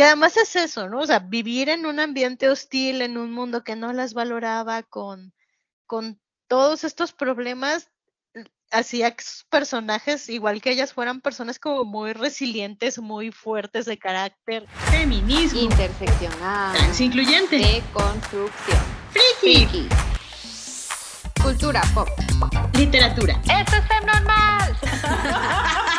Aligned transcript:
Que 0.00 0.04
además 0.04 0.34
es 0.38 0.56
eso, 0.56 0.88
¿no? 0.88 1.00
O 1.00 1.06
sea, 1.06 1.18
vivir 1.18 1.68
en 1.68 1.84
un 1.84 2.00
ambiente 2.00 2.48
hostil, 2.48 3.02
en 3.02 3.18
un 3.18 3.30
mundo 3.30 3.62
que 3.62 3.76
no 3.76 3.92
las 3.92 4.14
valoraba, 4.14 4.82
con, 4.82 5.34
con 5.84 6.18
todos 6.48 6.84
estos 6.84 7.12
problemas, 7.12 7.90
hacía 8.70 9.10
que 9.14 9.22
sus 9.22 9.44
personajes, 9.44 10.30
igual 10.30 10.62
que 10.62 10.70
ellas, 10.70 10.94
fueran 10.94 11.20
personas 11.20 11.58
como 11.58 11.84
muy 11.84 12.14
resilientes, 12.14 12.98
muy 12.98 13.30
fuertes 13.30 13.84
de 13.84 13.98
carácter. 13.98 14.66
Feminismo. 14.90 15.60
Interseccional. 15.60 16.78
incluyente. 16.98 17.58
De 17.58 17.82
construcción. 17.92 18.78
Friki. 19.38 19.86
Cultura 21.42 21.82
pop. 21.92 22.08
Literatura. 22.72 23.38
¡Esto 23.42 23.76
es 23.76 24.06
Normal! 24.06 24.76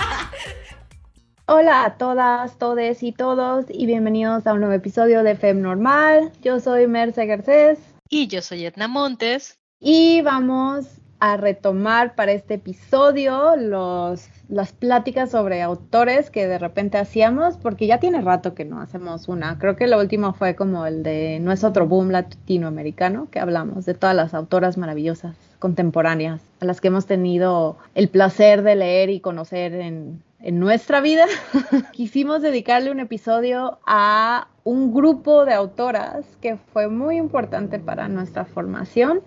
Hola 1.54 1.84
a 1.84 1.98
todas, 1.98 2.58
todes 2.58 3.04
y 3.04 3.12
todos 3.12 3.66
y 3.68 3.86
bienvenidos 3.86 4.48
a 4.48 4.54
un 4.54 4.62
nuevo 4.62 4.74
episodio 4.74 5.22
de 5.22 5.36
Fem 5.36 5.60
Normal. 5.60 6.32
Yo 6.42 6.62
soy 6.62 6.88
Merce 6.88 7.26
Garcés. 7.26 7.78
Y 8.08 8.28
yo 8.28 8.42
soy 8.42 8.66
Edna 8.66 8.88
Montes. 8.88 9.60
Y 9.78 10.22
vamos 10.22 10.88
a 11.20 11.36
retomar 11.36 12.16
para 12.16 12.32
este 12.32 12.54
episodio 12.54 13.58
los, 13.58 14.30
las 14.48 14.72
pláticas 14.72 15.32
sobre 15.32 15.62
autores 15.62 16.30
que 16.30 16.48
de 16.48 16.58
repente 16.58 16.98
hacíamos, 16.98 17.58
porque 17.58 17.86
ya 17.86 18.00
tiene 18.00 18.22
rato 18.22 18.54
que 18.54 18.64
no 18.64 18.80
hacemos 18.80 19.28
una. 19.28 19.60
Creo 19.60 19.76
que 19.76 19.88
lo 19.88 20.00
último 20.00 20.32
fue 20.32 20.56
como 20.56 20.86
el 20.86 21.04
de 21.04 21.40
No 21.42 21.52
es 21.52 21.66
otro 21.66 21.86
boom 21.86 22.12
latinoamericano, 22.12 23.28
que 23.30 23.42
hablamos 23.42 23.86
de 23.86 23.94
todas 23.94 24.16
las 24.16 24.34
autoras 24.34 24.78
maravillosas 24.78 25.36
contemporáneas 25.60 26.42
a 26.62 26.66
las 26.66 26.80
que 26.80 26.88
hemos 26.88 27.08
tenido 27.08 27.78
el 27.94 28.08
placer 28.08 28.62
de 28.62 28.76
leer 28.78 29.10
y 29.10 29.20
conocer 29.20 29.74
en, 29.74 30.24
en 30.44 30.60
nuestra 30.60 31.02
vida. 31.02 31.26
Quisimos 31.94 32.42
dedicarle 32.42 32.92
un 32.92 33.00
episodio 33.00 33.80
a 33.86 34.48
un 34.64 34.94
grupo 34.94 35.46
de 35.46 35.54
autoras 35.54 36.26
que 36.42 36.58
fue 36.58 36.88
muy 36.88 37.18
importante 37.18 37.80
para 37.80 38.08
nuestra 38.08 38.46
formación 38.46 39.22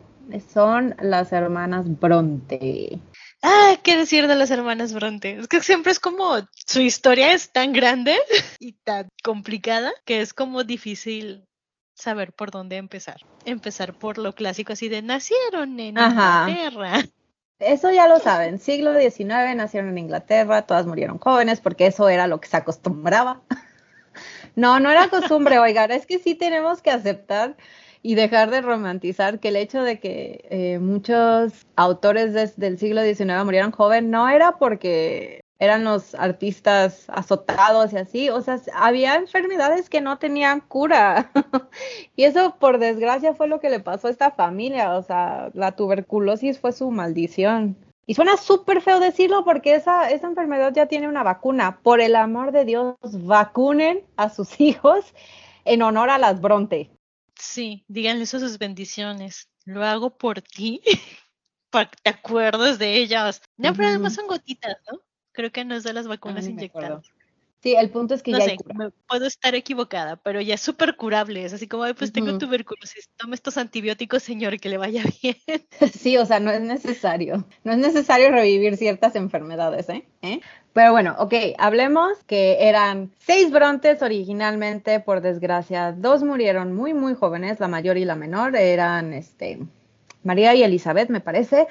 son 0.52 0.94
las 1.00 1.32
hermanas 1.32 1.86
Bronte. 2.00 3.00
Ah, 3.42 3.76
qué 3.82 3.96
decir 3.96 4.26
de 4.26 4.34
las 4.34 4.50
hermanas 4.50 4.94
Bronte. 4.94 5.38
Es 5.38 5.48
que 5.48 5.60
siempre 5.60 5.92
es 5.92 6.00
como 6.00 6.36
su 6.66 6.80
historia 6.80 7.34
es 7.34 7.52
tan 7.52 7.72
grande 7.72 8.16
y 8.58 8.72
tan 8.72 9.08
complicada 9.22 9.92
que 10.04 10.20
es 10.20 10.32
como 10.32 10.64
difícil 10.64 11.44
saber 11.94 12.32
por 12.32 12.50
dónde 12.50 12.76
empezar. 12.76 13.20
Empezar 13.44 13.94
por 13.94 14.18
lo 14.18 14.34
clásico 14.34 14.72
así 14.72 14.88
de 14.88 15.02
nacieron 15.02 15.78
en 15.78 15.98
Inglaterra. 15.98 17.04
Eso 17.58 17.90
ya 17.92 18.08
lo 18.08 18.18
saben, 18.18 18.58
siglo 18.58 18.92
XIX 18.98 19.54
nacieron 19.56 19.90
en 19.90 19.98
Inglaterra, 19.98 20.62
todas 20.62 20.86
murieron 20.86 21.18
jóvenes 21.18 21.60
porque 21.60 21.86
eso 21.86 22.08
era 22.08 22.26
lo 22.26 22.40
que 22.40 22.48
se 22.48 22.56
acostumbraba. 22.56 23.42
No, 24.56 24.78
no 24.78 24.88
era 24.88 25.08
costumbre, 25.08 25.58
oigan, 25.58 25.90
es 25.90 26.06
que 26.06 26.20
sí 26.20 26.36
tenemos 26.36 26.80
que 26.80 26.92
aceptar 26.92 27.56
y 28.02 28.14
dejar 28.14 28.50
de 28.50 28.60
romantizar 28.60 29.40
que 29.40 29.48
el 29.48 29.56
hecho 29.56 29.82
de 29.82 29.98
que 29.98 30.46
eh, 30.48 30.78
muchos 30.78 31.66
autores 31.74 32.54
del 32.56 32.78
siglo 32.78 33.02
XIX 33.02 33.44
murieran 33.44 33.72
joven 33.72 34.10
no 34.10 34.28
era 34.28 34.58
porque 34.58 35.43
eran 35.58 35.84
los 35.84 36.14
artistas 36.14 37.04
azotados 37.08 37.92
y 37.92 37.96
así, 37.96 38.30
o 38.30 38.40
sea, 38.42 38.60
había 38.74 39.14
enfermedades 39.14 39.88
que 39.88 40.00
no 40.00 40.18
tenían 40.18 40.60
cura. 40.60 41.30
y 42.16 42.24
eso, 42.24 42.56
por 42.58 42.78
desgracia, 42.78 43.34
fue 43.34 43.48
lo 43.48 43.60
que 43.60 43.70
le 43.70 43.80
pasó 43.80 44.08
a 44.08 44.10
esta 44.10 44.30
familia, 44.32 44.94
o 44.94 45.02
sea, 45.02 45.50
la 45.54 45.72
tuberculosis 45.72 46.58
fue 46.58 46.72
su 46.72 46.90
maldición. 46.90 47.76
Y 48.06 48.14
suena 48.14 48.36
súper 48.36 48.82
feo 48.82 49.00
decirlo 49.00 49.44
porque 49.44 49.74
esa, 49.74 50.10
esa 50.10 50.26
enfermedad 50.26 50.72
ya 50.74 50.86
tiene 50.86 51.08
una 51.08 51.22
vacuna. 51.22 51.80
Por 51.82 52.00
el 52.00 52.16
amor 52.16 52.52
de 52.52 52.64
Dios, 52.66 52.96
vacunen 53.00 54.04
a 54.16 54.28
sus 54.28 54.48
hijos 54.60 55.14
en 55.64 55.82
honor 55.82 56.10
a 56.10 56.18
las 56.18 56.40
Bronte. 56.40 56.90
Sí, 57.36 57.84
díganle 57.88 58.24
eso 58.24 58.38
sus 58.38 58.58
bendiciones. 58.58 59.48
Lo 59.64 59.84
hago 59.84 60.16
por 60.16 60.42
ti, 60.42 60.82
para 61.70 61.90
que 61.90 61.96
te 62.02 62.10
acuerdes 62.10 62.78
de 62.78 62.96
ellas. 62.96 63.40
No, 63.56 63.72
pero 63.72 63.88
además 63.88 64.14
son 64.14 64.26
gotitas, 64.26 64.76
¿no? 64.90 65.00
Creo 65.34 65.52
que 65.52 65.64
no 65.64 65.74
es 65.74 65.82
de 65.82 65.92
las 65.92 66.08
vacunas 66.08 66.46
inyectadas. 66.46 67.12
Sí, 67.64 67.74
el 67.74 67.88
punto 67.88 68.14
es 68.14 68.22
que 68.22 68.30
no 68.30 68.40
ya 68.40 68.44
sé, 68.44 68.56
puedo 69.08 69.24
estar 69.24 69.54
equivocada, 69.54 70.16
pero 70.16 70.38
ya 70.42 70.52
es 70.52 70.60
súper 70.60 70.96
curable. 70.96 71.46
Es 71.46 71.54
así 71.54 71.66
como, 71.66 71.82
pues 71.94 72.12
tengo 72.12 72.36
tuberculosis, 72.36 73.08
tome 73.16 73.34
estos 73.34 73.56
antibióticos, 73.56 74.22
señor, 74.22 74.60
que 74.60 74.68
le 74.68 74.76
vaya 74.76 75.02
bien. 75.22 75.36
Sí, 75.98 76.18
o 76.18 76.26
sea, 76.26 76.40
no 76.40 76.50
es 76.50 76.60
necesario. 76.60 77.46
No 77.64 77.72
es 77.72 77.78
necesario 77.78 78.30
revivir 78.30 78.76
ciertas 78.76 79.16
enfermedades, 79.16 79.88
¿eh? 79.88 80.06
¿Eh? 80.20 80.40
Pero 80.74 80.92
bueno, 80.92 81.16
ok, 81.18 81.32
hablemos 81.56 82.22
que 82.26 82.68
eran 82.68 83.12
seis 83.18 83.50
brontes 83.50 84.02
originalmente, 84.02 85.00
por 85.00 85.22
desgracia, 85.22 85.92
dos 85.92 86.22
murieron 86.22 86.74
muy, 86.74 86.92
muy 86.92 87.14
jóvenes, 87.14 87.60
la 87.60 87.68
mayor 87.68 87.96
y 87.96 88.04
la 88.04 88.14
menor, 88.14 88.56
eran 88.56 89.14
este, 89.14 89.60
María 90.24 90.54
y 90.54 90.62
Elizabeth, 90.62 91.10
me 91.10 91.20
parece 91.20 91.66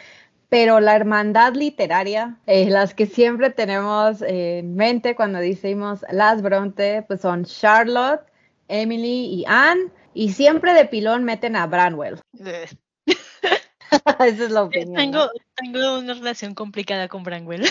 pero 0.54 0.80
la 0.80 0.96
hermandad 0.96 1.56
literaria, 1.56 2.38
eh, 2.46 2.70
las 2.70 2.94
que 2.94 3.08
siempre 3.08 3.50
tenemos 3.50 4.22
en 4.22 4.76
mente 4.76 5.16
cuando 5.16 5.40
decimos 5.40 6.06
las 6.12 6.44
Bronte, 6.44 7.04
pues 7.08 7.22
son 7.22 7.44
Charlotte, 7.44 8.22
Emily 8.68 9.34
y 9.34 9.46
Anne, 9.48 9.90
y 10.14 10.32
siempre 10.32 10.76
de 10.76 10.86
pilón 10.86 11.24
meten 11.24 11.56
a 11.56 11.66
Branwell. 11.66 12.22
Esa 13.08 14.28
es 14.28 14.52
la 14.52 14.62
opinión. 14.62 14.94
Tengo, 14.94 15.28
tengo 15.56 15.98
una 15.98 16.14
relación 16.14 16.54
complicada 16.54 17.08
con 17.08 17.24
Branwell. 17.24 17.66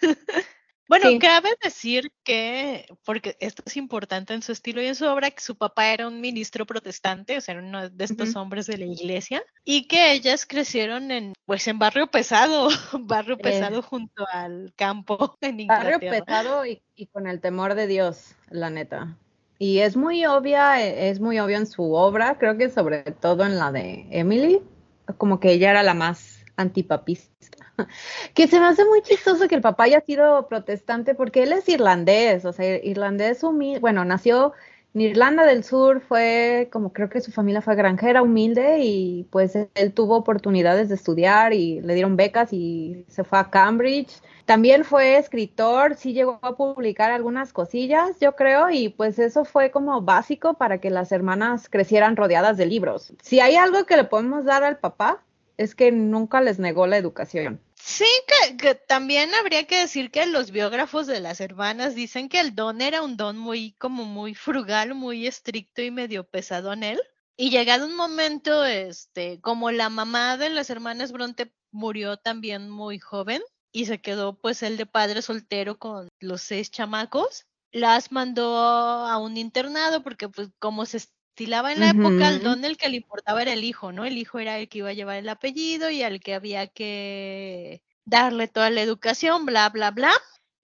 Bueno, 0.88 1.06
cabe 1.20 1.50
decir 1.62 2.10
que, 2.24 2.86
porque 3.04 3.36
esto 3.40 3.62
es 3.66 3.76
importante 3.76 4.32
en 4.32 4.40
su 4.40 4.52
estilo 4.52 4.80
y 4.80 4.86
en 4.86 4.94
su 4.94 5.04
obra, 5.04 5.30
que 5.30 5.42
su 5.42 5.56
papá 5.56 5.92
era 5.92 6.08
un 6.08 6.20
ministro 6.22 6.64
protestante, 6.64 7.36
o 7.36 7.40
sea, 7.42 7.56
era 7.56 7.62
uno 7.62 7.90
de 7.90 8.04
estos 8.04 8.34
hombres 8.36 8.66
de 8.66 8.78
la 8.78 8.86
iglesia, 8.86 9.42
y 9.64 9.86
que 9.86 10.12
ellas 10.12 10.46
crecieron 10.46 11.10
en, 11.10 11.34
pues, 11.44 11.68
en 11.68 11.78
barrio 11.78 12.06
pesado, 12.06 12.68
barrio 13.00 13.34
eh. 13.34 13.42
pesado 13.42 13.82
junto 13.82 14.26
al 14.32 14.72
campo 14.76 15.36
en 15.42 15.60
Inglaterra. 15.60 15.98
Barrio 15.98 16.10
pesado 16.10 16.64
y, 16.64 16.82
y 16.96 17.06
con 17.06 17.26
el 17.26 17.40
temor 17.40 17.74
de 17.74 17.86
Dios, 17.86 18.34
la 18.48 18.70
neta. 18.70 19.18
Y 19.58 19.80
es 19.80 19.94
muy 19.94 20.24
obvia, 20.24 20.82
e, 20.82 21.10
es 21.10 21.20
muy 21.20 21.38
obvio 21.38 21.58
en 21.58 21.66
su 21.66 21.92
obra, 21.92 22.38
creo 22.38 22.56
que 22.56 22.70
sobre 22.70 23.02
todo 23.02 23.44
en 23.44 23.58
la 23.58 23.72
de 23.72 24.06
Emily, 24.10 24.62
como 25.18 25.38
que 25.38 25.52
ella 25.52 25.70
era 25.70 25.82
la 25.82 25.94
más 25.94 26.44
antipapista 26.56 27.57
que 28.34 28.48
se 28.48 28.60
me 28.60 28.66
hace 28.66 28.84
muy 28.84 29.02
chistoso 29.02 29.48
que 29.48 29.54
el 29.54 29.60
papá 29.60 29.84
haya 29.84 30.00
sido 30.00 30.48
protestante 30.48 31.14
porque 31.14 31.42
él 31.42 31.52
es 31.52 31.68
irlandés, 31.68 32.44
o 32.44 32.52
sea, 32.52 32.76
irlandés 32.84 33.42
humilde, 33.42 33.80
bueno, 33.80 34.04
nació 34.04 34.52
en 34.94 35.02
Irlanda 35.02 35.44
del 35.44 35.64
Sur, 35.64 36.00
fue 36.00 36.68
como 36.72 36.92
creo 36.92 37.08
que 37.10 37.20
su 37.20 37.30
familia 37.30 37.60
fue 37.60 37.76
granjera, 37.76 38.22
humilde 38.22 38.78
y 38.80 39.24
pues 39.30 39.54
él 39.54 39.92
tuvo 39.92 40.16
oportunidades 40.16 40.88
de 40.88 40.94
estudiar 40.94 41.52
y 41.52 41.80
le 41.82 41.94
dieron 41.94 42.16
becas 42.16 42.52
y 42.52 43.04
se 43.08 43.22
fue 43.22 43.38
a 43.38 43.50
Cambridge. 43.50 44.20
También 44.46 44.84
fue 44.84 45.18
escritor, 45.18 45.94
sí 45.94 46.14
llegó 46.14 46.38
a 46.42 46.56
publicar 46.56 47.10
algunas 47.10 47.52
cosillas, 47.52 48.18
yo 48.18 48.34
creo, 48.34 48.70
y 48.70 48.88
pues 48.88 49.18
eso 49.18 49.44
fue 49.44 49.70
como 49.70 50.00
básico 50.00 50.54
para 50.54 50.78
que 50.78 50.88
las 50.90 51.12
hermanas 51.12 51.68
crecieran 51.68 52.16
rodeadas 52.16 52.56
de 52.56 52.66
libros. 52.66 53.12
Si 53.22 53.40
hay 53.40 53.56
algo 53.56 53.84
que 53.84 53.96
le 53.96 54.04
podemos 54.04 54.46
dar 54.46 54.64
al 54.64 54.78
papá, 54.78 55.22
es 55.58 55.74
que 55.74 55.92
nunca 55.92 56.40
les 56.40 56.58
negó 56.58 56.86
la 56.86 56.96
educación. 56.96 57.60
Sí, 57.80 58.04
que, 58.58 58.74
también 58.74 59.34
habría 59.34 59.66
que 59.66 59.78
decir 59.80 60.10
que 60.10 60.26
los 60.26 60.50
biógrafos 60.50 61.06
de 61.06 61.20
las 61.20 61.40
hermanas 61.40 61.94
dicen 61.94 62.28
que 62.28 62.40
el 62.40 62.54
don 62.54 62.80
era 62.80 63.02
un 63.02 63.16
don 63.16 63.38
muy, 63.38 63.72
como 63.72 64.04
muy 64.04 64.34
frugal, 64.34 64.94
muy 64.94 65.26
estricto 65.26 65.82
y 65.82 65.90
medio 65.90 66.24
pesado 66.24 66.72
en 66.72 66.82
él. 66.82 67.00
Y 67.36 67.50
llegado 67.50 67.86
un 67.86 67.96
momento, 67.96 68.64
este, 68.64 69.40
como 69.40 69.70
la 69.70 69.88
mamá 69.90 70.36
de 70.36 70.50
las 70.50 70.70
hermanas 70.70 71.12
Bronte 71.12 71.52
murió 71.70 72.16
también 72.16 72.68
muy 72.68 72.98
joven 72.98 73.42
y 73.72 73.86
se 73.86 74.00
quedó 74.00 74.38
pues 74.38 74.62
él 74.62 74.76
de 74.76 74.86
padre 74.86 75.22
soltero 75.22 75.78
con 75.78 76.08
los 76.20 76.42
seis 76.42 76.70
chamacos, 76.70 77.46
las 77.70 78.12
mandó 78.12 78.56
a 78.56 79.18
un 79.18 79.36
internado 79.36 80.02
porque 80.02 80.28
pues 80.28 80.50
como 80.58 80.86
se 80.86 81.00
estilaba 81.38 81.72
en 81.72 81.78
la 81.78 81.90
época, 81.90 82.26
al 82.26 82.42
don 82.42 82.64
el 82.64 82.76
que 82.76 82.88
le 82.88 82.96
importaba 82.96 83.40
era 83.42 83.52
el 83.52 83.62
hijo, 83.62 83.92
¿no? 83.92 84.04
El 84.04 84.18
hijo 84.18 84.40
era 84.40 84.58
el 84.58 84.68
que 84.68 84.78
iba 84.78 84.88
a 84.88 84.92
llevar 84.92 85.18
el 85.18 85.28
apellido 85.28 85.88
y 85.88 86.02
al 86.02 86.18
que 86.18 86.34
había 86.34 86.66
que 86.66 87.80
darle 88.04 88.48
toda 88.48 88.70
la 88.70 88.82
educación, 88.82 89.46
bla, 89.46 89.68
bla, 89.68 89.92
bla. 89.92 90.12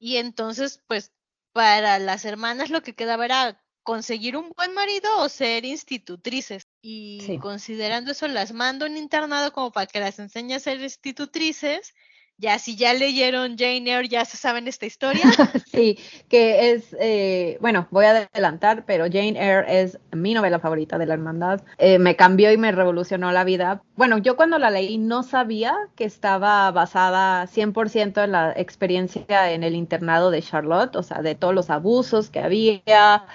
Y 0.00 0.16
entonces, 0.16 0.82
pues, 0.88 1.12
para 1.52 2.00
las 2.00 2.24
hermanas 2.24 2.70
lo 2.70 2.82
que 2.82 2.96
quedaba 2.96 3.24
era 3.24 3.62
conseguir 3.84 4.36
un 4.36 4.50
buen 4.56 4.74
marido 4.74 5.16
o 5.18 5.28
ser 5.28 5.64
institutrices. 5.64 6.66
Y 6.82 7.38
considerando 7.40 8.10
eso, 8.10 8.26
las 8.26 8.52
mando 8.52 8.84
en 8.84 8.96
internado 8.96 9.52
como 9.52 9.70
para 9.70 9.86
que 9.86 10.00
las 10.00 10.18
enseñe 10.18 10.54
a 10.54 10.58
ser 10.60 10.80
institutrices 10.80 11.94
ya 12.38 12.58
si 12.58 12.76
ya 12.76 12.92
leyeron 12.94 13.56
Jane 13.56 13.90
Eyre, 13.90 14.08
ya 14.08 14.24
se 14.24 14.36
saben 14.36 14.66
esta 14.68 14.86
historia. 14.86 15.22
sí, 15.72 15.98
que 16.28 16.72
es, 16.72 16.96
eh, 17.00 17.58
bueno, 17.60 17.86
voy 17.90 18.06
a 18.06 18.28
adelantar, 18.32 18.84
pero 18.86 19.04
Jane 19.04 19.38
Eyre 19.38 19.82
es 19.82 19.98
mi 20.12 20.34
novela 20.34 20.58
favorita 20.58 20.98
de 20.98 21.06
la 21.06 21.14
hermandad. 21.14 21.62
Eh, 21.78 21.98
me 21.98 22.16
cambió 22.16 22.52
y 22.52 22.56
me 22.56 22.72
revolucionó 22.72 23.30
la 23.32 23.44
vida. 23.44 23.82
Bueno, 23.96 24.18
yo 24.18 24.36
cuando 24.36 24.58
la 24.58 24.70
leí 24.70 24.98
no 24.98 25.22
sabía 25.22 25.74
que 25.94 26.04
estaba 26.04 26.70
basada 26.70 27.46
100% 27.46 28.24
en 28.24 28.32
la 28.32 28.52
experiencia 28.56 29.52
en 29.52 29.62
el 29.62 29.74
internado 29.74 30.30
de 30.30 30.42
Charlotte, 30.42 30.96
o 30.96 31.02
sea, 31.02 31.22
de 31.22 31.34
todos 31.34 31.54
los 31.54 31.70
abusos 31.70 32.30
que 32.30 32.40
había 32.40 33.26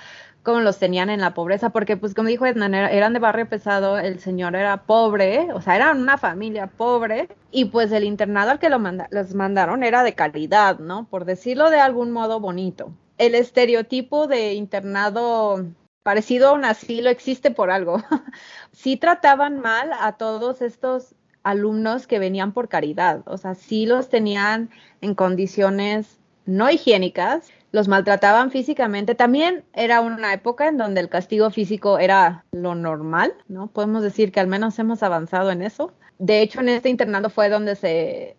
cómo 0.44 0.60
los 0.62 0.80
tenían 0.80 1.10
en 1.10 1.22
la 1.22 1.34
pobreza, 1.34 1.70
porque 1.72 1.98
pues 1.98 2.14
como 2.14 2.30
dijo 2.30 2.46
Edna, 2.46 2.68
era- 2.68 2.92
eran 2.92 3.14
de 3.14 3.20
barrio 3.20 3.48
pesado, 3.50 3.98
el 3.98 4.20
señor 4.20 4.56
era 4.56 4.84
pobre, 4.84 5.52
o 5.54 5.62
sea, 5.62 5.76
eran 5.76 6.00
una 6.02 6.18
familia 6.18 6.68
pobre, 6.68 7.28
y 7.52 7.66
pues 7.66 7.92
el 7.92 8.04
internado 8.04 8.52
al 8.52 8.60
que 8.60 8.70
lo 8.70 8.80
los 9.12 9.34
mandaron 9.36 9.84
era 9.84 10.04
de 10.04 10.14
calidad, 10.16 10.80
¿no? 10.80 11.08
Por 11.10 11.26
decirlo 11.26 11.70
de 11.70 11.80
algún 11.80 12.12
modo 12.12 12.40
bonito. 12.40 12.92
El 13.18 13.36
estereotipo 13.36 14.28
de 14.28 14.54
internado 14.54 15.66
parecido 16.04 16.50
a 16.50 16.54
un 16.54 16.66
asilo 16.66 17.10
existe 17.10 17.52
por 17.52 17.70
algo. 17.72 17.98
sí 18.72 18.98
trataban 18.98 19.60
mal 19.60 19.92
a 20.00 20.14
todos 20.14 20.62
estos 20.62 21.16
alumnos 21.44 22.08
que 22.08 22.20
venían 22.20 22.54
por 22.54 22.68
caridad, 22.70 23.22
o 23.26 23.38
sea, 23.38 23.56
sí 23.56 23.86
los 23.86 24.10
tenían 24.10 24.70
en 25.02 25.16
condiciones 25.16 26.20
no 26.46 26.70
higiénicas, 26.70 27.50
los 27.72 27.88
maltrataban 27.88 28.52
físicamente. 28.52 29.16
También 29.16 29.64
era 29.74 30.02
una 30.02 30.34
época 30.34 30.68
en 30.68 30.78
donde 30.78 31.02
el 31.02 31.10
castigo 31.10 31.52
físico 31.52 32.00
era 32.00 32.46
lo 32.52 32.76
normal, 32.76 33.34
¿no? 33.48 33.68
Podemos 33.68 34.02
decir 34.04 34.32
que 34.32 34.40
al 34.40 34.48
menos 34.48 34.80
hemos 34.80 35.04
avanzado 35.04 35.52
en 35.52 35.62
eso. 35.62 35.94
De 36.18 36.42
hecho, 36.42 36.60
en 36.62 36.70
este 36.70 36.90
internado 36.90 37.30
fue 37.30 37.50
donde 37.50 37.76
se, 37.76 38.36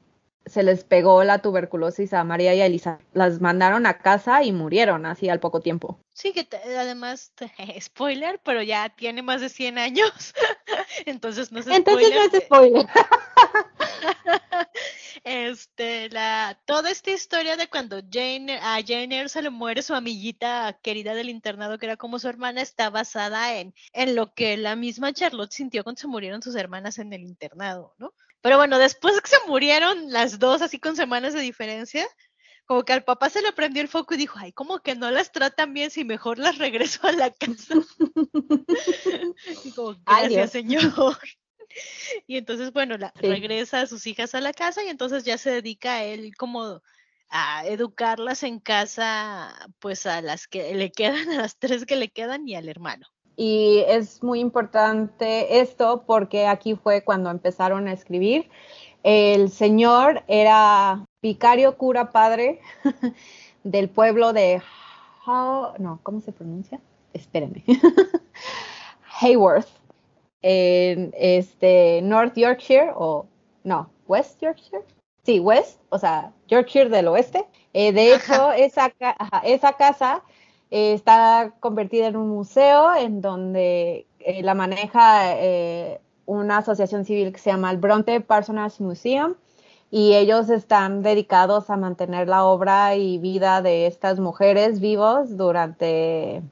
se 0.50 0.62
les 0.62 0.84
pegó 0.84 1.22
la 1.24 1.38
tuberculosis 1.38 2.12
a 2.12 2.24
María 2.24 2.54
y 2.54 2.60
a 2.60 2.66
Elisa. 2.66 2.98
Las 3.12 3.40
mandaron 3.40 3.86
a 3.86 3.98
casa 3.98 4.42
y 4.42 4.52
murieron 4.52 5.06
así 5.06 5.28
al 5.28 5.40
poco 5.40 5.60
tiempo. 5.60 5.98
Sí, 6.12 6.32
que 6.32 6.44
te- 6.44 6.56
además, 6.76 7.32
te- 7.36 7.50
spoiler, 7.80 8.40
pero 8.44 8.62
ya 8.62 8.88
tiene 8.90 9.22
más 9.22 9.40
de 9.40 9.48
100 9.48 9.78
años. 9.78 10.10
Entonces 11.06 11.52
no 11.52 11.60
es 11.60 11.66
Entonces 11.68 12.10
no 12.10 12.24
spoiler. 12.24 12.34
es 12.34 12.44
spoiler. 12.44 12.86
Este, 15.24 16.08
la, 16.10 16.58
toda 16.64 16.90
esta 16.90 17.10
historia 17.10 17.56
de 17.56 17.68
cuando 17.68 18.00
Jane, 18.10 18.58
a 18.62 18.78
Jane 18.86 19.16
Eyre 19.16 19.28
se 19.28 19.42
le 19.42 19.50
muere 19.50 19.82
su 19.82 19.94
amiguita 19.94 20.78
querida 20.82 21.14
del 21.14 21.28
internado, 21.28 21.78
que 21.78 21.86
era 21.86 21.96
como 21.96 22.18
su 22.18 22.28
hermana, 22.28 22.62
está 22.62 22.90
basada 22.90 23.54
en, 23.58 23.74
en 23.92 24.14
lo 24.14 24.32
que 24.34 24.56
la 24.56 24.76
misma 24.76 25.12
Charlotte 25.12 25.52
sintió 25.52 25.84
cuando 25.84 26.00
se 26.00 26.06
murieron 26.08 26.42
sus 26.42 26.56
hermanas 26.56 26.98
en 26.98 27.12
el 27.12 27.22
internado, 27.22 27.94
¿no? 27.98 28.14
Pero 28.42 28.56
bueno, 28.56 28.78
después 28.78 29.20
que 29.20 29.28
se 29.28 29.36
murieron 29.46 30.10
las 30.10 30.38
dos, 30.38 30.62
así 30.62 30.78
con 30.78 30.96
semanas 30.96 31.34
de 31.34 31.40
diferencia, 31.40 32.06
como 32.66 32.84
que 32.84 32.92
al 32.92 33.04
papá 33.04 33.28
se 33.30 33.42
le 33.42 33.52
prendió 33.52 33.82
el 33.82 33.88
foco 33.88 34.14
y 34.14 34.18
dijo, 34.18 34.38
ay, 34.38 34.52
como 34.52 34.78
que 34.78 34.94
no 34.94 35.10
las 35.10 35.32
tratan 35.32 35.74
bien, 35.74 35.90
si 35.90 36.04
mejor 36.04 36.38
las 36.38 36.58
regreso 36.58 37.06
a 37.06 37.12
la 37.12 37.30
casa. 37.30 37.74
y 39.64 39.72
como, 39.72 39.96
gracias, 40.06 40.52
señor. 40.52 40.82
Y 42.26 42.36
entonces, 42.36 42.72
bueno, 42.72 42.98
la, 42.98 43.12
Sí. 43.20 43.28
regresa 43.28 43.80
a 43.80 43.86
sus 43.86 44.04
hijas 44.08 44.34
a 44.34 44.40
la 44.40 44.52
casa 44.52 44.82
y 44.82 44.88
entonces 44.88 45.22
ya 45.22 45.38
se 45.38 45.50
dedica 45.50 45.94
a 45.94 46.04
él 46.04 46.34
como 46.36 46.82
a 47.28 47.64
educarlas 47.66 48.42
en 48.42 48.58
casa, 48.58 49.54
pues 49.78 50.04
a 50.06 50.20
las 50.20 50.48
que 50.48 50.74
le 50.74 50.90
quedan, 50.90 51.30
a 51.30 51.42
las 51.42 51.58
tres 51.58 51.86
que 51.86 51.94
le 51.94 52.08
quedan 52.08 52.48
y 52.48 52.56
al 52.56 52.68
hermano. 52.68 53.06
Y 53.42 53.84
es 53.88 54.22
muy 54.22 54.38
importante 54.38 55.60
esto 55.60 56.04
porque 56.06 56.46
aquí 56.46 56.74
fue 56.74 57.02
cuando 57.02 57.30
empezaron 57.30 57.88
a 57.88 57.94
escribir. 57.94 58.50
El 59.02 59.48
señor 59.48 60.22
era 60.28 61.06
vicario 61.22 61.78
cura 61.78 62.10
padre 62.12 62.60
del 63.64 63.88
pueblo 63.88 64.34
de 64.34 64.60
How- 65.24 65.72
no, 65.78 66.00
¿cómo 66.02 66.20
se 66.20 66.32
pronuncia? 66.32 66.82
Espérenme. 67.14 67.64
Hayworth, 69.22 69.68
en 70.42 71.14
este 71.16 72.02
North 72.02 72.36
Yorkshire 72.36 72.92
o 72.94 73.26
no, 73.64 73.88
West 74.06 74.38
Yorkshire. 74.42 74.84
Sí, 75.24 75.40
West, 75.40 75.80
o 75.88 75.98
sea, 75.98 76.30
Yorkshire 76.46 76.90
del 76.90 77.08
oeste. 77.08 77.46
Eh, 77.72 77.92
de 77.94 78.14
hecho, 78.16 78.52
esa, 78.52 78.92
esa 79.44 79.72
casa 79.72 80.22
eh, 80.70 80.92
está 80.92 81.54
convertida 81.60 82.06
en 82.06 82.16
un 82.16 82.28
museo 82.28 82.94
en 82.94 83.20
donde 83.20 84.06
eh, 84.20 84.42
la 84.42 84.54
maneja 84.54 85.36
eh, 85.36 86.00
una 86.26 86.58
asociación 86.58 87.04
civil 87.04 87.32
que 87.32 87.38
se 87.38 87.50
llama 87.50 87.70
el 87.70 87.78
Bronte 87.78 88.20
Parsonage 88.20 88.82
Museum 88.82 89.34
y 89.90 90.14
ellos 90.14 90.48
están 90.50 91.02
dedicados 91.02 91.70
a 91.70 91.76
mantener 91.76 92.28
la 92.28 92.44
obra 92.44 92.94
y 92.94 93.18
vida 93.18 93.62
de 93.62 93.86
estas 93.86 94.20
mujeres 94.20 94.80
vivos 94.80 95.36
durante 95.36 96.42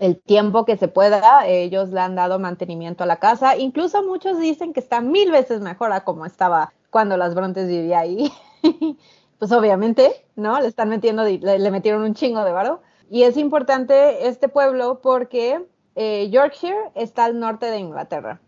el 0.00 0.18
tiempo 0.20 0.64
que 0.64 0.78
se 0.78 0.88
pueda. 0.88 1.46
Ellos 1.46 1.90
le 1.90 2.00
han 2.00 2.14
dado 2.14 2.38
mantenimiento 2.38 3.04
a 3.04 3.06
la 3.06 3.16
casa. 3.16 3.56
Incluso 3.58 4.02
muchos 4.02 4.38
dicen 4.40 4.72
que 4.72 4.80
está 4.80 5.02
mil 5.02 5.30
veces 5.30 5.60
mejor 5.60 5.92
a 5.92 6.04
como 6.04 6.24
estaba 6.24 6.72
cuando 6.88 7.18
las 7.18 7.34
Brontes 7.34 7.68
vivía 7.68 8.00
ahí. 8.00 8.32
pues 9.38 9.52
obviamente, 9.52 10.24
¿no? 10.36 10.58
Le 10.58 10.68
están 10.68 10.88
metiendo, 10.88 11.24
le 11.24 11.70
metieron 11.70 12.02
un 12.02 12.14
chingo 12.14 12.42
de 12.44 12.52
varo. 12.52 12.80
Y 13.12 13.24
es 13.24 13.36
importante 13.36 14.26
este 14.26 14.48
pueblo 14.48 15.02
porque 15.02 15.62
eh, 15.96 16.30
Yorkshire 16.30 16.92
está 16.94 17.26
al 17.26 17.38
norte 17.38 17.66
de 17.66 17.76
Inglaterra. 17.76 18.40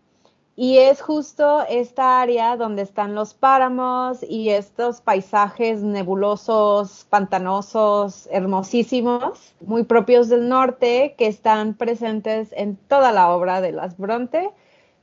Y 0.55 0.79
es 0.79 1.03
justo 1.03 1.63
esta 1.69 2.19
área 2.19 2.57
donde 2.57 2.81
están 2.81 3.13
los 3.13 3.35
páramos 3.35 4.23
y 4.27 4.49
estos 4.49 5.01
paisajes 5.01 5.83
nebulosos, 5.83 7.05
pantanosos, 7.11 8.27
hermosísimos, 8.31 9.53
muy 9.61 9.83
propios 9.83 10.29
del 10.29 10.49
norte, 10.49 11.13
que 11.15 11.27
están 11.27 11.75
presentes 11.75 12.51
en 12.51 12.75
toda 12.75 13.11
la 13.11 13.29
obra 13.35 13.61
de 13.61 13.71
las 13.71 13.95
Bronte. 13.99 14.49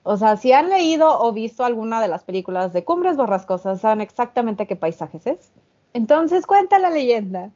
O 0.02 0.16
sea, 0.16 0.36
si 0.38 0.50
han 0.50 0.70
leído 0.70 1.20
o 1.20 1.32
visto 1.32 1.64
alguna 1.64 2.00
de 2.02 2.08
las 2.08 2.24
películas 2.24 2.72
de 2.72 2.82
Cumbres 2.82 3.16
Borrascosas, 3.16 3.80
saben 3.80 4.00
exactamente 4.00 4.66
qué 4.66 4.74
paisajes 4.74 5.24
es. 5.28 5.52
Entonces 5.92 6.48
cuenta 6.48 6.80
la 6.80 6.90
leyenda 6.90 7.52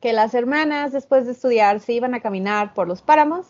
que 0.00 0.12
las 0.12 0.34
hermanas, 0.34 0.92
después 0.92 1.26
de 1.26 1.32
estudiar, 1.32 1.80
se 1.80 1.92
iban 1.92 2.14
a 2.14 2.20
caminar 2.20 2.74
por 2.74 2.88
los 2.88 3.02
páramos 3.02 3.46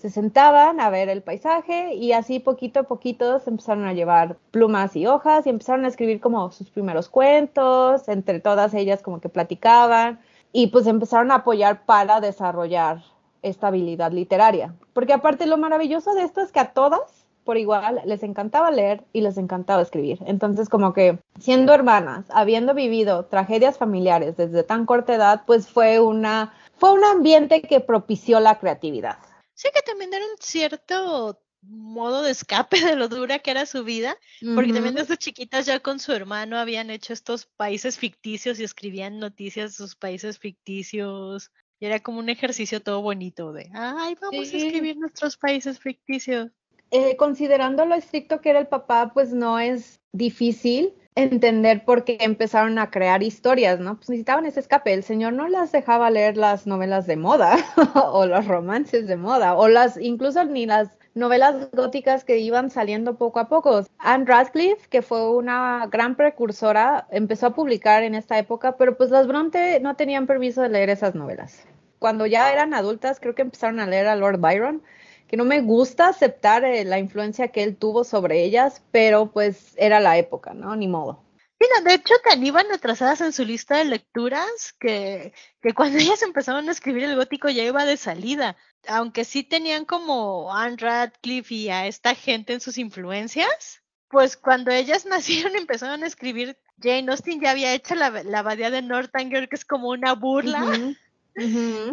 se 0.00 0.08
sentaban 0.08 0.80
a 0.80 0.88
ver 0.88 1.10
el 1.10 1.22
paisaje 1.22 1.94
y 1.94 2.12
así 2.12 2.40
poquito 2.40 2.80
a 2.80 2.82
poquito 2.84 3.38
se 3.38 3.50
empezaron 3.50 3.84
a 3.84 3.92
llevar 3.92 4.38
plumas 4.50 4.96
y 4.96 5.06
hojas 5.06 5.46
y 5.46 5.50
empezaron 5.50 5.84
a 5.84 5.88
escribir 5.88 6.20
como 6.20 6.50
sus 6.52 6.70
primeros 6.70 7.10
cuentos, 7.10 8.08
entre 8.08 8.40
todas 8.40 8.72
ellas 8.72 9.02
como 9.02 9.20
que 9.20 9.28
platicaban 9.28 10.18
y 10.52 10.68
pues 10.68 10.86
empezaron 10.86 11.30
a 11.30 11.36
apoyar 11.36 11.84
para 11.84 12.22
desarrollar 12.22 13.02
esta 13.42 13.66
habilidad 13.66 14.10
literaria. 14.10 14.74
Porque 14.94 15.12
aparte 15.12 15.44
lo 15.44 15.58
maravilloso 15.58 16.14
de 16.14 16.22
esto 16.22 16.40
es 16.40 16.50
que 16.50 16.60
a 16.60 16.72
todas 16.72 17.19
por 17.44 17.58
igual 17.58 18.02
les 18.04 18.22
encantaba 18.22 18.70
leer 18.70 19.04
y 19.12 19.20
les 19.20 19.38
encantaba 19.38 19.82
escribir. 19.82 20.18
Entonces 20.26 20.68
como 20.68 20.92
que 20.92 21.18
siendo 21.38 21.72
hermanas, 21.74 22.26
habiendo 22.30 22.74
vivido 22.74 23.24
tragedias 23.26 23.78
familiares 23.78 24.36
desde 24.36 24.62
tan 24.62 24.86
corta 24.86 25.14
edad, 25.14 25.42
pues 25.46 25.68
fue 25.68 26.00
una 26.00 26.54
fue 26.78 26.92
un 26.92 27.04
ambiente 27.04 27.62
que 27.62 27.80
propició 27.80 28.40
la 28.40 28.58
creatividad. 28.58 29.18
Sí 29.54 29.68
que 29.74 29.82
también 29.82 30.14
era 30.14 30.24
un 30.24 30.38
cierto 30.40 31.40
modo 31.62 32.22
de 32.22 32.30
escape 32.30 32.80
de 32.80 32.96
lo 32.96 33.08
dura 33.08 33.38
que 33.40 33.50
era 33.50 33.66
su 33.66 33.84
vida, 33.84 34.16
porque 34.54 34.72
también 34.72 34.94
desde 34.94 35.18
chiquitas 35.18 35.66
ya 35.66 35.80
con 35.80 35.98
su 35.98 36.12
hermano 36.12 36.56
habían 36.58 36.88
hecho 36.88 37.12
estos 37.12 37.44
países 37.56 37.98
ficticios 37.98 38.58
y 38.58 38.64
escribían 38.64 39.18
noticias 39.18 39.72
de 39.72 39.76
sus 39.76 39.94
países 39.94 40.38
ficticios. 40.38 41.50
Y 41.78 41.86
era 41.86 42.00
como 42.00 42.18
un 42.18 42.28
ejercicio 42.28 42.82
todo 42.82 43.00
bonito 43.02 43.52
de, 43.52 43.70
ay, 43.74 44.14
vamos 44.20 44.48
Sí. 44.48 44.56
a 44.56 44.66
escribir 44.66 44.96
nuestros 44.98 45.36
países 45.36 45.78
ficticios. 45.78 46.50
Eh, 46.90 47.16
considerando 47.16 47.84
lo 47.84 47.94
estricto 47.94 48.40
que 48.40 48.50
era 48.50 48.58
el 48.58 48.66
papá, 48.66 49.12
pues 49.14 49.32
no 49.32 49.58
es 49.58 50.00
difícil 50.12 50.94
entender 51.14 51.84
por 51.84 52.04
qué 52.04 52.18
empezaron 52.20 52.78
a 52.78 52.90
crear 52.90 53.22
historias, 53.22 53.80
¿no? 53.80 53.96
Pues 53.96 54.10
necesitaban 54.10 54.46
ese 54.46 54.60
escape. 54.60 54.92
El 54.92 55.02
señor 55.02 55.32
no 55.32 55.48
las 55.48 55.72
dejaba 55.72 56.10
leer 56.10 56.36
las 56.36 56.66
novelas 56.66 57.06
de 57.06 57.16
moda 57.16 57.56
o 58.12 58.26
los 58.26 58.46
romances 58.46 59.06
de 59.06 59.16
moda 59.16 59.54
o 59.54 59.68
las, 59.68 59.96
incluso 60.00 60.44
ni 60.44 60.66
las 60.66 60.98
novelas 61.14 61.70
góticas 61.72 62.24
que 62.24 62.38
iban 62.38 62.70
saliendo 62.70 63.16
poco 63.16 63.40
a 63.40 63.48
poco. 63.48 63.84
Anne 63.98 64.24
Radcliffe, 64.26 64.88
que 64.88 65.02
fue 65.02 65.30
una 65.30 65.86
gran 65.90 66.16
precursora, 66.16 67.06
empezó 67.10 67.46
a 67.46 67.54
publicar 67.54 68.02
en 68.02 68.14
esta 68.14 68.38
época, 68.38 68.76
pero 68.76 68.96
pues 68.96 69.10
las 69.10 69.26
Bronte 69.26 69.80
no 69.80 69.96
tenían 69.96 70.26
permiso 70.26 70.62
de 70.62 70.68
leer 70.68 70.90
esas 70.90 71.14
novelas. 71.14 71.66
Cuando 71.98 72.26
ya 72.26 72.52
eran 72.52 72.72
adultas, 72.72 73.20
creo 73.20 73.34
que 73.34 73.42
empezaron 73.42 73.80
a 73.80 73.86
leer 73.86 74.06
a 74.06 74.16
Lord 74.16 74.38
Byron 74.38 74.82
que 75.30 75.36
no 75.36 75.44
me 75.44 75.60
gusta 75.60 76.08
aceptar 76.08 76.64
eh, 76.64 76.84
la 76.84 76.98
influencia 76.98 77.52
que 77.52 77.62
él 77.62 77.76
tuvo 77.76 78.02
sobre 78.02 78.42
ellas, 78.42 78.82
pero 78.90 79.30
pues 79.30 79.74
era 79.76 80.00
la 80.00 80.18
época, 80.18 80.54
¿no? 80.54 80.74
Ni 80.74 80.88
modo. 80.88 81.22
Mira, 81.60 81.82
de 81.84 81.94
hecho, 81.94 82.14
tan 82.28 82.44
iban 82.44 82.66
atrasadas 82.72 83.20
en 83.20 83.32
su 83.32 83.44
lista 83.44 83.76
de 83.76 83.84
lecturas 83.84 84.74
que, 84.80 85.32
que 85.62 85.72
cuando 85.72 85.98
ellas 86.00 86.20
empezaron 86.22 86.68
a 86.68 86.72
escribir 86.72 87.04
el 87.04 87.14
gótico 87.14 87.48
ya 87.48 87.62
iba 87.62 87.84
de 87.84 87.96
salida. 87.96 88.56
Aunque 88.88 89.24
sí 89.24 89.44
tenían 89.44 89.84
como 89.84 90.52
Anne 90.52 90.78
Radcliffe 90.78 91.54
y 91.54 91.68
a 91.68 91.86
esta 91.86 92.16
gente 92.16 92.52
en 92.52 92.60
sus 92.60 92.76
influencias, 92.76 93.82
pues 94.08 94.36
cuando 94.36 94.72
ellas 94.72 95.06
nacieron 95.06 95.54
empezaron 95.54 96.02
a 96.02 96.08
escribir. 96.08 96.58
Jane 96.82 97.08
Austen 97.12 97.40
ya 97.40 97.52
había 97.52 97.72
hecho 97.72 97.94
la, 97.94 98.10
la 98.24 98.40
abadía 98.40 98.70
de 98.70 98.82
Northanger, 98.82 99.48
que 99.48 99.54
es 99.54 99.64
como 99.64 99.90
una 99.90 100.14
burla 100.14 100.96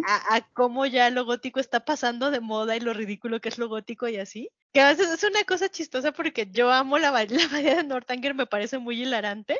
A, 0.08 0.36
a 0.36 0.41
cómo 0.53 0.86
ya 0.86 1.10
lo 1.10 1.25
gótico 1.25 1.60
está 1.60 1.86
pasando 1.86 2.32
de 2.32 2.39
moda 2.39 2.75
y 2.75 2.79
lo 2.79 2.94
ridículo 2.94 3.39
que 3.39 3.50
es 3.50 3.58
lo 3.58 3.70
gótico 3.70 4.08
y 4.08 4.17
así. 4.17 4.50
Que 4.74 4.82
a 4.82 4.89
veces 4.89 5.10
es 5.12 5.24
una 5.24 5.44
cosa 5.44 5.70
chistosa 5.70 6.12
porque 6.12 6.48
yo 6.51 6.72
amo 6.72 6.98
la, 6.98 7.12
la 7.12 7.25
de 7.25 7.84
Northanger, 7.84 8.34
me 8.34 8.46
parece 8.48 8.77
muy 8.77 9.01
hilarante. 9.01 9.58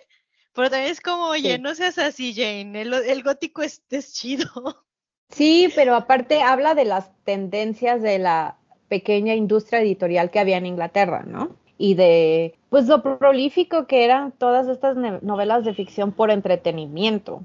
Pero 0.54 0.70
también 0.72 0.92
es 0.92 1.02
como, 1.02 1.26
oye, 1.26 1.56
Sí. 1.56 1.62
no 1.62 1.76
seas 1.76 1.98
así, 2.00 2.34
Jane. 2.34 2.82
El, 2.82 2.94
el 2.94 3.24
gótico 3.24 3.62
es, 3.62 3.84
es 3.90 4.14
chido. 4.14 4.50
Sí, 5.30 5.70
pero 5.76 5.94
aparte 5.94 6.42
habla 6.42 6.74
de 6.74 6.86
las 6.86 7.12
tendencias 7.26 8.02
de 8.02 8.18
la 8.18 8.56
pequeña 8.88 9.36
industria 9.36 9.82
editorial 9.82 10.32
que 10.32 10.40
había 10.40 10.56
en 10.56 10.66
Inglaterra, 10.66 11.24
¿no? 11.28 11.58
Y 11.78 11.96
de, 11.96 12.58
pues, 12.70 12.88
lo 12.88 13.04
prolífico 13.04 13.88
que 13.88 14.06
eran 14.06 14.32
todas 14.32 14.70
estas 14.70 14.96
novelas 15.22 15.66
de 15.66 15.74
ficción 15.74 16.14
por 16.14 16.32
entretenimiento, 16.32 17.44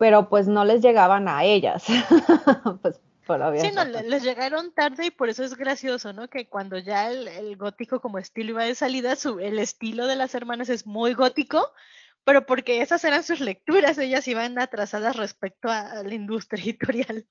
pero 0.00 0.30
pues 0.30 0.48
no 0.48 0.64
les 0.64 0.80
llegaban 0.80 1.28
a 1.28 1.44
ellas, 1.44 1.84
pues, 2.82 2.98
Sí, 3.60 3.70
no, 3.72 3.84
les 3.84 4.24
llegaron 4.24 4.72
tarde 4.72 5.06
y 5.06 5.10
por 5.12 5.28
eso 5.28 5.44
es 5.44 5.56
gracioso, 5.56 6.12
¿no? 6.12 6.26
Que 6.26 6.48
cuando 6.48 6.78
ya 6.78 7.12
el, 7.12 7.28
el 7.28 7.56
gótico 7.56 8.00
como 8.00 8.18
estilo 8.18 8.50
iba 8.50 8.64
de 8.64 8.74
salida, 8.74 9.14
su, 9.14 9.38
el 9.38 9.60
estilo 9.60 10.08
de 10.08 10.16
las 10.16 10.34
hermanas 10.34 10.68
es 10.68 10.84
muy 10.84 11.14
gótico, 11.14 11.70
pero 12.24 12.44
porque 12.44 12.82
esas 12.82 13.04
eran 13.04 13.22
sus 13.22 13.38
lecturas, 13.38 13.98
ellas 13.98 14.26
iban 14.26 14.58
atrasadas 14.58 15.14
respecto 15.14 15.68
a, 15.68 15.92
a 15.92 16.02
la 16.02 16.14
industria 16.14 16.64
editorial. 16.64 17.24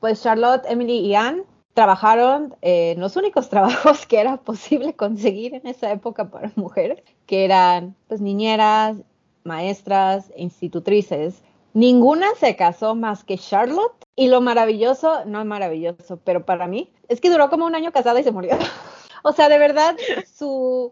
Pues 0.00 0.20
Charlotte, 0.20 0.64
Emily 0.68 0.98
y 0.98 1.14
Anne 1.14 1.44
trabajaron 1.74 2.56
en 2.62 2.98
los 2.98 3.14
únicos 3.14 3.48
trabajos 3.50 4.04
que 4.06 4.18
era 4.18 4.38
posible 4.38 4.96
conseguir 4.96 5.54
en 5.54 5.66
esa 5.68 5.92
época 5.92 6.28
para 6.28 6.50
mujeres, 6.56 7.04
que 7.26 7.44
eran 7.44 7.94
pues 8.08 8.20
niñeras, 8.20 8.96
maestras, 9.44 10.32
institutrices. 10.36 11.40
Ninguna 11.76 12.28
se 12.40 12.56
casó 12.56 12.94
más 12.94 13.22
que 13.22 13.36
Charlotte 13.36 14.02
y 14.14 14.28
lo 14.28 14.40
maravilloso, 14.40 15.26
no 15.26 15.44
maravilloso, 15.44 16.18
pero 16.24 16.46
para 16.46 16.66
mí 16.66 16.90
es 17.08 17.20
que 17.20 17.28
duró 17.28 17.50
como 17.50 17.66
un 17.66 17.74
año 17.74 17.92
casada 17.92 18.18
y 18.18 18.24
se 18.24 18.32
murió. 18.32 18.52
o 19.22 19.32
sea, 19.32 19.50
de 19.50 19.58
verdad, 19.58 19.94
su 20.24 20.90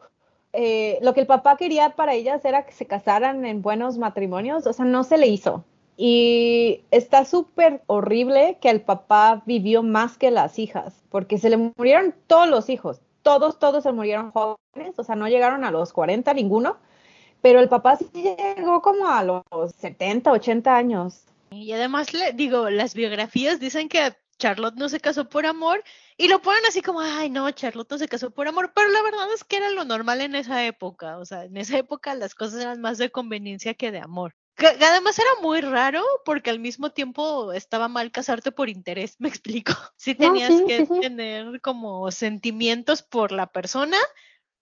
eh, 0.53 0.99
lo 1.01 1.15
que 1.15 1.21
el 1.21 1.27
papá 1.27 1.57
quería 1.57 1.97
para 1.97 2.13
ellas 2.13 2.45
era 2.45 2.67
que 2.67 2.73
se 2.73 2.87
casaran 2.87 3.47
en 3.47 3.63
buenos 3.63 3.97
matrimonios, 3.97 4.67
o 4.67 4.75
sea, 4.75 4.85
no 4.85 5.05
se 5.05 5.17
le 5.17 5.27
hizo. 5.29 5.65
Y 5.97 6.83
está 6.91 7.25
súper 7.25 7.81
horrible 7.87 8.59
que 8.61 8.69
el 8.69 8.83
papá 8.83 9.43
vivió 9.47 9.83
más 9.83 10.19
que 10.19 10.31
las 10.31 10.59
hijas, 10.59 11.03
porque 11.09 11.39
se 11.39 11.49
le 11.49 11.57
murieron 11.57 12.15
todos 12.27 12.47
los 12.47 12.69
hijos, 12.69 13.01
todos, 13.23 13.59
todos 13.59 13.85
se 13.85 13.93
murieron 13.93 14.33
jóvenes, 14.33 14.99
o 14.99 15.03
sea, 15.03 15.17
no 15.17 15.29
llegaron 15.29 15.65
a 15.65 15.71
los 15.71 15.95
40 15.95 16.35
ninguno, 16.35 16.77
pero 17.45 17.61
el 17.61 17.69
papá 17.69 17.99
sí 17.99 18.07
llegó 18.15 18.81
como 18.81 19.07
a 19.07 19.23
los 19.23 19.43
70, 19.79 20.33
80 20.33 20.75
años. 20.75 21.25
Y 21.51 21.73
además, 21.73 22.15
le 22.15 22.33
digo, 22.33 22.71
las 22.71 22.95
biografías 22.95 23.61
dicen 23.61 23.91
que 23.91 24.17
Charlotte 24.39 24.77
no 24.77 24.89
se 24.89 24.99
casó 24.99 25.29
por 25.29 25.45
amor 25.45 25.85
y 26.17 26.29
lo 26.29 26.41
ponen 26.41 26.65
así 26.65 26.81
como, 26.81 27.01
ay, 27.01 27.29
no, 27.29 27.51
Charlotte 27.51 27.91
no 27.91 27.99
se 27.99 28.09
casó 28.09 28.31
por 28.31 28.49
amor, 28.49 28.73
pero 28.75 28.89
la 28.89 29.03
verdad 29.03 29.31
es 29.35 29.45
que 29.45 29.59
era 29.59 29.69
lo 29.69 29.85
normal 29.85 30.23
en 30.23 30.37
esa 30.37 30.65
época, 30.65 31.19
o 31.19 31.27
sea, 31.27 31.45
en 31.45 31.59
esa 31.59 31.77
época 31.77 32.15
las 32.15 32.35
cosas 32.35 32.63
eran 32.63 32.81
más 32.81 32.97
de 32.97 33.11
conveniencia 33.11 33.75
que 33.75 33.93
de 33.93 33.99
amor. 33.99 34.35
Que 34.57 34.69
además 34.69 35.19
era 35.19 35.43
muy 35.43 35.61
raro 35.61 36.03
porque 36.25 36.49
al 36.49 36.61
mismo 36.61 36.93
tiempo 36.93 37.53
estaba 37.53 37.89
mal 37.89 38.11
casarte 38.11 38.53
por 38.53 38.71
interés, 38.71 39.17
me 39.19 39.29
explico. 39.29 39.75
Sí 39.99 40.17
No, 40.19 40.29
tenías 40.29 40.49
sí, 40.49 40.65
que 40.67 40.87
sí, 40.87 40.95
sí. 40.95 41.01
tener 41.01 41.61
como 41.61 42.11
sentimientos 42.11 43.03
por 43.03 43.33
la 43.33 43.49
persona, 43.49 43.99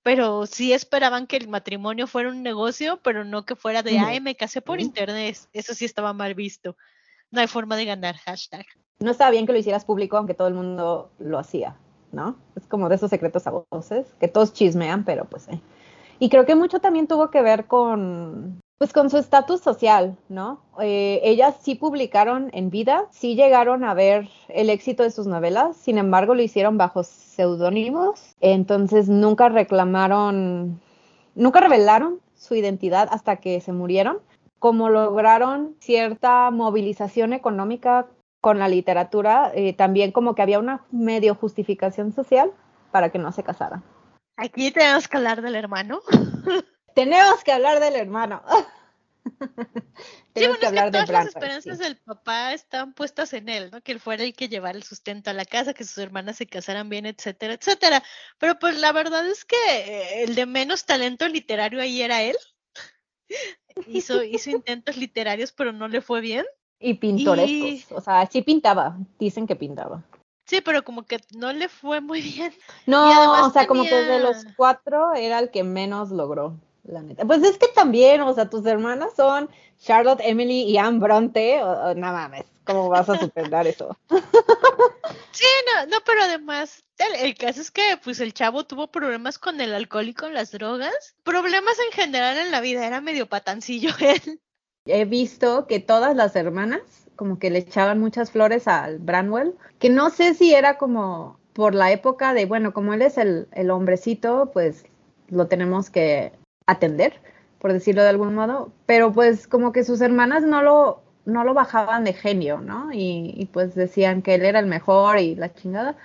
pero 0.03 0.47
sí 0.47 0.73
esperaban 0.73 1.27
que 1.27 1.37
el 1.37 1.49
matrimonio 1.49 2.07
fuera 2.07 2.31
un 2.31 2.43
negocio, 2.43 2.99
pero 3.03 3.25
no 3.25 3.45
que 3.45 3.57
fuera 3.57 3.83
de, 3.83 3.99
ay, 3.99 4.21
me 4.21 4.35
casé 4.35 4.61
por 4.61 4.81
internet. 4.81 5.39
Eso 5.53 5.75
sí 5.75 5.85
estaba 5.85 6.13
mal 6.13 6.35
visto. 6.35 6.77
No 7.31 7.41
hay 7.41 7.47
forma 7.47 7.77
de 7.77 7.85
ganar, 7.85 8.17
hashtag. 8.17 8.67
No 8.99 9.11
estaba 9.11 9.31
bien 9.31 9.47
que 9.47 9.53
lo 9.53 9.59
hicieras 9.59 9.85
público, 9.85 10.17
aunque 10.17 10.35
todo 10.35 10.49
el 10.49 10.55
mundo 10.55 11.11
lo 11.19 11.39
hacía, 11.39 11.77
¿no? 12.11 12.37
Es 12.57 12.67
como 12.67 12.89
de 12.89 12.97
esos 12.97 13.11
secretos 13.11 13.47
a 13.47 13.65
voces, 13.71 14.07
que 14.21 14.29
todos 14.29 14.53
chismean, 14.53 15.05
pero 15.05 15.25
pues... 15.25 15.49
eh. 15.49 15.61
Y 16.19 16.29
creo 16.29 16.47
que 16.47 16.55
mucho 16.55 16.79
también 16.79 17.09
tuvo 17.09 17.31
que 17.31 17.43
ver 17.43 17.67
con, 17.67 18.61
pues 18.83 18.93
con 18.93 19.11
su 19.11 19.17
estatus 19.17 19.61
social, 19.61 20.19
¿no? 20.29 20.61
Eh, 20.81 21.21
ellas 21.23 21.55
sí 21.63 21.77
publicaron 21.77 22.51
en 22.53 22.69
vida, 22.69 23.07
sí 23.13 23.37
llegaron 23.37 23.85
a 23.85 23.95
ver 23.95 24.29
el 24.49 24.71
éxito 24.71 25.05
de 25.05 25.13
sus 25.13 25.29
novelas, 25.29 25.77
sin 25.77 25.99
embargo 25.99 26.35
lo 26.35 26.43
hicieron 26.43 26.79
bajo 26.79 27.05
seudónimos, 27.05 28.35
entonces 28.41 29.09
nunca 29.09 29.49
reclamaron, 29.49 30.81
nunca 31.37 31.61
revelaron 31.61 32.19
su 32.35 32.57
identidad 32.57 33.07
hasta 33.13 33.37
que 33.37 33.61
se 33.61 33.73
murieron, 33.73 34.19
como 34.59 34.89
lograron 34.89 35.77
cierta 35.79 36.51
movilización 36.51 37.35
económica 37.35 38.09
con 38.41 38.59
la 38.59 38.67
literatura, 38.67 39.53
eh, 39.55 39.75
también 39.75 40.11
como 40.11 40.35
que 40.35 40.43
había 40.43 40.59
una 40.59 40.83
medio 40.91 41.37
justificación 41.37 42.13
social 42.13 42.51
para 42.91 43.11
que 43.11 43.21
no 43.21 43.31
se 43.31 43.45
casaran. 43.45 43.85
Aquí 44.37 44.73
tenemos 44.73 45.07
que 45.07 45.19
hablar 45.19 45.41
del 45.41 45.55
hermano. 45.55 46.01
Tenemos 46.95 47.43
que 47.45 47.53
hablar 47.53 47.81
del 47.81 47.97
hermano. 47.97 48.43
Sí, 50.35 50.41
Tenemos 50.41 50.59
bueno, 50.59 50.61
que 50.61 50.67
es 50.67 50.73
que 50.73 50.79
hablar 50.79 50.85
de 50.87 50.91
todas 50.93 51.09
las 51.11 51.35
Branwell, 51.35 51.59
esperanzas 51.59 51.79
sí. 51.79 51.85
del 51.85 51.97
papá 51.99 52.53
están 52.55 52.95
puestas 52.95 53.35
en 53.35 53.51
él, 53.51 53.69
¿no? 53.71 53.83
Que 53.83 53.93
él 53.93 54.01
fuera 54.01 54.25
el 54.25 54.33
que 54.33 54.49
llevara 54.49 54.79
el 54.79 54.83
sustento 54.83 55.29
a 55.29 55.35
la 55.35 55.45
casa, 55.45 55.75
que 55.75 55.85
sus 55.85 55.99
hermanas 55.99 56.39
se 56.39 56.47
casaran 56.47 56.89
bien, 56.89 57.05
etcétera, 57.05 57.53
etcétera. 57.53 58.03
Pero 58.39 58.59
pues 58.59 58.79
la 58.81 58.93
verdad 58.93 59.27
es 59.27 59.45
que 59.45 59.57
eh, 59.69 60.23
el 60.23 60.35
de 60.35 60.47
menos 60.47 60.87
talento 60.87 61.29
literario 61.29 61.83
ahí 61.83 62.01
era 62.01 62.23
él. 62.23 62.37
Hizo, 63.87 64.23
hizo 64.23 64.51
intentos 64.51 64.97
literarios, 64.97 65.53
pero 65.53 65.73
no 65.73 65.87
le 65.87 66.01
fue 66.01 66.23
bien. 66.23 66.47
Y 66.81 66.95
pintorescos. 66.95 67.51
Y- 67.51 67.87
O 67.95 68.01
sea, 68.01 68.27
sí 68.27 68.41
pintaba. 68.41 68.97
Dicen 69.19 69.47
que 69.47 69.55
pintaba. 69.55 70.03
Sí, 70.47 70.63
pero 70.63 70.83
como 70.83 71.05
que 71.05 71.21
no 71.37 71.53
le 71.53 71.69
fue 71.69 72.01
muy 72.01 72.23
bien. 72.23 72.53
No, 72.87 73.45
o 73.47 73.51
sea, 73.51 73.67
como 73.67 73.83
que 73.85 73.95
de 73.95 74.19
los 74.19 74.47
cuatro 74.57 75.13
era 75.15 75.39
el 75.39 75.51
que 75.51 75.63
menos 75.63 76.11
logró, 76.11 76.59
la 76.85 77.03
neta. 77.03 77.25
Pues 77.25 77.43
es 77.43 77.59
que 77.59 77.69
también, 77.69 78.21
o 78.23 78.35
sea, 78.35 78.51
tus 78.51 78.67
hermanas 78.67 79.11
son 79.17 79.49
Charlotte, 79.79 80.21
Emily 80.23 80.63
y 80.63 80.79
Anne 80.79 80.99
Bronte. 80.99 81.63
O, 81.63 81.71
o, 81.71 81.95
no 81.95 82.13
mames, 82.13 82.45
¿cómo 82.65 82.89
vas 82.89 83.09
a 83.09 83.19
superar 83.19 83.67
eso? 83.67 83.97
Sí, 85.33 85.47
no, 85.75 85.87
no, 85.87 85.97
pero 86.05 86.23
además, 86.23 86.85
el, 86.99 87.27
el 87.27 87.35
caso 87.35 87.63
es 87.63 87.71
que 87.71 87.99
pues 88.05 88.21
el 88.21 88.35
chavo 88.35 88.65
tuvo 88.65 88.93
problemas 88.93 89.39
con 89.39 89.61
el 89.63 89.73
alcohol 89.73 90.09
y 90.09 90.15
con 90.15 90.35
las 90.35 90.53
drogas. 90.53 91.17
Problemas 91.23 91.75
en 91.87 91.93
general 91.93 92.37
en 92.37 92.51
la 92.51 92.61
vida, 92.61 92.87
era 92.87 93.01
medio 93.01 93.27
patancillo 93.27 93.91
él. 94.01 94.41
He 94.85 95.07
visto 95.07 95.67
que 95.67 95.81
todas 95.81 96.15
las 96.15 96.37
hermanas 96.37 96.83
como 97.17 97.39
que 97.39 97.51
le 97.51 97.61
echaban 97.61 97.99
muchas 98.01 98.31
flores 98.31 98.69
al 98.69 98.99
Branwell, 98.99 99.55
que 99.79 99.91
no 99.91 100.11
sé 100.11 100.35
si 100.35 100.55
era 100.55 100.77
como 100.77 101.39
por 101.53 101.75
la 101.75 101.93
época 101.93 102.35
de, 102.35 102.47
bueno, 102.47 102.73
como 102.73 102.95
él 102.95 103.03
es 103.03 103.17
el, 103.17 103.49
el 103.53 103.71
hombrecito, 103.71 104.51
pues 104.53 104.85
lo 105.29 105.47
tenemos 105.47 105.89
que 105.89 106.33
atender, 106.73 107.15
por 107.59 107.73
decirlo 107.73 108.03
de 108.03 108.09
algún 108.09 108.35
modo, 108.35 108.73
pero 108.87 109.13
pues 109.13 109.47
como 109.47 109.73
que 109.73 109.85
sus 109.85 110.01
hermanas 110.01 110.43
no 110.43 110.63
lo, 110.63 111.03
no 111.25 111.45
lo 111.45 111.55
bajaban 111.55 112.05
de 112.05 112.13
genio, 112.13 112.61
¿no? 112.61 112.91
Y, 112.93 113.49
pues 113.53 113.75
decían 113.75 114.23
que 114.23 114.35
él 114.35 114.45
era 114.45 114.59
el 114.59 114.67
mejor 114.67 115.19
y 115.19 115.35
la 115.35 115.55
chingada. 115.55 115.97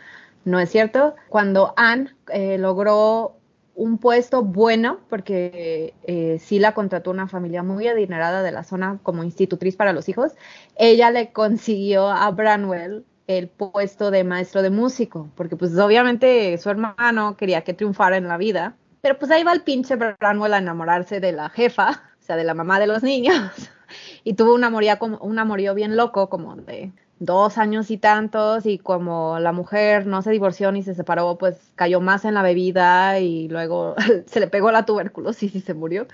No 0.45 0.59
es 0.59 0.69
cierto. 0.69 1.15
Cuando 1.29 1.74
Anne 1.75 2.13
eh, 2.29 2.57
logró 2.57 3.38
un 3.75 4.00
puesto 4.00 4.43
bueno, 4.43 5.00
porque 5.09 5.93
eh, 6.03 6.39
sí 6.39 6.59
la 6.59 6.74
contrató 6.74 7.12
una 7.12 7.27
familia 7.27 7.63
muy 7.63 7.88
adinerada 7.88 8.41
de 8.41 8.51
la 8.51 8.63
zona 8.63 9.00
como 9.03 9.24
institutriz 9.24 9.75
para 9.75 9.93
los 9.93 10.09
hijos, 10.09 10.33
ella 10.75 11.12
le 11.12 11.31
consiguió 11.31 12.07
a 12.09 12.29
Branwell 12.31 13.05
el 13.27 13.50
puesto 13.50 14.09
de 14.09 14.24
maestro 14.24 14.62
de 14.62 14.69
músico, 14.69 15.29
porque 15.36 15.55
pues 15.57 15.77
obviamente 15.77 16.57
su 16.57 16.69
hermano 16.69 17.36
quería 17.38 17.62
que 17.62 17.74
triunfara 17.74 18.17
en 18.17 18.27
la 18.27 18.38
vida, 18.38 18.75
pero 19.01 19.18
pues 19.18 19.32
ahí 19.32 19.44
va 19.44 19.54
el 19.54 19.62
pinche 19.62 19.96
Branwell 19.96 20.54
a 20.54 20.58
enamorarse 20.58 21.20
de 21.20 21.32
la 21.32 21.50
jefa, 21.50 22.04
o 22.20 22.24
sea, 22.24 22.36
de 22.36 22.44
la 22.44 22.54
mamá 22.54 22.80
de 22.80 22.88
los 22.88 23.04
niños, 23.04 23.51
y 24.24 24.34
tuvo 24.34 24.56
un 24.56 24.63
amorío, 24.63 24.98
como, 25.00 25.18
un 25.20 25.39
amorío 25.39 25.74
bien 25.74 25.96
loco, 25.96 26.30
como 26.30 26.56
de 26.56 26.92
dos 27.20 27.58
años 27.58 27.89
y 27.89 27.98
tantos, 27.98 28.66
y 28.66 28.77
como 28.77 29.39
la 29.39 29.51
mujer 29.51 30.06
no 30.06 30.22
se 30.22 30.32
divorció 30.32 30.72
ni 30.72 30.84
se 30.84 30.94
separó, 30.94 31.38
pues 31.38 31.72
cayó 31.75 32.00
más 32.01 32.25
en 32.25 32.34
la 32.34 32.44
bebida 32.44 33.20
y 33.20 33.48
luego 33.48 33.96
se 34.25 34.39
le 34.39 34.48
pegó 34.48 34.72
la 34.72 34.86
tuberculosis 34.86 35.56
y 35.56 35.62
se 35.62 35.74
murió. 35.74 36.08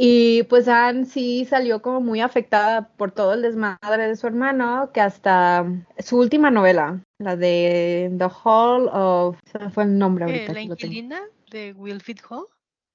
Y 0.00 0.44
pues 0.44 0.68
Anne 0.68 1.06
sí 1.06 1.44
salió 1.44 1.82
como 1.82 2.00
muy 2.00 2.20
afectada 2.20 2.88
por 2.96 3.10
todo 3.10 3.34
el 3.34 3.42
desmadre 3.42 4.06
de 4.06 4.14
su 4.14 4.28
hermano, 4.28 4.90
que 4.92 5.00
hasta 5.00 5.66
su 5.98 6.18
última 6.18 6.52
novela, 6.52 7.00
la 7.18 7.34
de 7.34 8.14
The 8.16 8.28
Hall 8.44 8.88
of... 8.92 9.38
Fue 9.72 9.82
el 9.82 9.98
nombre 9.98 10.26
ahorita. 10.26 10.52
la 10.52 10.60
inquilina 10.60 11.20
de 11.50 11.72
Wilfrid 11.72 12.18
Hall. 12.28 12.46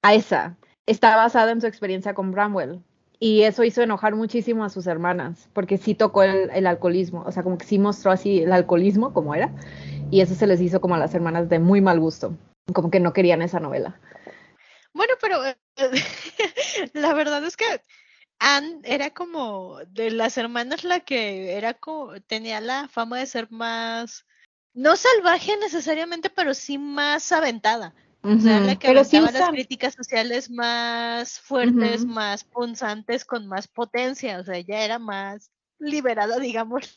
A 0.02 0.14
esa. 0.14 0.56
Está 0.86 1.16
basada 1.16 1.52
en 1.52 1.60
su 1.60 1.66
experiencia 1.66 2.14
con 2.14 2.30
Bramwell. 2.32 2.82
Y 3.20 3.42
eso 3.42 3.64
hizo 3.64 3.82
enojar 3.82 4.14
muchísimo 4.14 4.64
a 4.64 4.70
sus 4.70 4.86
hermanas, 4.86 5.48
porque 5.52 5.78
sí 5.78 5.94
tocó 5.94 6.24
el, 6.24 6.50
el 6.50 6.66
alcoholismo, 6.66 7.22
o 7.26 7.32
sea, 7.32 7.42
como 7.42 7.56
que 7.56 7.64
sí 7.64 7.78
mostró 7.78 8.10
así 8.10 8.40
el 8.40 8.52
alcoholismo 8.52 9.14
como 9.14 9.34
era, 9.34 9.54
y 10.10 10.20
eso 10.20 10.34
se 10.34 10.46
les 10.46 10.60
hizo 10.60 10.80
como 10.80 10.96
a 10.96 10.98
las 10.98 11.14
hermanas 11.14 11.48
de 11.48 11.58
muy 11.58 11.80
mal 11.80 12.00
gusto, 12.00 12.36
como 12.74 12.90
que 12.90 13.00
no 13.00 13.12
querían 13.12 13.40
esa 13.40 13.60
novela. 13.60 13.98
Bueno, 14.92 15.14
pero 15.20 15.44
eh, 15.46 15.56
la 16.92 17.14
verdad 17.14 17.44
es 17.44 17.56
que 17.56 17.64
Anne 18.38 18.80
era 18.84 19.10
como 19.10 19.78
de 19.88 20.10
las 20.10 20.36
hermanas 20.36 20.84
la 20.84 21.00
que 21.00 21.56
era 21.56 21.74
como 21.74 22.20
tenía 22.22 22.60
la 22.60 22.88
fama 22.88 23.18
de 23.18 23.26
ser 23.26 23.50
más 23.50 24.26
no 24.74 24.96
salvaje 24.96 25.56
necesariamente, 25.56 26.30
pero 26.30 26.52
sí 26.52 26.78
más 26.78 27.30
aventada. 27.32 27.94
O 28.24 28.38
sea, 28.40 28.60
la 28.60 28.76
que 28.76 28.88
Pero 28.88 29.04
sí 29.04 29.20
las 29.20 29.50
críticas 29.50 29.92
sociales 29.94 30.50
más 30.50 31.38
fuertes, 31.40 32.06
más 32.06 32.42
punzantes, 32.44 33.24
con 33.26 33.46
más 33.46 33.68
potencia. 33.68 34.38
O 34.38 34.44
sea, 34.44 34.56
ella 34.56 34.82
era 34.82 34.98
más 34.98 35.50
liberada, 35.78 36.38
digámosle. 36.38 36.90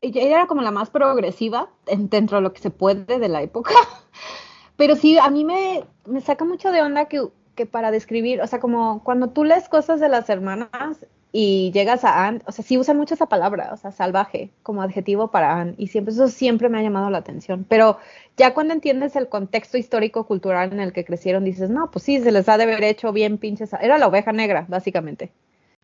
ella 0.00 0.22
era 0.22 0.46
como 0.48 0.62
la 0.62 0.72
más 0.72 0.90
progresiva 0.90 1.70
en- 1.86 2.08
dentro 2.08 2.38
de 2.38 2.42
lo 2.42 2.52
que 2.52 2.60
se 2.60 2.70
puede 2.70 3.20
de 3.20 3.28
la 3.28 3.42
época. 3.42 3.70
Pero 4.76 4.96
sí, 4.96 5.16
a 5.18 5.30
mí 5.30 5.44
me, 5.44 5.84
me 6.06 6.20
saca 6.20 6.44
mucho 6.44 6.72
de 6.72 6.82
onda 6.82 7.04
que, 7.06 7.22
que 7.54 7.66
para 7.66 7.92
describir, 7.92 8.40
o 8.40 8.46
sea, 8.48 8.58
como 8.58 9.04
cuando 9.04 9.30
tú 9.30 9.44
lees 9.44 9.68
cosas 9.68 10.00
de 10.00 10.08
las 10.08 10.28
hermanas 10.28 11.06
y 11.40 11.70
llegas 11.70 12.02
a 12.02 12.26
Anne, 12.26 12.40
o 12.46 12.50
sea, 12.50 12.64
sí 12.64 12.76
usan 12.76 12.96
mucho 12.96 13.14
esa 13.14 13.26
palabra, 13.26 13.70
o 13.72 13.76
sea, 13.76 13.92
salvaje, 13.92 14.50
como 14.64 14.82
adjetivo 14.82 15.30
para 15.30 15.60
Anne, 15.60 15.76
y 15.78 15.86
siempre, 15.86 16.12
eso 16.12 16.26
siempre 16.26 16.68
me 16.68 16.80
ha 16.80 16.82
llamado 16.82 17.10
la 17.10 17.18
atención. 17.18 17.64
Pero 17.68 18.00
ya 18.36 18.54
cuando 18.54 18.74
entiendes 18.74 19.14
el 19.14 19.28
contexto 19.28 19.78
histórico-cultural 19.78 20.72
en 20.72 20.80
el 20.80 20.92
que 20.92 21.04
crecieron, 21.04 21.44
dices, 21.44 21.70
no, 21.70 21.92
pues 21.92 22.04
sí, 22.04 22.20
se 22.20 22.32
les 22.32 22.48
ha 22.48 22.56
de 22.56 22.64
haber 22.64 22.82
hecho 22.82 23.12
bien 23.12 23.38
pinches. 23.38 23.72
Era 23.74 23.98
la 23.98 24.08
oveja 24.08 24.32
negra, 24.32 24.66
básicamente. 24.68 25.30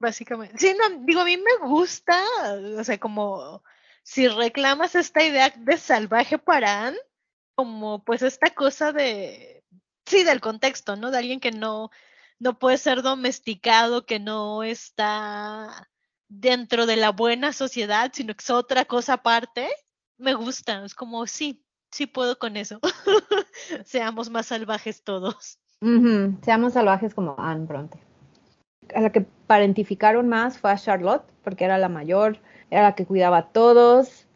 Básicamente. 0.00 0.58
Sí, 0.58 0.74
no, 0.76 1.04
digo, 1.04 1.20
a 1.20 1.24
mí 1.24 1.36
me 1.36 1.68
gusta, 1.68 2.18
o 2.76 2.82
sea, 2.82 2.98
como 2.98 3.62
si 4.02 4.26
reclamas 4.26 4.96
esta 4.96 5.22
idea 5.22 5.54
de 5.56 5.76
salvaje 5.76 6.36
para 6.36 6.88
Anne, 6.88 6.98
como 7.54 8.02
pues 8.02 8.22
esta 8.22 8.50
cosa 8.50 8.90
de, 8.90 9.62
sí, 10.04 10.24
del 10.24 10.40
contexto, 10.40 10.96
¿no? 10.96 11.12
De 11.12 11.18
alguien 11.18 11.38
que 11.38 11.52
no, 11.52 11.92
no 12.44 12.58
puede 12.58 12.76
ser 12.76 13.00
domesticado, 13.00 14.04
que 14.04 14.20
no 14.20 14.62
está 14.62 15.88
dentro 16.28 16.84
de 16.84 16.96
la 16.96 17.10
buena 17.10 17.54
sociedad, 17.54 18.10
sino 18.12 18.34
que 18.34 18.42
es 18.42 18.50
otra 18.50 18.84
cosa 18.84 19.14
aparte. 19.14 19.66
Me 20.18 20.34
gusta, 20.34 20.84
es 20.84 20.94
como, 20.94 21.26
sí, 21.26 21.64
sí 21.90 22.06
puedo 22.06 22.38
con 22.38 22.58
eso. 22.58 22.80
Seamos 23.86 24.28
más 24.28 24.46
salvajes 24.46 25.02
todos. 25.02 25.58
Seamos 26.42 26.74
salvajes 26.74 27.14
como 27.14 27.34
Anne 27.38 27.64
Bronte. 27.64 27.98
A 28.94 29.00
la 29.00 29.10
que 29.10 29.22
parentificaron 29.22 30.28
más 30.28 30.58
fue 30.58 30.70
a 30.70 30.76
Charlotte, 30.76 31.24
porque 31.42 31.64
era 31.64 31.78
la 31.78 31.88
mayor, 31.88 32.38
era 32.70 32.82
la 32.82 32.94
que 32.94 33.06
cuidaba 33.06 33.38
a 33.38 33.48
todos, 33.48 34.26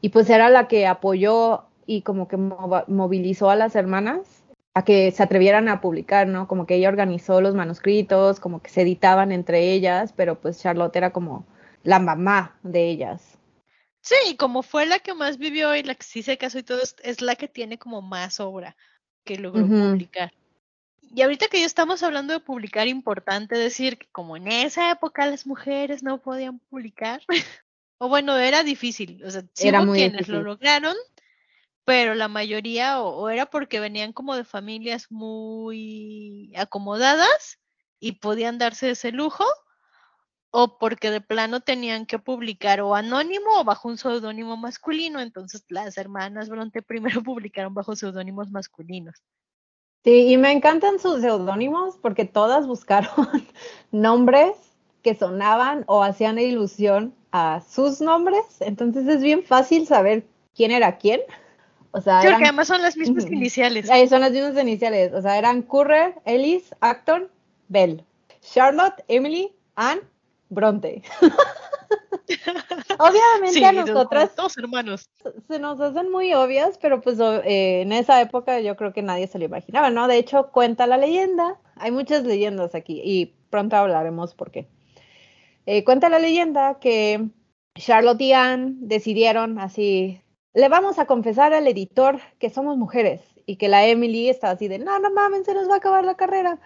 y 0.00 0.10
pues 0.10 0.30
era 0.30 0.50
la 0.50 0.68
que 0.68 0.86
apoyó 0.86 1.64
y 1.84 2.02
como 2.02 2.28
que 2.28 2.36
movilizó 2.36 3.50
a 3.50 3.56
las 3.56 3.74
hermanas 3.74 4.39
a 4.74 4.84
que 4.84 5.10
se 5.10 5.22
atrevieran 5.22 5.68
a 5.68 5.80
publicar, 5.80 6.26
¿no? 6.26 6.46
Como 6.46 6.66
que 6.66 6.76
ella 6.76 6.88
organizó 6.88 7.40
los 7.40 7.54
manuscritos, 7.54 8.38
como 8.38 8.62
que 8.62 8.70
se 8.70 8.82
editaban 8.82 9.32
entre 9.32 9.72
ellas, 9.72 10.12
pero 10.16 10.40
pues 10.40 10.60
Charlotte 10.60 10.96
era 10.96 11.12
como 11.12 11.46
la 11.82 11.98
mamá 11.98 12.58
de 12.62 12.88
ellas. 12.88 13.38
Sí, 14.00 14.14
y 14.28 14.36
como 14.36 14.62
fue 14.62 14.86
la 14.86 14.98
que 14.98 15.14
más 15.14 15.38
vivió 15.38 15.74
y 15.74 15.82
la 15.82 15.94
que 15.94 16.04
sí 16.04 16.22
se 16.22 16.38
casó 16.38 16.58
y 16.58 16.62
todo, 16.62 16.80
es, 17.02 17.20
la 17.20 17.36
que 17.36 17.48
tiene 17.48 17.78
como 17.78 18.00
más 18.00 18.40
obra 18.40 18.76
que 19.24 19.36
logró 19.36 19.66
publicar. 19.66 20.32
Y 21.12 21.22
ahorita 21.22 21.48
que 21.48 21.60
ya 21.60 21.66
estamos 21.66 22.02
hablando 22.02 22.32
de 22.32 22.40
publicar, 22.40 22.86
importante 22.86 23.58
decir 23.58 23.98
que 23.98 24.06
como 24.12 24.36
en 24.36 24.48
esa 24.48 24.90
época 24.92 25.26
las 25.26 25.46
mujeres 25.46 26.02
no 26.02 26.22
podían 26.22 26.60
publicar, 26.60 27.20
o 27.98 28.08
bueno, 28.08 28.36
era 28.38 28.62
difícil, 28.62 29.22
o 29.24 29.30
sea, 29.30 29.42
sí 29.52 29.68
Era 29.68 29.80
hubo 29.80 29.88
muy 29.88 29.98
quienes 29.98 30.28
lo 30.28 30.40
lograron, 30.42 30.96
pero 31.90 32.14
la 32.14 32.28
mayoría 32.28 33.02
o, 33.02 33.28
era 33.30 33.46
porque 33.46 33.80
venían 33.80 34.12
como 34.12 34.36
de 34.36 34.44
familias 34.44 35.10
muy 35.10 36.52
acomodadas 36.56 37.58
y 37.98 38.12
podían 38.20 38.58
darse 38.58 38.92
ese 38.92 39.10
lujo, 39.10 39.42
o 40.52 40.78
porque 40.78 41.10
de 41.10 41.20
plano 41.20 41.62
tenían 41.62 42.06
que 42.06 42.20
publicar 42.20 42.80
o 42.80 42.94
anónimo 42.94 43.58
o 43.58 43.64
bajo 43.64 43.88
un 43.88 43.98
seudónimo 43.98 44.56
masculino, 44.56 45.20
entonces 45.20 45.64
las 45.68 45.98
hermanas 45.98 46.48
Bronte 46.48 46.80
primero 46.82 47.24
publicaron 47.24 47.74
bajo 47.74 47.96
seudónimos 47.96 48.52
masculinos. 48.52 49.16
Sí, 50.04 50.32
y 50.32 50.36
me 50.36 50.52
encantan 50.52 51.00
sus 51.00 51.22
seudónimos 51.22 51.96
porque 51.96 52.24
todas 52.24 52.68
buscaron 52.68 53.10
nombres 53.90 54.52
que 55.02 55.16
sonaban 55.16 55.82
o 55.88 56.04
hacían 56.04 56.38
ilusión 56.38 57.16
a 57.32 57.62
sus 57.68 58.00
nombres, 58.00 58.44
entonces 58.60 59.08
es 59.08 59.20
bien 59.24 59.42
fácil 59.42 59.88
saber 59.88 60.24
quién 60.54 60.70
era 60.70 60.96
quién. 60.96 61.20
O 61.92 62.00
sea, 62.00 62.20
Sí, 62.20 62.26
porque 62.28 62.36
eran, 62.36 62.44
además 62.44 62.68
son 62.68 62.82
las 62.82 62.96
mismas 62.96 63.26
iniciales. 63.30 63.90
ahí 63.90 64.06
son 64.08 64.20
las 64.20 64.30
mismas 64.32 64.56
iniciales, 64.62 65.12
o 65.12 65.20
sea, 65.22 65.38
eran 65.38 65.62
Currer, 65.62 66.14
Ellis, 66.24 66.74
Acton, 66.80 67.28
Bell, 67.68 68.04
Charlotte, 68.42 69.02
Emily, 69.08 69.52
Anne, 69.74 70.02
Bronte. 70.50 71.02
Obviamente 72.98 73.58
Sí, 73.58 73.64
a 73.64 73.72
nosotras 73.72 74.36
dos 74.36 74.56
hermanos. 74.58 75.10
se 75.48 75.58
nos 75.58 75.80
hacen 75.80 76.10
muy 76.10 76.32
obvias, 76.32 76.78
pero 76.80 77.00
pues 77.00 77.18
eh, 77.20 77.80
en 77.82 77.92
esa 77.92 78.20
época 78.20 78.60
yo 78.60 78.76
creo 78.76 78.92
que 78.92 79.02
nadie 79.02 79.26
se 79.26 79.38
lo 79.38 79.44
imaginaba, 79.46 79.90
¿no? 79.90 80.06
De 80.06 80.16
hecho, 80.18 80.50
cuenta 80.52 80.86
la 80.86 80.96
leyenda, 80.96 81.58
hay 81.76 81.90
muchas 81.90 82.24
leyendas 82.24 82.74
aquí 82.74 83.00
y 83.04 83.34
pronto 83.50 83.76
hablaremos 83.76 84.34
por 84.34 84.50
qué. 84.50 84.68
Eh, 85.66 85.84
cuenta 85.84 86.08
la 86.08 86.18
leyenda 86.18 86.78
que 86.80 87.28
Charlotte 87.74 88.20
y 88.20 88.32
Anne 88.32 88.74
decidieron 88.78 89.58
así, 89.58 90.20
le 90.54 90.68
vamos 90.68 90.98
a 90.98 91.06
confesar 91.06 91.52
al 91.54 91.66
editor 91.68 92.20
que 92.38 92.50
somos 92.50 92.76
mujeres 92.76 93.20
y 93.46 93.56
que 93.56 93.68
la 93.68 93.86
Emily 93.86 94.28
estaba 94.28 94.52
así 94.54 94.68
de, 94.68 94.78
no, 94.78 94.98
no 94.98 95.10
mames, 95.10 95.44
se 95.46 95.54
nos 95.54 95.68
va 95.68 95.74
a 95.74 95.78
acabar 95.78 96.04
la 96.04 96.16
carrera. 96.16 96.58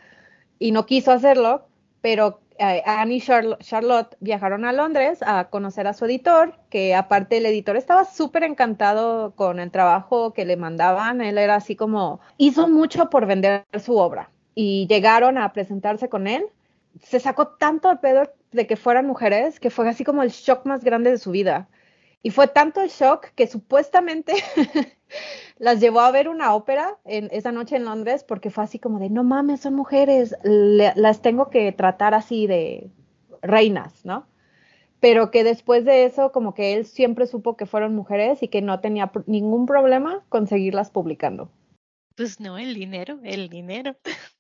Y 0.59 0.73
no 0.73 0.87
quiso 0.87 1.13
hacerlo, 1.13 1.67
pero 2.01 2.41
eh, 2.59 2.83
Anne 2.87 3.15
y 3.15 3.21
Charlo- 3.21 3.59
Charlotte 3.59 4.17
viajaron 4.21 4.65
a 4.65 4.73
Londres 4.73 5.21
a 5.23 5.49
conocer 5.51 5.87
a 5.87 5.95
su 5.95 6.05
editor, 6.05 6.55
que 6.71 6.95
aparte 6.95 7.39
el 7.39 7.47
editor 7.47 7.77
estaba 7.77 8.05
súper 8.05 8.45
encantado 8.45 9.35
con 9.35 9.59
el 9.61 9.71
trabajo 9.71 10.33
que 10.33 10.45
le 10.45 10.57
mandaban, 10.57 11.21
él 11.21 11.39
era 11.39 11.57
así 11.57 11.77
como, 11.77 12.21
hizo 12.39 12.69
mucho 12.69 13.11
por 13.11 13.27
vender 13.27 13.65
su 13.83 13.97
obra 13.97 14.31
y 14.55 14.87
llegaron 14.89 15.39
a 15.39 15.53
presentarse 15.53 16.09
con 16.09 16.27
él. 16.27 16.45
Se 17.03 17.19
sacó 17.21 17.49
tanto 17.49 17.89
de 17.89 17.97
pedo 17.97 18.23
de 18.53 18.67
que 18.67 18.77
fueran 18.77 19.07
mujeres 19.07 19.59
que 19.59 19.71
fue 19.71 19.89
así 19.89 20.05
como 20.05 20.23
el 20.23 20.31
shock 20.31 20.65
más 20.67 20.85
grande 20.85 21.11
de 21.11 21.19
su 21.19 21.33
vida. 21.33 21.69
Y 22.25 22.31
fue 22.31 22.49
tanto 22.49 22.81
el 22.81 22.89
shock 22.89 23.27
que 23.35 23.47
supuestamente 23.47 24.33
las 25.59 25.79
llevó 25.79 26.01
a 26.01 26.11
ver 26.11 26.31
una 26.31 26.55
ópera 26.55 26.99
en, 27.05 27.29
esa 27.31 27.53
noche 27.53 27.77
en 27.77 27.85
Londres 27.85 28.25
porque 28.25 28.49
fue 28.49 28.65
así 28.65 28.79
como 28.79 28.99
de, 28.99 29.11
no 29.11 29.25
mames, 29.25 29.61
son 29.61 29.75
mujeres, 29.75 30.35
las 30.43 31.21
tengo 31.21 31.51
que 31.51 31.71
tratar 31.73 32.15
así 32.15 32.47
de 32.47 32.91
reinas, 33.43 34.07
¿no? 34.07 34.27
Pero 35.01 35.31
que 35.31 35.45
después 35.45 35.85
de 35.85 36.07
eso, 36.07 36.33
como 36.33 36.55
que 36.55 36.73
él 36.73 36.87
siempre 36.87 37.27
supo 37.27 37.59
que 37.59 37.67
fueron 37.67 37.95
mujeres 37.95 38.43
y 38.43 38.49
que 38.49 38.63
no 38.63 38.81
tenía 38.81 39.13
ningún 39.27 39.67
problema 39.67 40.25
conseguirlas 40.31 40.91
publicando. 40.91 41.51
Pues 42.17 42.41
no, 42.41 42.57
el 42.57 42.73
dinero, 42.75 43.21
el 43.23 43.51
dinero. 43.51 43.97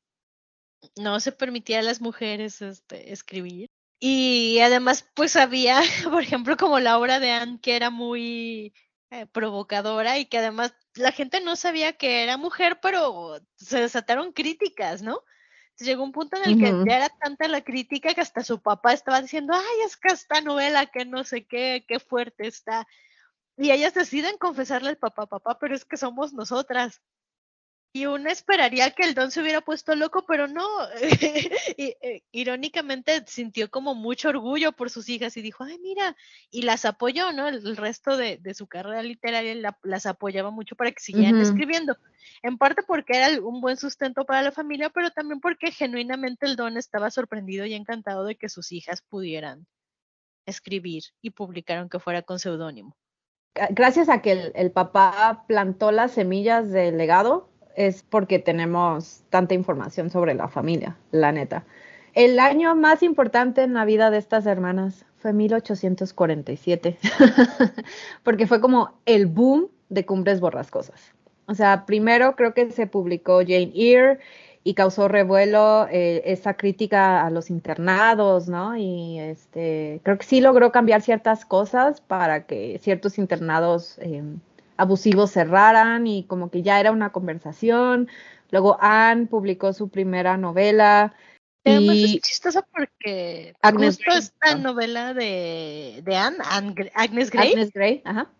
No 0.96 1.18
se 1.18 1.32
permitía 1.32 1.78
a 1.80 1.82
las 1.82 2.02
mujeres 2.02 2.60
este, 2.60 3.10
escribir. 3.10 3.70
Y 3.98 4.58
además, 4.60 5.08
pues 5.14 5.36
había, 5.36 5.80
por 6.10 6.22
ejemplo, 6.22 6.56
como 6.56 6.80
la 6.80 6.98
obra 6.98 7.20
de 7.20 7.30
Anne, 7.30 7.58
que 7.60 7.76
era 7.76 7.90
muy 7.90 8.74
eh, 9.10 9.26
provocadora 9.26 10.18
y 10.18 10.26
que 10.26 10.38
además 10.38 10.74
la 10.94 11.12
gente 11.12 11.40
no 11.40 11.56
sabía 11.56 11.92
que 11.94 12.22
era 12.22 12.36
mujer, 12.36 12.78
pero 12.82 13.40
se 13.56 13.80
desataron 13.80 14.32
críticas, 14.32 15.02
¿no? 15.02 15.22
Entonces, 15.74 15.86
llegó 15.88 16.04
un 16.04 16.12
punto 16.12 16.36
en 16.36 16.50
el 16.50 16.58
que 16.58 16.88
ya 16.88 16.96
era 16.96 17.08
tanta 17.08 17.48
la 17.48 17.62
crítica 17.62 18.14
que 18.14 18.20
hasta 18.20 18.44
su 18.44 18.62
papá 18.62 18.92
estaba 18.92 19.20
diciendo, 19.20 19.54
ay, 19.54 19.86
es 19.86 19.96
que 19.96 20.12
esta 20.12 20.40
novela, 20.40 20.86
que 20.86 21.04
no 21.04 21.24
sé 21.24 21.46
qué, 21.46 21.84
qué 21.88 21.98
fuerte 21.98 22.46
está. 22.46 22.86
Y 23.56 23.72
ellas 23.72 23.94
deciden 23.94 24.38
confesarle 24.38 24.90
al 24.90 24.98
papá, 24.98 25.26
papá, 25.26 25.58
pero 25.58 25.74
es 25.74 25.84
que 25.84 25.96
somos 25.96 26.32
nosotras. 26.32 27.00
Y 27.96 28.06
uno 28.06 28.28
esperaría 28.28 28.90
que 28.90 29.04
el 29.04 29.14
don 29.14 29.30
se 29.30 29.40
hubiera 29.40 29.60
puesto 29.60 29.94
loco, 29.94 30.24
pero 30.26 30.48
no. 30.48 30.66
y, 31.76 31.94
eh, 32.02 32.24
irónicamente 32.32 33.22
sintió 33.28 33.70
como 33.70 33.94
mucho 33.94 34.30
orgullo 34.30 34.72
por 34.72 34.90
sus 34.90 35.08
hijas 35.08 35.36
y 35.36 35.42
dijo, 35.42 35.62
ay, 35.62 35.78
mira, 35.78 36.16
y 36.50 36.62
las 36.62 36.84
apoyó, 36.86 37.30
¿no? 37.32 37.46
El, 37.46 37.64
el 37.64 37.76
resto 37.76 38.16
de, 38.16 38.38
de 38.38 38.52
su 38.52 38.66
carrera 38.66 39.00
literaria 39.04 39.54
la- 39.54 39.78
las 39.84 40.06
apoyaba 40.06 40.50
mucho 40.50 40.74
para 40.74 40.90
que 40.90 41.00
siguieran 41.00 41.40
escribiendo. 41.40 41.96
En 42.42 42.58
parte 42.58 42.82
porque 42.82 43.16
era 43.16 43.40
un 43.40 43.60
buen 43.60 43.76
sustento 43.76 44.24
para 44.24 44.42
la 44.42 44.50
familia, 44.50 44.90
pero 44.90 45.12
también 45.12 45.38
porque 45.38 45.70
genuinamente 45.70 46.46
el 46.46 46.56
don 46.56 46.76
estaba 46.76 47.12
sorprendido 47.12 47.64
y 47.64 47.74
encantado 47.74 48.24
de 48.24 48.34
que 48.34 48.48
sus 48.48 48.72
hijas 48.72 49.02
pudieran 49.02 49.68
escribir 50.46 51.04
y 51.22 51.30
publicaron 51.30 51.88
que 51.88 52.00
fuera 52.00 52.22
con 52.22 52.40
seudónimo. 52.40 52.96
Gracias 53.70 54.08
a 54.08 54.20
que 54.20 54.32
el, 54.32 54.52
el 54.56 54.72
papá 54.72 55.44
plantó 55.46 55.92
las 55.92 56.10
semillas 56.10 56.72
del 56.72 56.98
legado, 56.98 57.53
es 57.76 58.02
porque 58.02 58.38
tenemos 58.38 59.22
tanta 59.30 59.54
información 59.54 60.10
sobre 60.10 60.34
la 60.34 60.48
familia, 60.48 60.96
la 61.10 61.32
neta. 61.32 61.64
El 62.14 62.38
año 62.38 62.76
más 62.76 63.02
importante 63.02 63.62
en 63.62 63.74
la 63.74 63.84
vida 63.84 64.10
de 64.10 64.18
estas 64.18 64.46
hermanas 64.46 65.04
fue 65.18 65.32
1847, 65.32 66.98
porque 68.22 68.46
fue 68.46 68.60
como 68.60 68.92
el 69.06 69.26
boom 69.26 69.68
de 69.88 70.06
Cumbres 70.06 70.40
Borrascosas. 70.40 71.14
O 71.46 71.54
sea, 71.54 71.86
primero 71.86 72.36
creo 72.36 72.54
que 72.54 72.70
se 72.70 72.86
publicó 72.86 73.38
Jane 73.38 73.72
Eyre 73.74 74.18
y 74.62 74.74
causó 74.74 75.08
revuelo 75.08 75.86
eh, 75.90 76.22
esa 76.24 76.54
crítica 76.54 77.26
a 77.26 77.30
los 77.30 77.50
internados, 77.50 78.48
¿no? 78.48 78.76
Y 78.76 79.18
este, 79.18 80.00
creo 80.02 80.16
que 80.16 80.24
sí 80.24 80.40
logró 80.40 80.72
cambiar 80.72 81.02
ciertas 81.02 81.44
cosas 81.44 82.00
para 82.00 82.46
que 82.46 82.78
ciertos 82.80 83.18
internados 83.18 83.98
eh, 83.98 84.22
abusivos 84.76 85.30
cerraran 85.30 86.06
y 86.06 86.24
como 86.26 86.50
que 86.50 86.62
ya 86.62 86.80
era 86.80 86.92
una 86.92 87.12
conversación. 87.12 88.08
Luego 88.50 88.76
Anne 88.80 89.26
publicó 89.26 89.72
su 89.72 89.88
primera 89.88 90.36
novela 90.36 91.14
Además 91.66 91.96
Y 91.96 92.16
es 92.16 92.20
chistoso 92.22 92.62
porque 92.72 93.54
Agnes 93.62 93.96
justo 93.96 94.10
Grey, 94.10 94.18
esta 94.18 94.54
¿no? 94.56 94.62
novela 94.72 95.14
de, 95.14 96.02
de 96.04 96.16
Anne, 96.16 96.36
Agnes 96.94 97.30
Grey, 97.30 97.48
Agnes 97.52 97.72
Grey, 97.72 98.02
ajá. 98.04 98.30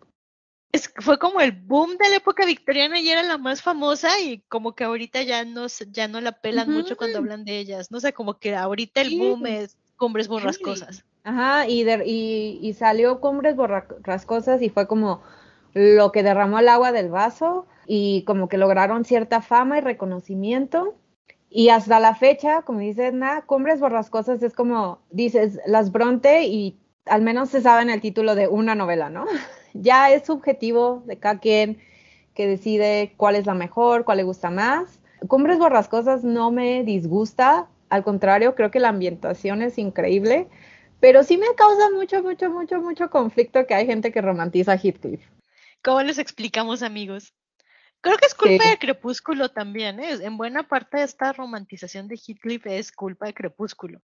es- 0.71 0.93
fue 0.97 1.17
como 1.17 1.41
el 1.41 1.51
boom 1.51 1.97
de 1.97 2.09
la 2.09 2.17
época 2.17 2.45
victoriana 2.45 2.99
y 2.99 3.09
era 3.09 3.23
la 3.23 3.39
más 3.39 3.63
famosa 3.63 4.19
y 4.19 4.41
como 4.47 4.75
que 4.75 4.83
ahorita 4.83 5.23
ya 5.23 5.43
no, 5.43 5.65
ya 5.89 6.07
no 6.07 6.21
la 6.21 6.33
pelan 6.33 6.71
mucho 6.71 6.97
cuando 6.97 7.17
hablan 7.17 7.45
de 7.45 7.57
ellas. 7.57 7.89
No 7.89 7.99
sé, 7.99 8.13
como 8.13 8.37
que 8.37 8.55
ahorita 8.55 9.01
el 9.01 9.09
Sí. 9.09 9.17
boom 9.17 9.47
es 9.47 9.75
Cumbres 9.97 10.27
Borrascosas. 10.27 11.03
Ajá, 11.23 11.67
y, 11.67 11.83
de- 11.83 12.05
y, 12.05 12.59
y 12.61 12.73
salió 12.73 13.19
Cumbres 13.21 13.55
Borrascosas 13.55 14.61
y 14.61 14.69
fue 14.69 14.85
como 14.87 15.23
lo 15.75 16.13
que 16.13 16.23
derramó 16.23 16.59
el 16.59 16.69
agua 16.69 16.93
del 16.93 17.09
vaso 17.09 17.67
y 17.85 18.23
como 18.23 18.47
que 18.47 18.57
lograron 18.57 19.03
cierta 19.03 19.41
fama 19.41 19.77
y 19.77 19.81
reconocimiento. 19.81 20.95
Y 21.49 21.69
hasta 21.69 21.99
la 21.99 22.15
fecha, 22.15 22.61
como 22.63 22.79
dice 22.79 23.07
Edna, 23.07 23.43
Cumbres 23.45 23.81
Borrascosas 23.81 24.41
es 24.41 24.53
como, 24.55 24.99
dices, 25.11 25.59
las 25.67 25.91
Bronte 25.91 26.43
y 26.45 26.79
al 27.05 27.21
menos 27.21 27.49
se 27.49 27.61
sabe 27.61 27.83
en 27.83 27.89
el 27.89 28.01
título 28.01 28.35
de 28.35 28.47
una 28.47 28.73
novela, 28.73 29.09
¿no? 29.09 29.25
Ya 29.77 30.09
es 30.09 30.25
subjetivo 30.25 31.03
de 31.05 31.19
cada 31.19 31.39
quien 31.39 31.79
que 32.33 32.47
decide 32.47 33.13
cuál 33.17 33.35
es 33.35 33.45
la 33.45 33.53
mejor, 33.53 34.05
cuál 34.05 34.19
le 34.19 34.23
gusta 34.23 34.49
más. 34.49 35.01
Cumbres 35.27 35.59
Borrascosas 35.59 36.23
no 36.23 36.49
me 36.51 36.85
disgusta, 36.85 37.67
al 37.89 38.05
contrario, 38.05 38.55
creo 38.55 38.71
que 38.71 38.79
la 38.79 38.89
ambientación 38.89 39.61
es 39.61 39.77
increíble, 39.77 40.47
pero 41.01 41.23
sí 41.23 41.37
me 41.37 41.47
causa 41.57 41.89
mucho, 41.91 42.23
mucho, 42.23 42.49
mucho, 42.49 42.79
mucho 42.81 43.09
conflicto 43.09 43.67
que 43.67 43.75
hay 43.75 43.85
gente 43.85 44.13
que 44.13 44.21
romantiza 44.21 44.77
Heathcliff. 44.77 45.34
¿Cómo 45.85 46.01
les 46.01 46.17
explicamos, 46.17 46.81
amigos? 46.81 47.35
Creo 48.01 48.17
que 48.17 48.25
es 48.25 48.33
culpa 48.33 48.63
Sí. 48.63 48.69
de 48.71 48.79
Crepúsculo 48.79 49.49
también, 49.49 49.99
¿eh? 49.99 50.13
En 50.21 50.35
buena 50.35 50.67
parte 50.67 50.97
de 50.97 51.03
esta 51.03 51.31
romantización 51.31 52.07
de 52.07 52.15
Heathcliff 52.15 52.65
es 52.65 52.91
culpa 52.91 53.27
de 53.27 53.35
Crepúsculo. 53.35 54.01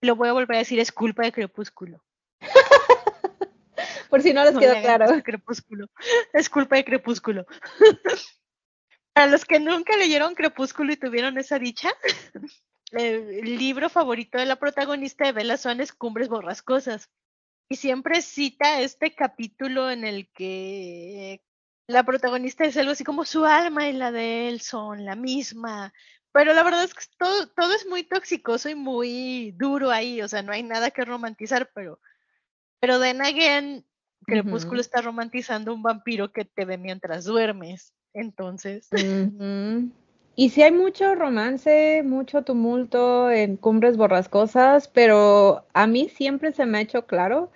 Lo 0.00 0.14
voy 0.14 0.28
a 0.28 0.32
volver 0.32 0.54
a 0.54 0.58
decir, 0.60 0.78
es 0.78 0.92
culpa 0.92 1.24
de 1.24 1.32
Crepúsculo. 1.32 2.04
Por 4.10 4.22
si 4.22 4.32
no 4.32 4.44
les 4.44 4.54
No 4.54 4.60
quedó 4.60 4.80
claro. 4.80 5.06
Crepúsculo. 5.24 5.88
Es 6.32 6.48
culpa 6.48 6.76
de 6.76 6.84
Crepúsculo. 6.84 7.46
Para 9.12 9.26
los 9.26 9.44
que 9.44 9.58
nunca 9.58 9.96
leyeron 9.96 10.36
Crepúsculo 10.36 10.92
y 10.92 10.96
tuvieron 10.96 11.36
esa 11.36 11.58
dicha, 11.58 11.90
el 12.92 13.58
libro 13.58 13.88
favorito 13.88 14.38
de 14.38 14.46
la 14.46 14.54
protagonista 14.54 15.24
de 15.24 15.32
Bella 15.32 15.56
Swan 15.56 15.80
es 15.80 15.92
Cumbres 15.92 16.28
Borrascosas. 16.28 17.10
Y 17.68 17.76
siempre 17.76 18.22
cita 18.22 18.80
este 18.80 19.14
capítulo 19.14 19.90
en 19.90 20.04
el 20.04 20.30
que 20.32 21.42
la 21.86 22.02
protagonista 22.04 22.64
es 22.64 22.76
algo 22.76 22.92
así 22.92 23.04
como 23.04 23.24
su 23.24 23.44
alma 23.44 23.88
y 23.88 23.92
la 23.92 24.12
de 24.12 24.48
él 24.48 24.60
son 24.60 25.04
la 25.04 25.16
misma. 25.16 25.92
Pero 26.32 26.52
la 26.52 26.62
verdad 26.62 26.84
es 26.84 26.94
que 26.94 27.04
todo, 27.16 27.48
todo 27.50 27.72
es 27.74 27.86
muy 27.86 28.02
toxicoso 28.02 28.68
y 28.68 28.74
muy 28.74 29.52
duro 29.52 29.90
ahí. 29.90 30.20
O 30.20 30.28
sea, 30.28 30.42
no 30.42 30.52
hay 30.52 30.62
nada 30.62 30.90
que 30.90 31.04
romantizar, 31.04 31.70
pero, 31.74 32.00
pero 32.80 33.00
then 33.00 33.22
again, 33.22 33.86
Crepúsculo 34.26 34.80
está 34.80 35.00
romantizando 35.00 35.72
un 35.72 35.82
vampiro 35.82 36.32
que 36.32 36.44
te 36.44 36.64
ve 36.64 36.78
mientras 36.78 37.24
duermes. 37.24 37.94
Entonces. 38.12 38.88
Y 40.36 40.50
sí 40.50 40.62
hay 40.62 40.72
mucho 40.72 41.14
romance, 41.14 42.02
mucho 42.04 42.42
tumulto 42.42 43.30
en 43.30 43.56
Cumbres 43.56 43.96
Borrascosas, 43.96 44.88
pero 44.88 45.64
a 45.74 45.86
mí 45.86 46.08
siempre 46.08 46.52
se 46.52 46.66
me 46.66 46.78
ha 46.78 46.80
hecho 46.80 47.06
claro 47.06 47.50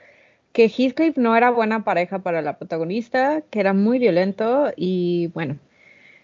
que 0.52 0.68
Heathcliff 0.68 1.16
no 1.18 1.36
era 1.36 1.50
buena 1.50 1.84
pareja 1.84 2.20
para 2.20 2.42
la 2.42 2.58
protagonista, 2.58 3.42
que 3.50 3.60
era 3.60 3.74
muy 3.74 3.98
violento 3.98 4.72
y 4.76 5.28
bueno, 5.28 5.58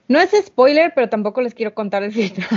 no 0.09 0.21
es 0.21 0.31
spoiler, 0.33 0.93
pero 0.95 1.09
tampoco 1.09 1.43
les 1.43 1.55
quiero 1.55 1.75
contar 1.75 2.03
el 2.05 2.13
final 2.15 2.49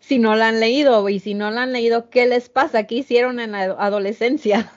si 0.00 0.18
no 0.18 0.36
la 0.36 0.48
han 0.48 0.60
leído 0.60 1.08
y 1.08 1.20
si 1.20 1.34
no 1.34 1.50
la 1.50 1.62
han 1.62 1.72
leído, 1.72 2.10
¿qué 2.10 2.26
les 2.26 2.48
pasa? 2.48 2.84
¿Qué 2.84 2.96
hicieron 2.96 3.40
en 3.40 3.52
la 3.52 3.64
adolescencia? 3.64 4.72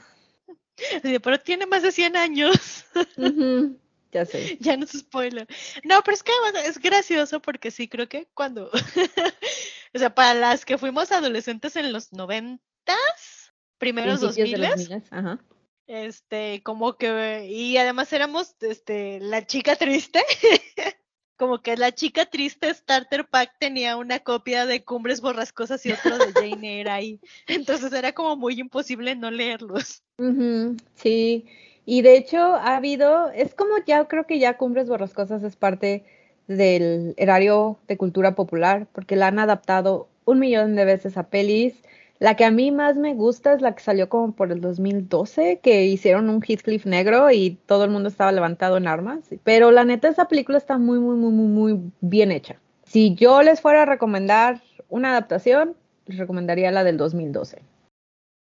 pero 1.23 1.39
tiene 1.39 1.65
más 1.65 1.84
de 1.84 1.91
100 1.91 2.15
años. 2.15 2.86
Ujú, 3.17 3.78
Ya 4.12 4.26
sé. 4.26 4.58
ya 4.60 4.78
no 4.78 4.86
es 4.86 4.91
spoiler. 4.91 5.48
No, 5.84 6.02
pero 6.04 6.15
es 6.15 6.24
que 6.24 6.32
además 6.32 6.65
es 6.65 6.80
gracioso 6.80 7.41
porque 7.41 7.72
sí, 7.72 7.88
creo 7.88 8.08
que 8.08 8.28
cuando, 8.34 8.69
o 9.93 10.00
sea, 10.00 10.13
para 10.13 10.34
las 10.34 10.65
que 10.65 10.78
fuimos 10.78 11.12
adolescentes 11.12 11.76
en 11.76 11.93
los 11.93 12.12
noventas, 12.13 13.54
primeros 13.78 14.22
dos 14.22 14.38
miles, 14.38 14.89
ajá. 15.12 15.39
este, 15.88 16.62
como 16.63 16.98
que, 16.98 17.48
y 17.48 17.78
además 17.78 18.12
éramos, 18.13 18.56
este, 18.62 19.19
la 19.19 19.45
chica 19.45 19.76
triste, 19.76 20.24
como 21.38 21.62
que 21.62 21.78
la 21.78 21.93
chica 21.93 22.26
triste 22.26 22.74
Starter 22.74 23.28
Pack 23.30 23.58
tenía 23.60 23.95
una 23.95 24.19
copia 24.19 24.65
de 24.65 24.84
Cumbres 24.84 25.22
Borrascosas 25.22 25.86
y 25.86 25.91
otro 25.91 26.17
de 26.17 26.34
Jane 26.34 26.80
Eyre 26.80 26.89
ahí, 26.89 27.22
entonces 27.48 27.93
era 27.93 28.13
como 28.13 28.36
muy 28.36 28.60
imposible 28.60 29.15
no 29.15 29.32
leerlos. 29.32 30.04
Ujú, 30.17 30.76
sí, 30.95 31.45
y 31.89 32.04
de 32.04 32.17
hecho 32.17 32.38
ha 32.38 32.75
habido, 32.75 33.32
es 33.32 33.56
como 33.56 33.71
ya 33.84 34.08
creo 34.08 34.28
que 34.28 34.38
ya 34.38 34.58
Cumbres 34.58 34.88
Borrascosas 34.88 35.41
es 35.41 35.56
parte 35.56 36.04
del 36.47 37.15
erario 37.17 37.80
de 37.88 37.97
cultura 37.97 38.36
popular, 38.36 38.86
porque 38.93 39.15
la 39.15 39.25
han 39.25 39.39
adaptado 39.39 40.08
un 40.23 40.38
millón 40.38 40.75
de 40.75 40.86
veces 40.86 41.17
a 41.17 41.30
pelis. 41.30 41.73
La 42.19 42.36
que 42.36 42.45
a 42.45 42.52
mí 42.52 42.69
más 42.69 42.95
me 42.95 43.15
gusta 43.15 43.54
es 43.54 43.62
la 43.62 43.73
que 43.73 43.82
salió 43.82 44.08
como 44.08 44.34
por 44.34 44.52
el 44.52 44.62
2012, 44.62 45.62
que 45.63 45.86
hicieron 45.86 46.30
un 46.30 46.43
Heathcliff 46.43 46.86
negro 46.86 47.32
y 47.32 47.58
todo 47.65 47.86
el 47.86 47.89
mundo 47.89 48.10
estaba 48.10 48.32
levantado 48.32 48.78
en 48.78 48.88
armas. 48.88 49.21
Pero 49.43 49.71
la 49.71 49.84
neta, 49.84 50.10
esa 50.10 50.28
película 50.28 50.60
está 50.60 50.78
muy, 50.78 50.99
muy, 50.99 51.15
muy, 51.15 51.32
muy, 51.32 51.47
muy 51.47 51.91
bien 52.02 52.32
hecha. 52.32 52.60
Si 52.86 53.15
yo 53.15 53.41
les 53.41 53.62
fuera 53.62 53.82
a 53.82 53.86
recomendar 53.88 54.62
una 54.89 55.10
adaptación, 55.10 55.75
les 56.06 56.19
recomendaría 56.19 56.69
la 56.69 56.84
del 56.84 56.97
2012. 56.97 57.63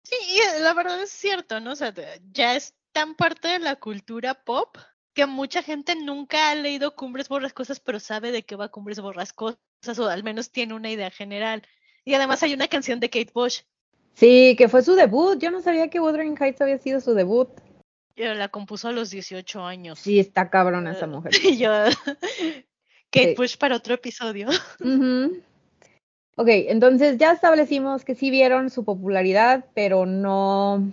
Sí, 0.02 0.16
eh, 0.16 0.62
la 0.62 0.74
verdad 0.74 1.00
es 1.04 1.12
cierto, 1.12 1.60
¿no? 1.60 1.74
O 1.74 1.76
sea, 1.76 1.94
ya 2.32 2.56
es 2.56 2.74
tan 2.98 3.14
parte 3.14 3.48
de 3.48 3.60
la 3.60 3.76
cultura 3.76 4.34
pop 4.44 4.76
que 5.14 5.28
mucha 5.28 5.62
gente 5.62 5.96
nunca 5.96 6.50
ha 6.50 6.56
leído 6.56 6.96
Cumbres 6.96 7.30
Borrascosas, 7.30 7.80
pero 7.80 8.00
sabe 8.00 8.32
de 8.32 8.42
qué 8.42 8.56
va 8.56 8.70
Cumbres 8.70 9.00
Borrascosas, 9.00 10.00
o 10.00 10.10
al 10.10 10.24
menos 10.24 10.52
tiene 10.52 10.74
una 10.74 10.90
idea 10.90 11.12
general. 11.12 11.62
Y 12.06 12.16
además 12.16 12.42
hay 12.42 12.56
una 12.56 12.68
canción 12.68 13.00
de 13.00 13.12
Kate 13.12 13.32
Bush, 13.34 13.60
Sí, 14.16 14.56
que 14.58 14.68
fue 14.68 14.82
su 14.82 14.96
debut. 14.96 15.38
Yo 15.40 15.52
no 15.52 15.62
sabía 15.62 15.92
que 15.92 16.00
Wuthering 16.00 16.36
Heights 16.42 16.60
había 16.62 16.80
sido 16.80 17.00
su 17.02 17.14
debut. 17.14 17.50
la 18.16 18.48
compuso 18.48 18.88
a 18.88 18.92
los 18.92 19.12
18 19.12 19.64
años. 19.64 20.00
Sí, 20.00 20.18
está 20.20 20.50
cabrona 20.50 20.94
esa 20.94 21.06
Eh, 21.06 21.10
mujer. 21.10 21.34
Y 21.44 21.58
yo, 21.60 21.70
Kate 23.12 23.30
Sí. 23.30 23.36
Bush 23.38 23.58
para 23.58 23.76
otro 23.76 23.94
episodio. 23.94 24.48
Ok, 26.40 26.48
entonces 26.50 27.18
ya 27.20 27.32
establecimos 27.32 28.06
que 28.06 28.14
sí 28.16 28.30
vieron 28.32 28.70
su 28.72 28.84
popularidad, 28.86 29.66
pero 29.74 30.06
no 30.08 30.84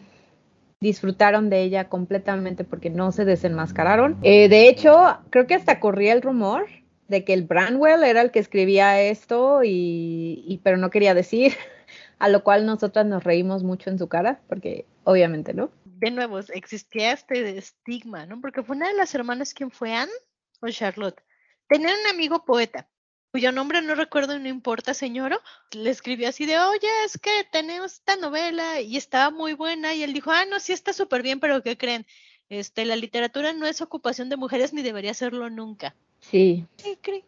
disfrutaron 0.84 1.48
de 1.50 1.62
ella 1.62 1.88
completamente 1.88 2.62
porque 2.62 2.90
no 2.90 3.10
se 3.10 3.24
desenmascararon. 3.24 4.18
Eh, 4.22 4.48
de 4.48 4.68
hecho, 4.68 5.18
creo 5.30 5.46
que 5.46 5.54
hasta 5.54 5.80
corría 5.80 6.12
el 6.12 6.20
rumor 6.20 6.66
de 7.08 7.24
que 7.24 7.32
el 7.32 7.44
Branwell 7.44 8.04
era 8.04 8.20
el 8.20 8.30
que 8.30 8.38
escribía 8.38 9.00
esto 9.00 9.62
y, 9.64 10.60
pero 10.62 10.76
no 10.76 10.90
quería 10.90 11.14
decir, 11.14 11.54
a 12.18 12.28
lo 12.28 12.44
cual 12.44 12.66
nosotras 12.66 13.06
nos 13.06 13.24
reímos 13.24 13.64
mucho 13.64 13.88
en 13.88 13.98
su 13.98 14.08
cara, 14.08 14.40
porque 14.46 14.84
obviamente 15.04 15.54
no. 15.54 15.70
De 15.84 16.10
nuevo, 16.10 16.38
existía 16.38 17.12
este 17.12 17.56
estigma, 17.56 18.26
¿no? 18.26 18.40
Porque 18.40 18.62
fue 18.62 18.76
una 18.76 18.88
de 18.88 18.94
las 18.94 19.14
hermanas 19.14 19.54
quien 19.54 19.70
fue 19.70 19.94
Anne 19.94 20.12
o 20.60 20.68
Charlotte. 20.68 21.20
Tenían 21.66 21.94
un 21.98 22.14
amigo 22.14 22.44
poeta, 22.44 22.88
cuyo 23.34 23.50
nombre 23.50 23.82
no 23.82 23.96
recuerdo 23.96 24.36
y 24.36 24.38
no 24.38 24.46
importa, 24.48 24.94
señor. 24.94 25.40
Le 25.72 25.90
escribió 25.90 26.28
así 26.28 26.46
de, 26.46 26.56
oye, 26.60 26.86
es 27.04 27.18
que 27.18 27.30
tenemos 27.50 27.94
esta 27.94 28.14
novela 28.14 28.80
y 28.80 28.96
estaba 28.96 29.32
muy 29.32 29.54
buena. 29.54 29.92
Y 29.92 30.04
él 30.04 30.12
dijo, 30.12 30.30
ah, 30.30 30.44
no, 30.48 30.60
sí 30.60 30.72
está 30.72 30.92
súper 30.92 31.24
bien, 31.24 31.40
pero 31.40 31.60
¿qué 31.60 31.76
creen? 31.76 32.06
Este, 32.48 32.84
la 32.84 32.94
literatura 32.94 33.52
no 33.52 33.66
es 33.66 33.82
ocupación 33.82 34.28
de 34.28 34.36
mujeres 34.36 34.72
ni 34.72 34.82
debería 34.82 35.14
serlo 35.14 35.50
nunca. 35.50 35.96
Sí, 36.20 36.64
¿Qué 36.76 36.96
creen? 37.02 37.24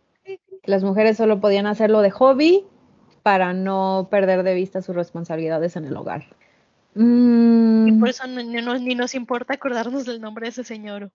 las 0.62 0.84
mujeres 0.84 1.16
solo 1.16 1.40
podían 1.40 1.66
hacerlo 1.66 2.02
de 2.02 2.12
hobby 2.12 2.64
para 3.24 3.52
no 3.52 4.06
perder 4.08 4.44
de 4.44 4.54
vista 4.54 4.82
sus 4.82 4.94
responsabilidades 4.94 5.74
en 5.74 5.86
el 5.86 5.96
hogar. 5.96 6.22
Y 6.94 7.00
Mm, 7.02 7.98
por 7.98 8.08
eso 8.10 8.28
no- 8.28 8.44
nos- 8.44 8.80
ni 8.80 8.94
nos 8.94 9.16
importa 9.16 9.54
acordarnos 9.54 10.04
del 10.06 10.20
nombre 10.20 10.44
de 10.46 10.50
ese 10.50 10.62
señor. 10.62 11.10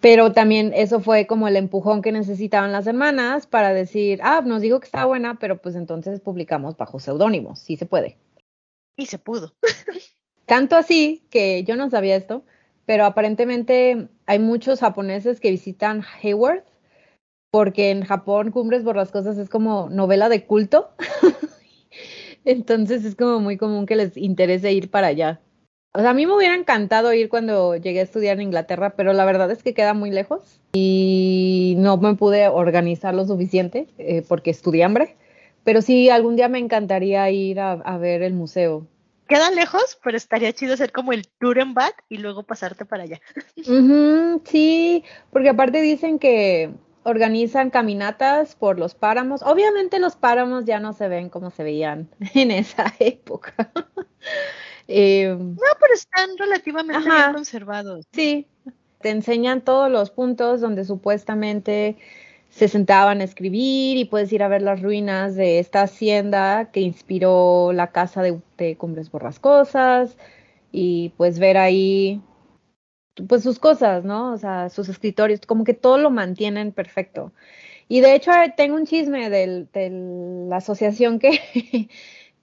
Pero 0.00 0.32
también 0.32 0.72
eso 0.74 1.00
fue 1.00 1.26
como 1.26 1.48
el 1.48 1.56
empujón 1.56 2.02
que 2.02 2.12
necesitaban 2.12 2.72
las 2.72 2.86
hermanas 2.86 3.46
para 3.46 3.72
decir, 3.72 4.20
ah, 4.22 4.42
nos 4.44 4.62
dijo 4.62 4.78
que 4.80 4.86
estaba 4.86 5.06
buena, 5.06 5.38
pero 5.38 5.60
pues 5.60 5.74
entonces 5.74 6.20
publicamos 6.20 6.76
bajo 6.76 7.00
seudónimos, 7.00 7.58
sí 7.58 7.76
se 7.76 7.86
puede. 7.86 8.16
Y 8.96 9.06
se 9.06 9.18
pudo. 9.18 9.54
Tanto 10.46 10.76
así 10.76 11.24
que 11.30 11.64
yo 11.64 11.76
no 11.76 11.90
sabía 11.90 12.16
esto, 12.16 12.44
pero 12.86 13.04
aparentemente 13.04 14.08
hay 14.26 14.38
muchos 14.38 14.80
japoneses 14.80 15.40
que 15.40 15.50
visitan 15.50 16.02
Hayward, 16.22 16.64
porque 17.50 17.90
en 17.90 18.04
Japón 18.04 18.50
Cumbres 18.50 18.84
Borrascosas 18.84 19.36
es 19.38 19.48
como 19.48 19.88
novela 19.90 20.28
de 20.28 20.44
culto. 20.46 20.90
Entonces 22.44 23.04
es 23.04 23.14
como 23.14 23.40
muy 23.40 23.56
común 23.56 23.84
que 23.84 23.96
les 23.96 24.16
interese 24.16 24.72
ir 24.72 24.90
para 24.90 25.08
allá. 25.08 25.40
O 25.92 26.00
sea, 26.00 26.10
a 26.10 26.14
mí 26.14 26.26
me 26.26 26.34
hubiera 26.36 26.54
encantado 26.54 27.12
ir 27.12 27.28
cuando 27.28 27.76
llegué 27.76 28.00
a 28.00 28.04
estudiar 28.04 28.36
en 28.36 28.42
Inglaterra, 28.42 28.94
pero 28.96 29.12
la 29.12 29.24
verdad 29.24 29.50
es 29.50 29.62
que 29.62 29.74
queda 29.74 29.94
muy 29.94 30.10
lejos 30.10 30.60
y 30.72 31.74
no 31.78 31.96
me 31.96 32.14
pude 32.14 32.48
organizar 32.48 33.14
lo 33.14 33.26
suficiente 33.26 33.88
eh, 33.98 34.22
porque 34.28 34.50
estudié 34.50 34.84
hambre. 34.84 35.16
Pero 35.64 35.82
sí, 35.82 36.08
algún 36.08 36.36
día 36.36 36.48
me 36.48 36.58
encantaría 36.58 37.28
ir 37.30 37.60
a, 37.60 37.72
a 37.72 37.98
ver 37.98 38.22
el 38.22 38.34
museo. 38.34 38.86
Queda 39.26 39.50
lejos, 39.50 39.98
pero 40.02 40.16
estaría 40.16 40.52
chido 40.52 40.74
hacer 40.74 40.92
como 40.92 41.12
el 41.12 41.28
tour 41.38 41.60
and 41.60 41.74
back 41.74 42.04
y 42.08 42.18
luego 42.18 42.44
pasarte 42.44 42.86
para 42.86 43.02
allá. 43.02 43.20
Sí, 44.44 45.04
porque 45.30 45.50
aparte 45.50 45.82
dicen 45.82 46.18
que 46.18 46.70
organizan 47.02 47.70
caminatas 47.70 48.54
por 48.54 48.78
los 48.78 48.94
páramos. 48.94 49.42
Obviamente 49.42 49.98
los 49.98 50.16
páramos 50.16 50.64
ya 50.64 50.80
no 50.80 50.92
se 50.92 51.08
ven 51.08 51.28
como 51.28 51.50
se 51.50 51.62
veían 51.64 52.08
en 52.34 52.50
esa 52.50 52.94
época. 52.98 53.54
Eh, 54.88 55.36
No, 55.38 55.56
pero 55.80 55.94
están 55.94 56.30
relativamente 56.38 57.08
Ajá. 57.08 57.24
bien 57.26 57.34
conservados. 57.34 58.06
Sí, 58.12 58.46
te 59.00 59.10
enseñan 59.10 59.60
todos 59.62 59.90
los 59.90 60.10
puntos 60.10 60.60
donde 60.60 60.84
supuestamente 60.84 61.96
se 62.50 62.66
sentaban 62.68 63.20
a 63.20 63.24
escribir 63.24 63.98
y 63.98 64.06
puedes 64.06 64.32
ir 64.32 64.42
a 64.42 64.48
ver 64.48 64.62
las 64.62 64.80
ruinas 64.82 65.34
de 65.36 65.58
esta 65.58 65.82
hacienda 65.82 66.70
que 66.72 66.80
inspiró 66.80 67.72
la 67.74 67.92
casa 67.92 68.22
de, 68.22 68.40
de 68.56 68.76
Cumbres 68.76 69.10
Borrascosas 69.10 70.16
y 70.72 71.10
pues 71.18 71.38
ver 71.38 71.58
ahí 71.58 72.22
pues 73.28 73.42
sus 73.42 73.58
cosas, 73.58 74.04
¿no? 74.04 74.32
O 74.32 74.38
sea, 74.38 74.70
sus 74.70 74.88
escritorios, 74.88 75.40
como 75.40 75.64
que 75.64 75.74
todo 75.74 75.98
lo 75.98 76.10
mantienen 76.10 76.72
perfecto. 76.72 77.32
Y 77.88 78.00
de 78.02 78.14
hecho 78.16 78.32
tengo 78.56 78.76
un 78.76 78.86
chisme 78.86 79.30
del- 79.30 79.68
de 79.72 79.90
la 80.50 80.58
asociación 80.58 81.18
que, 81.20 81.30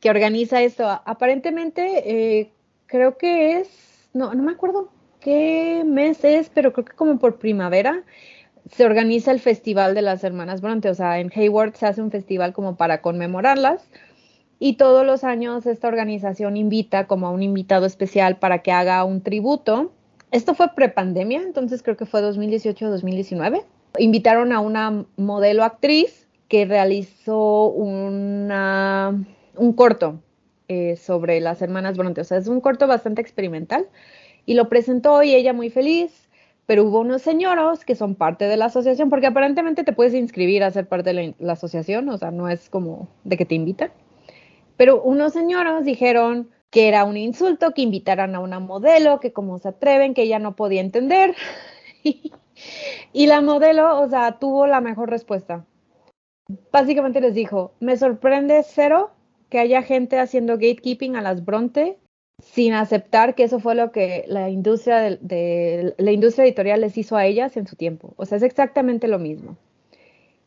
que 0.05 0.11
organiza 0.11 0.61
esto. 0.61 0.87
Aparentemente, 0.87 2.03
eh, 2.39 2.51
creo 2.85 3.17
que 3.17 3.57
es, 3.57 4.07
no, 4.13 4.35
no 4.35 4.43
me 4.43 4.51
acuerdo 4.51 4.91
qué 5.19 5.81
mes 5.83 6.23
es, 6.23 6.51
pero 6.53 6.73
creo 6.73 6.85
que 6.85 6.93
como 6.93 7.17
por 7.17 7.39
primavera 7.39 8.03
se 8.69 8.85
organiza 8.85 9.31
el 9.31 9.39
Festival 9.39 9.95
de 9.95 10.03
las 10.03 10.23
Hermanas 10.23 10.61
Bronte. 10.61 10.91
O 10.91 10.93
sea, 10.93 11.19
en 11.19 11.31
Hayward 11.35 11.73
se 11.73 11.87
hace 11.87 12.03
un 12.03 12.11
festival 12.11 12.53
como 12.53 12.75
para 12.75 13.01
conmemorarlas. 13.01 13.89
Y 14.59 14.73
todos 14.73 15.07
los 15.07 15.23
años 15.23 15.65
esta 15.65 15.87
organización 15.87 16.55
invita 16.55 17.07
como 17.07 17.25
a 17.25 17.31
un 17.31 17.41
invitado 17.41 17.87
especial 17.87 18.37
para 18.37 18.59
que 18.59 18.71
haga 18.71 19.03
un 19.05 19.21
tributo. 19.21 19.91
Esto 20.29 20.53
fue 20.53 20.75
prepandemia, 20.75 21.41
entonces 21.41 21.81
creo 21.81 21.97
que 21.97 22.05
fue 22.05 22.21
2018-2019. 22.21 23.63
Invitaron 23.97 24.53
a 24.53 24.59
una 24.59 25.03
modelo 25.17 25.63
actriz 25.63 26.27
que 26.47 26.65
realizó 26.65 27.69
una, 27.69 29.25
un 29.57 29.73
corto 29.73 30.21
eh, 30.67 30.95
sobre 30.97 31.39
las 31.41 31.61
hermanas 31.61 31.97
Bronte. 31.97 32.21
O 32.21 32.23
sea, 32.23 32.37
es 32.37 32.47
un 32.47 32.61
corto 32.61 32.87
bastante 32.87 33.21
experimental. 33.21 33.87
Y 34.45 34.53
lo 34.55 34.69
presentó 34.69 35.23
y 35.23 35.33
ella 35.33 35.53
muy 35.53 35.69
feliz. 35.69 36.29
Pero 36.65 36.85
hubo 36.85 37.01
unos 37.01 37.21
señoros 37.21 37.85
que 37.85 37.95
son 37.95 38.15
parte 38.15 38.45
de 38.45 38.57
la 38.57 38.65
asociación, 38.65 39.09
porque 39.09 39.27
aparentemente 39.27 39.83
te 39.83 39.93
puedes 39.93 40.15
inscribir 40.15 40.63
a 40.63 40.71
ser 40.71 40.87
parte 40.87 41.13
de 41.13 41.13
la, 41.13 41.33
la 41.37 41.53
asociación, 41.53 42.09
o 42.09 42.17
sea, 42.17 42.31
no 42.31 42.49
es 42.49 42.71
como 42.71 43.07
de 43.23 43.37
que 43.37 43.45
te 43.45 43.53
invitan. 43.53 43.91
Pero 44.75 45.01
unos 45.03 45.33
señoros 45.33 45.85
dijeron 45.85 46.49
que 46.71 46.87
era 46.87 47.05
un 47.05 47.17
insulto, 47.17 47.73
que 47.73 47.83
invitaran 47.83 48.33
a 48.35 48.39
una 48.39 48.59
modelo, 48.59 49.19
que 49.19 49.31
cómo 49.31 49.59
se 49.59 49.69
atreven, 49.69 50.15
que 50.15 50.23
ella 50.23 50.39
no 50.39 50.55
podía 50.55 50.81
entender. 50.81 51.35
y 53.13 53.27
la 53.27 53.41
modelo, 53.41 54.01
o 54.01 54.09
sea, 54.09 54.39
tuvo 54.39 54.65
la 54.67 54.81
mejor 54.81 55.09
respuesta. 55.09 55.65
Básicamente 56.71 57.21
les 57.21 57.33
dijo, 57.33 57.73
me 57.79 57.95
sorprende 57.97 58.63
cero 58.63 59.11
que 59.49 59.60
haya 59.60 59.81
gente 59.81 60.19
haciendo 60.19 60.53
gatekeeping 60.53 61.15
a 61.15 61.21
las 61.21 61.45
Bronte 61.45 61.97
sin 62.43 62.73
aceptar 62.73 63.36
que 63.36 63.43
eso 63.43 63.60
fue 63.60 63.75
lo 63.75 63.91
que 63.91 64.25
la 64.27 64.49
industria 64.49 64.99
de, 64.99 65.93
la 65.97 66.12
industria 66.12 66.45
editorial 66.45 66.81
les 66.81 66.97
hizo 66.97 67.15
a 67.15 67.25
ellas 67.25 67.55
en 67.58 67.67
su 67.67 67.75
tiempo. 67.75 68.13
O 68.17 68.25
sea, 68.25 68.38
es 68.38 68.43
exactamente 68.43 69.08
lo 69.08 69.19
mismo. 69.19 69.58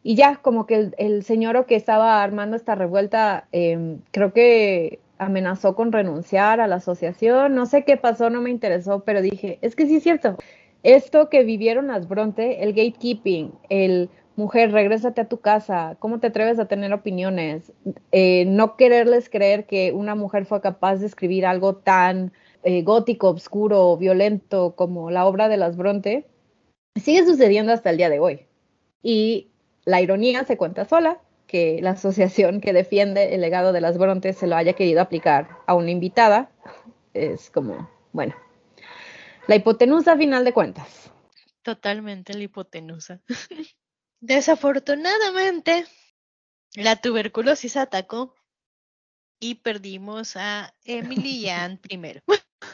Y 0.03 0.15
ya, 0.15 0.37
como 0.37 0.67
que 0.67 0.75
el, 0.75 0.95
el 0.99 1.25
señor 1.25 1.67
que 1.67 1.75
estaba 1.77 2.23
armando 2.23 2.57
esta 2.57 2.75
revuelta, 2.75 3.49
eh, 3.53 3.99
creo 4.11 4.33
que 4.33 5.01
amenazó 5.19 5.75
con 5.75 5.93
renunciar 5.93 6.61
a 6.61 6.69
la 6.69 6.77
asociación. 6.77 7.55
No 7.55 7.67
sé 7.67 7.85
qué 7.85 7.97
pasó, 7.97 8.31
no 8.31 8.41
me 8.41 8.51
interesó, 8.51 9.03
pero 9.05 9.21
dije, 9.21 9.59
es 9.63 9.75
que 9.75 9.87
sí 9.87 9.97
es 9.97 10.03
cierto. 10.03 10.37
Esto 10.83 11.29
que 11.29 11.43
vivieron 11.43 11.89
las 11.89 12.09
Bronte, 12.09 12.63
el 12.63 12.73
gatekeeping, 12.73 13.53
el 13.69 14.09
mujer, 14.39 14.73
regrésate 14.73 15.21
a 15.21 15.29
tu 15.29 15.41
casa, 15.41 15.97
¿cómo 15.99 16.21
te 16.21 16.29
atreves 16.29 16.59
a 16.59 16.67
tener 16.67 16.93
opiniones? 16.93 17.73
Eh, 18.13 18.45
no 18.47 18.77
quererles 18.77 19.29
creer 19.29 19.67
que 19.67 19.93
una 19.93 20.15
mujer 20.15 20.47
fue 20.47 20.61
capaz 20.61 20.97
de 20.97 21.07
escribir 21.07 21.45
algo 21.45 21.75
tan 21.77 22.33
eh, 22.63 22.83
gótico, 22.83 23.31
oscuro, 23.31 23.97
violento 23.97 24.75
como 24.77 25.11
la 25.11 25.27
obra 25.27 25.49
de 25.49 25.57
las 25.57 25.77
Bronte, 25.77 26.25
sigue 26.95 27.27
sucediendo 27.27 27.73
hasta 27.73 27.91
el 27.91 27.97
día 27.97 28.09
de 28.09 28.21
hoy. 28.21 28.47
Y 29.03 29.49
la 29.85 30.01
ironía 30.01 30.45
se 30.45 30.57
cuenta 30.57 30.85
sola, 30.85 31.19
que 31.49 31.81
la 31.83 31.91
asociación 31.91 32.61
que 32.61 32.73
defiende 32.73 33.35
el 33.35 33.41
legado 33.41 33.73
de 33.73 33.81
las 33.81 33.99
Brontes 33.99 34.37
se 34.37 34.47
lo 34.47 34.55
haya 34.55 34.75
querido 34.75 35.01
aplicar 35.01 35.49
a 35.67 35.75
una 35.75 35.91
invitada. 35.91 36.51
Es 37.13 37.51
como, 37.51 37.91
bueno, 38.13 38.37
la 39.49 39.57
hipotenusa 39.57 40.17
final 40.17 40.45
de 40.45 40.53
cuentas. 40.53 41.11
Totalmente 41.63 42.35
la 42.35 42.45
hipotenusa. 42.45 43.21
Desafortunadamente, 44.21 45.87
la 46.75 46.97
tuberculosis 46.97 47.77
atacó 47.77 48.35
y 49.41 49.57
perdimos 49.57 50.37
a 50.37 50.75
Emily 50.85 51.45
y 51.45 51.49
a 51.49 51.65
Anne 51.65 51.79
primero. 51.83 52.21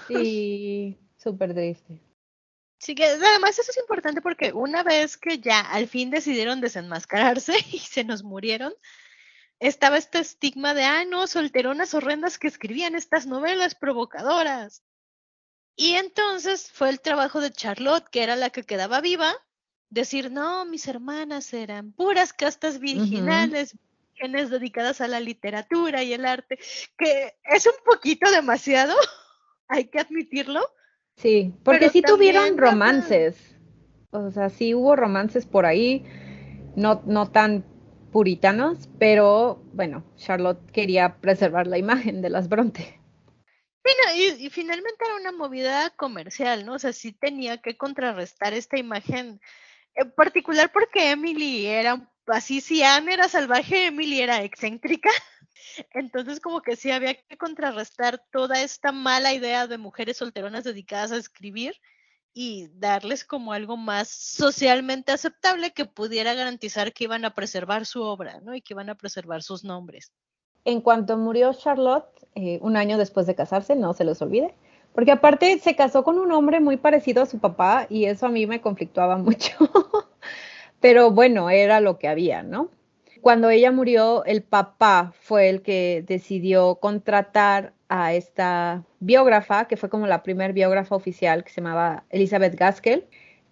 Sí, 0.09 0.99
súper 1.17 1.55
triste. 1.55 2.01
Así 2.81 2.95
que 2.95 3.05
además 3.05 3.59
eso 3.59 3.71
es 3.71 3.79
importante 3.79 4.21
porque 4.21 4.53
una 4.53 4.83
vez 4.83 5.17
que 5.17 5.39
ya 5.39 5.61
al 5.61 5.89
fin 5.89 6.11
decidieron 6.11 6.61
desenmascararse 6.61 7.55
y 7.73 7.79
se 7.79 8.05
nos 8.05 8.23
murieron, 8.23 8.75
estaba 9.59 9.97
este 9.97 10.19
estigma 10.19 10.75
de, 10.75 10.85
ah, 10.85 11.05
no, 11.05 11.27
solteronas 11.27 11.95
horrendas 11.95 12.39
que 12.39 12.49
escribían 12.49 12.95
estas 12.95 13.27
novelas 13.27 13.75
provocadoras. 13.75 14.83
Y 15.77 15.95
entonces 15.95 16.71
fue 16.71 16.91
el 16.91 17.01
trabajo 17.01 17.41
de 17.41 17.51
Charlotte, 17.51 18.09
que 18.09 18.23
era 18.23 18.37
la 18.37 18.51
que 18.51 18.65
quedaba 18.65 19.01
viva, 19.01 19.35
decir, 19.95 20.31
no, 20.31 20.65
mis 20.65 20.87
hermanas 20.87 21.53
eran 21.55 21.93
puras 21.93 22.33
castas 22.33 22.79
virginales, 22.79 23.77
vírgenes 24.13 24.51
dedicadas 24.51 25.01
a 25.01 25.09
la 25.09 25.21
literatura 25.21 26.03
y 26.03 26.13
el 26.13 26.27
arte, 26.27 26.59
que 26.99 27.35
es 27.45 27.67
un 27.67 27.73
poquito 27.85 28.31
demasiado, 28.31 28.95
hay 29.69 29.87
que 29.87 30.01
admitirlo. 30.01 30.61
Sí, 31.17 31.55
porque 31.63 31.89
sí 31.89 32.03
tuvieron 32.03 32.59
romances. 32.59 33.57
O 34.11 34.31
sea, 34.31 34.51
sí 34.51 34.75
hubo 34.75 34.97
romances 34.97 35.47
por 35.47 35.65
ahí, 35.65 36.05
no, 36.77 37.03
no 37.07 37.31
tan 37.31 37.65
puritanos, 38.13 38.89
pero 38.99 39.63
bueno, 39.73 40.05
Charlotte 40.17 40.71
quería 40.71 41.17
preservar 41.21 41.67
la 41.67 41.79
imagen 41.79 42.21
de 42.21 42.31
las 42.31 42.49
Bronte. 42.49 43.01
Y, 44.17 44.47
y 44.47 44.51
finalmente 44.51 45.05
era 45.05 45.17
una 45.17 45.33
movida 45.33 45.91
comercial, 45.91 46.65
¿no? 46.65 46.75
O 46.75 46.79
sea, 46.79 46.93
sí 46.93 47.13
tenía 47.13 47.59
que 47.59 47.77
contrarrestar 47.77 48.55
esta 48.55 48.79
imagen, 48.79 49.41
en 49.95 50.11
particular 50.13 50.71
porque 50.73 51.11
Emily 51.11 51.67
era 51.67 52.11
así, 52.27 52.61
si 52.61 52.83
Anne 52.83 53.15
era 53.15 53.29
salvaje, 53.29 53.87
Emily 53.87 54.21
era 54.21 54.43
excéntrica. 54.43 55.11
Entonces, 55.93 56.41
como 56.41 56.63
que 56.63 56.77
sí 56.77 56.91
había 56.91 57.15
que 57.15 57.37
contrarrestar 57.37 58.23
toda 58.31 58.63
esta 58.63 58.93
mala 58.93 59.33
idea 59.33 59.67
de 59.67 59.79
mujeres 59.79 60.19
solteronas 60.19 60.65
dedicadas 60.65 61.13
a 61.13 61.17
escribir 61.17 61.75
y 62.33 62.69
darles 62.75 63.25
como 63.25 63.53
algo 63.53 63.77
más 63.77 64.09
socialmente 64.09 65.13
aceptable 65.13 65.73
que 65.73 65.85
pudiera 65.85 66.35
garantizar 66.35 66.93
que 66.93 67.05
iban 67.05 67.25
a 67.25 67.35
preservar 67.35 67.87
su 67.87 68.03
obra, 68.03 68.41
¿no? 68.41 68.55
Y 68.57 68.61
que 68.61 68.75
iban 68.75 68.91
a 68.91 68.97
preservar 68.97 69.43
sus 69.43 69.63
nombres. 69.63 70.13
En 70.65 70.81
cuanto 70.81 71.17
murió 71.17 71.53
Charlotte, 71.53 72.09
eh, 72.35 72.59
un 72.61 72.77
año 72.77 72.99
después 72.99 73.27
de 73.27 73.37
casarse, 73.37 73.77
no 73.77 73.93
se 73.93 74.05
les 74.05 74.21
olvide, 74.21 74.55
porque 74.95 75.11
aparte 75.11 75.59
se 75.59 75.75
casó 75.75 76.05
con 76.05 76.19
un 76.19 76.31
hombre 76.33 76.61
muy 76.61 76.77
parecido 76.77 77.23
a 77.23 77.27
su 77.27 77.41
papá 77.41 77.87
y 77.91 78.05
eso 78.05 78.27
a 78.27 78.31
mí 78.31 78.47
me 78.47 78.61
conflictuaba 78.61 79.17
mucho. 79.19 79.53
Pero 80.81 81.11
bueno, 81.11 81.51
era 81.51 81.81
lo 81.81 81.99
que 81.99 82.09
había, 82.09 82.43
¿no? 82.43 82.71
Cuando 83.21 83.49
ella 83.49 83.73
murió, 83.73 84.25
el 84.27 84.43
papá 84.43 85.13
fue 85.19 85.49
el 85.49 85.63
que 85.63 86.05
decidió 86.07 86.77
contratar 86.77 87.73
a 87.89 88.13
esta 88.13 88.85
biógrafa, 89.01 89.67
que 89.67 89.79
fue 89.79 89.89
como 89.89 90.07
la 90.07 90.23
primer 90.23 90.53
biógrafa 90.53 90.95
oficial, 90.95 91.43
que 91.43 91.51
se 91.51 91.63
llamaba 91.63 92.05
Elizabeth 92.11 92.55
Gaskell, 92.55 93.07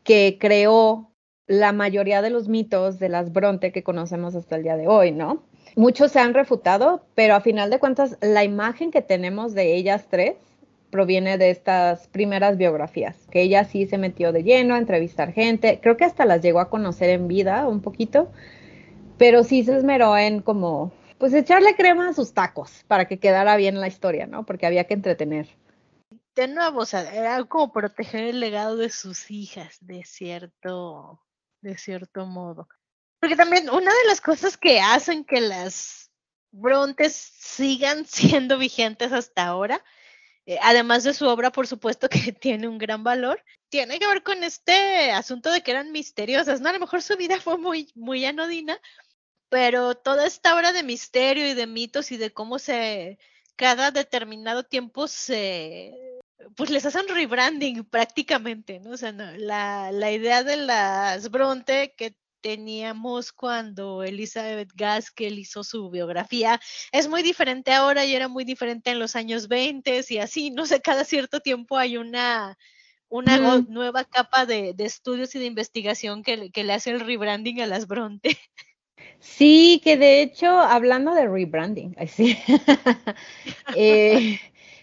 que 0.05 0.37
creó 0.39 1.11
la 1.47 1.73
mayoría 1.73 2.23
de 2.23 2.31
los 2.31 2.49
mitos 2.49 2.99
de 2.99 3.09
las 3.09 3.33
Bronte 3.33 3.73
que 3.73 3.83
conocemos 3.83 4.35
hasta 4.35 4.57
el 4.57 4.63
día 4.63 4.77
de 4.77 4.89
hoy, 4.89 5.11
¿no? 5.11 5.43
Muchos 5.75 6.13
se 6.13 6.21
han 6.21 6.35
refutado, 6.35 7.07
pero 7.15 7.35
a 7.35 7.41
final 7.41 7.71
de 7.71 7.79
cuentas 7.79 8.19
la 8.21 8.45
imagen 8.45 8.91
que 8.91 9.01
tenemos 9.01 9.55
de 9.55 9.75
ellas 9.75 10.07
tres 10.11 10.35
proviene 10.93 11.39
de 11.39 11.51
estas 11.51 12.07
primeras 12.09 12.59
biografías, 12.59 13.17
que 13.31 13.41
ella 13.41 13.65
sí 13.65 13.87
se 13.87 13.97
metió 13.97 14.31
de 14.31 14.45
lleno 14.45 14.75
a 14.75 14.79
entrevistar 14.79 15.33
gente, 15.33 15.81
creo 15.83 15.97
que 15.97 16.05
hasta 16.05 16.27
las 16.27 16.43
llegó 16.43 16.61
a 16.61 16.69
conocer 16.69 17.09
en 17.09 17.29
vida 17.29 17.67
un 17.67 17.81
poquito, 17.81 18.31
pero 19.17 19.43
sí 19.43 19.65
se 19.65 19.75
esmeró 19.75 20.19
en 20.19 20.43
como, 20.43 20.93
pues 21.17 21.33
echarle 21.33 21.75
crema 21.77 22.11
a 22.11 22.13
sus 22.13 22.35
tacos 22.35 22.85
para 22.89 23.07
que 23.07 23.19
quedara 23.19 23.57
bien 23.57 23.81
la 23.81 23.89
historia, 23.89 24.27
¿no? 24.27 24.45
Porque 24.45 24.67
había 24.67 24.85
que 24.85 24.93
entretener. 24.93 25.49
De 26.35 26.47
nuevo, 26.47 26.81
o 26.81 26.87
sea, 26.87 27.11
era 27.11 27.43
como 27.45 27.73
proteger 27.73 28.25
el 28.25 28.41
legado 28.41 28.77
de 28.77 28.91
sus 28.91 29.31
hijas, 29.31 29.79
de 29.81 30.05
cierto, 30.05 31.23
de 31.63 31.79
cierto 31.79 32.27
modo. 32.27 32.69
Porque 33.19 33.37
también 33.37 33.71
una 33.71 33.91
de 33.91 34.09
las 34.09 34.21
cosas 34.21 34.59
que 34.59 34.81
hacen 34.81 35.25
que 35.25 35.41
las 35.41 36.11
Brontes 36.51 37.15
sigan 37.15 38.05
siendo 38.07 38.59
vigentes 38.59 39.11
hasta 39.11 39.47
ahora. 39.47 39.83
Eh, 40.47 40.59
además 40.63 41.05
de 41.05 41.15
su 41.15 41.27
obra, 41.27 41.53
por 41.53 41.67
supuesto 41.67 42.09
que 42.11 42.33
tiene 42.33 42.69
un 42.69 42.79
gran 42.79 43.05
valor. 43.05 43.43
Tiene 43.69 43.99
que 43.99 44.07
ver 44.07 44.23
con 44.23 44.45
este 44.45 45.13
asunto 45.13 45.51
de 45.51 45.63
que 45.63 45.71
eran 45.71 45.93
misteriosas, 45.93 46.61
¿no? 46.61 46.69
A 46.69 46.73
lo 46.73 46.81
mejor 46.81 47.03
su 47.03 47.17
vida 47.17 47.41
fue 47.41 47.59
muy, 47.59 47.91
muy 47.95 48.25
anodina, 48.25 48.79
pero 49.49 49.95
toda 49.95 50.27
esta 50.27 50.55
obra 50.55 50.73
de 50.73 50.83
misterio 50.83 51.47
y 51.49 51.55
de 51.55 51.67
mitos 51.67 52.13
y 52.13 52.17
de 52.17 52.33
cómo 52.33 52.59
se 52.59 53.19
cada 53.57 53.91
determinado 53.91 54.65
tiempo 54.65 55.07
se 55.09 55.93
pues 56.57 56.71
les 56.71 56.85
hacen 56.87 57.07
rebranding 57.09 57.85
prácticamente, 57.85 58.81
¿no? 58.81 58.91
O 58.93 58.97
sea, 58.97 59.13
la, 59.13 59.93
la 59.93 60.11
idea 60.11 60.43
de 60.43 60.57
las 60.57 61.31
Bronte 61.31 61.95
que 61.97 62.17
teníamos 62.43 63.33
cuando 63.33 64.03
Elizabeth 64.03 64.71
Gaskell 64.75 65.39
hizo 65.39 65.65
su 65.65 65.89
biografía. 65.91 66.61
Es 66.93 67.09
muy 67.09 67.23
diferente 67.23 67.73
ahora 67.73 68.05
y 68.05 68.15
era 68.15 68.29
muy 68.29 68.45
diferente 68.45 68.91
en 68.91 68.99
los 68.99 69.17
años 69.17 69.49
20 69.49 70.05
y 70.09 70.19
así, 70.19 70.51
no 70.51 70.67
sé, 70.67 70.81
cada 70.83 71.05
cierto 71.05 71.41
tiempo 71.41 71.79
hay 71.79 71.97
una, 71.97 72.59
una 73.09 73.39
Mm. 73.39 73.73
nueva 73.73 74.05
capa 74.05 74.45
de, 74.45 74.75
de 74.75 74.85
estudios 74.85 75.35
y 75.35 75.39
de 75.39 75.47
investigación 75.47 76.23
que, 76.23 76.37
le- 76.37 76.51
que 76.51 76.65
le 76.65 76.73
hace 76.75 76.91
el 76.91 77.01
rebranding 77.01 77.61
a 77.63 77.67
las 77.67 77.87
Bronte. 77.87 78.37
Sí, 79.21 79.81
que 79.83 79.97
de 79.97 80.21
hecho, 80.23 80.49
hablando 80.61 81.15
de 81.15 81.29
rebranding, 81.29 81.95
sí, 82.09 82.37
eh, 83.77 84.39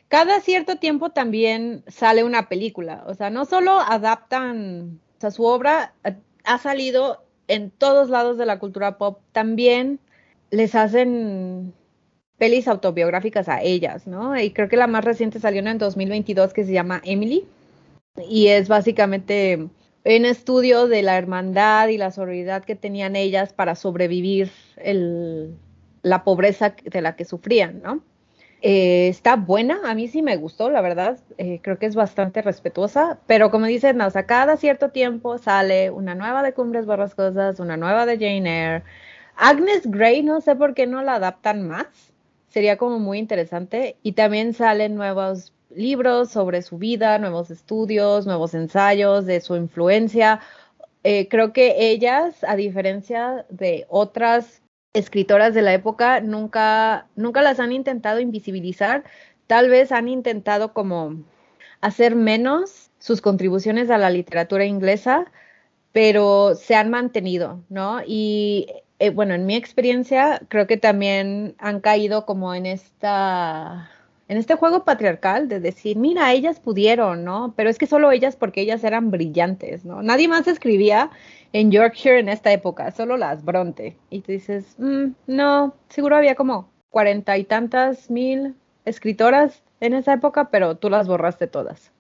cada 0.08 0.40
cierto 0.42 0.78
tiempo 0.78 1.12
también 1.12 1.84
sale 1.88 2.24
una 2.24 2.50
película. 2.50 3.04
O 3.08 3.14
sea, 3.14 3.30
no 3.30 3.46
solo 3.46 3.80
adaptan, 3.80 5.00
o 5.18 5.22
sea, 5.22 5.32
su 5.32 5.44
obra 5.44 5.94
eh, 6.04 6.16
ha 6.46 6.58
salido 6.58 7.24
en 7.50 7.72
todos 7.72 8.10
lados 8.10 8.38
de 8.38 8.46
la 8.46 8.60
cultura 8.60 8.98
pop, 8.98 9.20
también 9.34 10.00
les 10.52 10.76
hacen 10.76 11.74
pelis 12.38 12.68
autobiográficas 12.70 13.50
a 13.50 13.62
ellas, 13.62 14.08
¿no? 14.08 14.40
Y 14.40 14.52
creo 14.52 14.70
que 14.70 14.78
la 14.78 14.88
más 14.88 15.04
reciente 15.04 15.40
salió 15.40 15.62
en 15.62 15.78
2022 15.78 16.54
que 16.54 16.64
se 16.64 16.72
llama 16.72 17.02
Emily 17.04 17.46
y 18.30 18.48
es 18.48 18.70
básicamente 18.70 19.56
un 19.58 20.26
estudio 20.26 20.88
de 20.88 21.02
la 21.02 21.18
hermandad 21.18 21.90
y 21.90 21.98
la 21.98 22.12
sororidad 22.12 22.64
que 22.64 22.76
tenían 22.76 23.16
ellas 23.16 23.52
para 23.52 23.76
sobrevivir 23.76 24.52
la 26.02 26.24
pobreza 26.24 26.76
de 26.84 27.02
la 27.02 27.16
que 27.16 27.26
sufrían, 27.26 27.82
¿no? 27.82 28.02
Eh, 28.62 29.08
está 29.08 29.38
buena, 29.38 29.80
a 29.86 29.96
mí 29.96 30.10
sí 30.10 30.22
me 30.22 30.36
gustó, 30.36 30.70
la 30.70 30.82
verdad, 30.82 31.18
eh, 31.38 31.62
creo 31.64 31.80
que 31.80 31.86
es 31.86 31.96
bastante 31.96 32.42
respetuosa, 32.42 33.20
pero 33.26 33.52
como 33.52 33.66
dicen, 33.68 34.02
o 34.02 34.10
sea, 34.10 34.26
cada 34.26 34.58
cierto 34.58 34.90
tiempo 34.90 35.38
sale 35.38 35.92
una 35.92 36.14
nueva 36.14 36.44
de 36.44 36.54
Cumbres 36.54 36.86
Borrascosas, 36.86 37.62
una 37.62 37.78
nueva 37.78 38.06
de 38.06 38.18
Jane 38.18 38.76
Eyre. 38.76 38.84
Agnes 39.38 39.90
Grey, 39.90 40.24
no 40.24 40.42
sé 40.42 40.58
por 40.58 40.74
qué 40.74 40.88
no 40.88 41.02
la 41.04 41.16
adaptan 41.16 41.66
más, 41.66 41.88
sería 42.50 42.78
como 42.78 43.00
muy 43.00 43.18
interesante, 43.20 43.96
y 44.04 44.12
también 44.12 44.54
salen 44.54 44.96
nuevos 44.96 45.54
libros 45.70 46.30
sobre 46.30 46.62
su 46.62 46.78
vida, 46.78 47.18
nuevos 47.18 47.52
estudios, 47.52 48.26
nuevos 48.26 48.54
ensayos 48.56 49.26
de 49.26 49.40
su 49.40 49.56
influencia. 49.56 50.42
Eh, 51.04 51.30
creo 51.30 51.54
que 51.54 51.76
ellas, 51.92 52.44
a 52.44 52.58
diferencia 52.58 53.46
de 53.50 53.86
otras 53.88 54.62
escritoras 54.94 55.54
de 55.54 55.62
la 55.62 55.74
época, 55.74 56.20
nunca, 56.22 57.08
nunca 57.16 57.42
las 57.42 57.60
han 57.60 57.72
intentado 57.72 58.20
invisibilizar, 58.20 59.04
tal 59.48 59.70
vez 59.70 59.92
han 59.92 60.08
intentado 60.08 60.74
como 60.74 61.24
hacer 61.82 62.16
menos 62.16 62.92
sus 63.00 63.22
contribuciones 63.22 63.90
a 63.90 63.98
la 63.98 64.10
literatura 64.10 64.66
inglesa, 64.66 65.32
pero 65.92 66.56
se 66.56 66.76
han 66.76 66.90
mantenido, 66.90 67.64
¿no? 67.70 68.02
Y 68.06 68.68
eh, 69.00 69.12
bueno, 69.12 69.34
en 69.34 69.46
mi 69.46 69.56
experiencia, 69.56 70.42
creo 70.50 70.68
que 70.68 70.78
también 70.78 71.56
han 71.60 71.80
caído 71.82 72.26
como 72.26 72.54
en 72.54 72.66
esta 72.66 73.90
en 74.28 74.38
este 74.38 74.54
juego 74.56 74.86
patriarcal 74.86 75.48
de 75.48 75.60
decir, 75.60 75.98
mira, 75.98 76.32
ellas 76.34 76.60
pudieron, 76.60 77.24
¿no? 77.26 77.54
Pero 77.58 77.70
es 77.70 77.80
que 77.80 77.88
solo 77.88 78.12
ellas 78.12 78.36
porque 78.36 78.62
ellas 78.62 78.84
eran 78.84 79.10
brillantes, 79.10 79.86
¿no? 79.86 80.04
Nadie 80.04 80.28
más 80.28 80.48
escribía 80.48 81.10
en 81.54 81.72
Yorkshire 81.72 82.20
en 82.20 82.30
esta 82.30 82.52
época, 82.52 82.92
solo 82.92 83.18
las 83.18 83.44
Bronte. 83.44 83.98
Y 84.10 84.22
tú 84.22 84.32
dices, 84.32 84.76
mm, 84.78 85.12
no, 85.28 85.76
seguro 85.90 86.16
había 86.16 86.36
como 86.36 86.72
cuarenta 86.90 87.38
y 87.38 87.44
tantas 87.44 88.10
mil 88.10 88.56
escritoras 88.86 89.64
en 89.80 89.94
esa 89.94 90.14
época, 90.14 90.50
pero 90.50 90.78
tú 90.78 90.90
las 90.90 91.08
borraste 91.08 91.48
todas. 91.48 91.92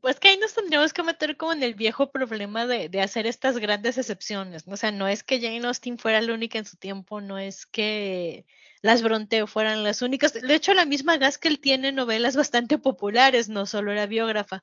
Pues 0.00 0.18
que 0.18 0.28
ahí 0.28 0.38
nos 0.38 0.54
tendríamos 0.54 0.92
que 0.92 1.04
meter 1.04 1.36
como 1.36 1.52
en 1.52 1.62
el 1.62 1.74
viejo 1.74 2.10
problema 2.10 2.66
de, 2.66 2.88
de 2.88 3.00
hacer 3.00 3.26
estas 3.26 3.58
grandes 3.58 3.98
excepciones, 3.98 4.66
¿no? 4.66 4.74
O 4.74 4.76
sea, 4.76 4.90
no 4.90 5.06
es 5.06 5.22
que 5.22 5.40
Jane 5.40 5.64
Austen 5.64 5.96
fuera 5.96 6.20
la 6.20 6.34
única 6.34 6.58
en 6.58 6.64
su 6.64 6.76
tiempo, 6.76 7.20
no 7.20 7.38
es 7.38 7.66
que 7.66 8.46
las 8.82 9.02
Bronte 9.02 9.46
fueran 9.46 9.84
las 9.84 10.02
únicas. 10.02 10.32
De 10.32 10.54
hecho, 10.54 10.74
la 10.74 10.86
misma 10.86 11.18
Gaskell 11.18 11.60
tiene 11.60 11.92
novelas 11.92 12.36
bastante 12.36 12.78
populares, 12.78 13.48
no 13.48 13.66
solo 13.66 13.92
era 13.92 14.06
biógrafa. 14.06 14.62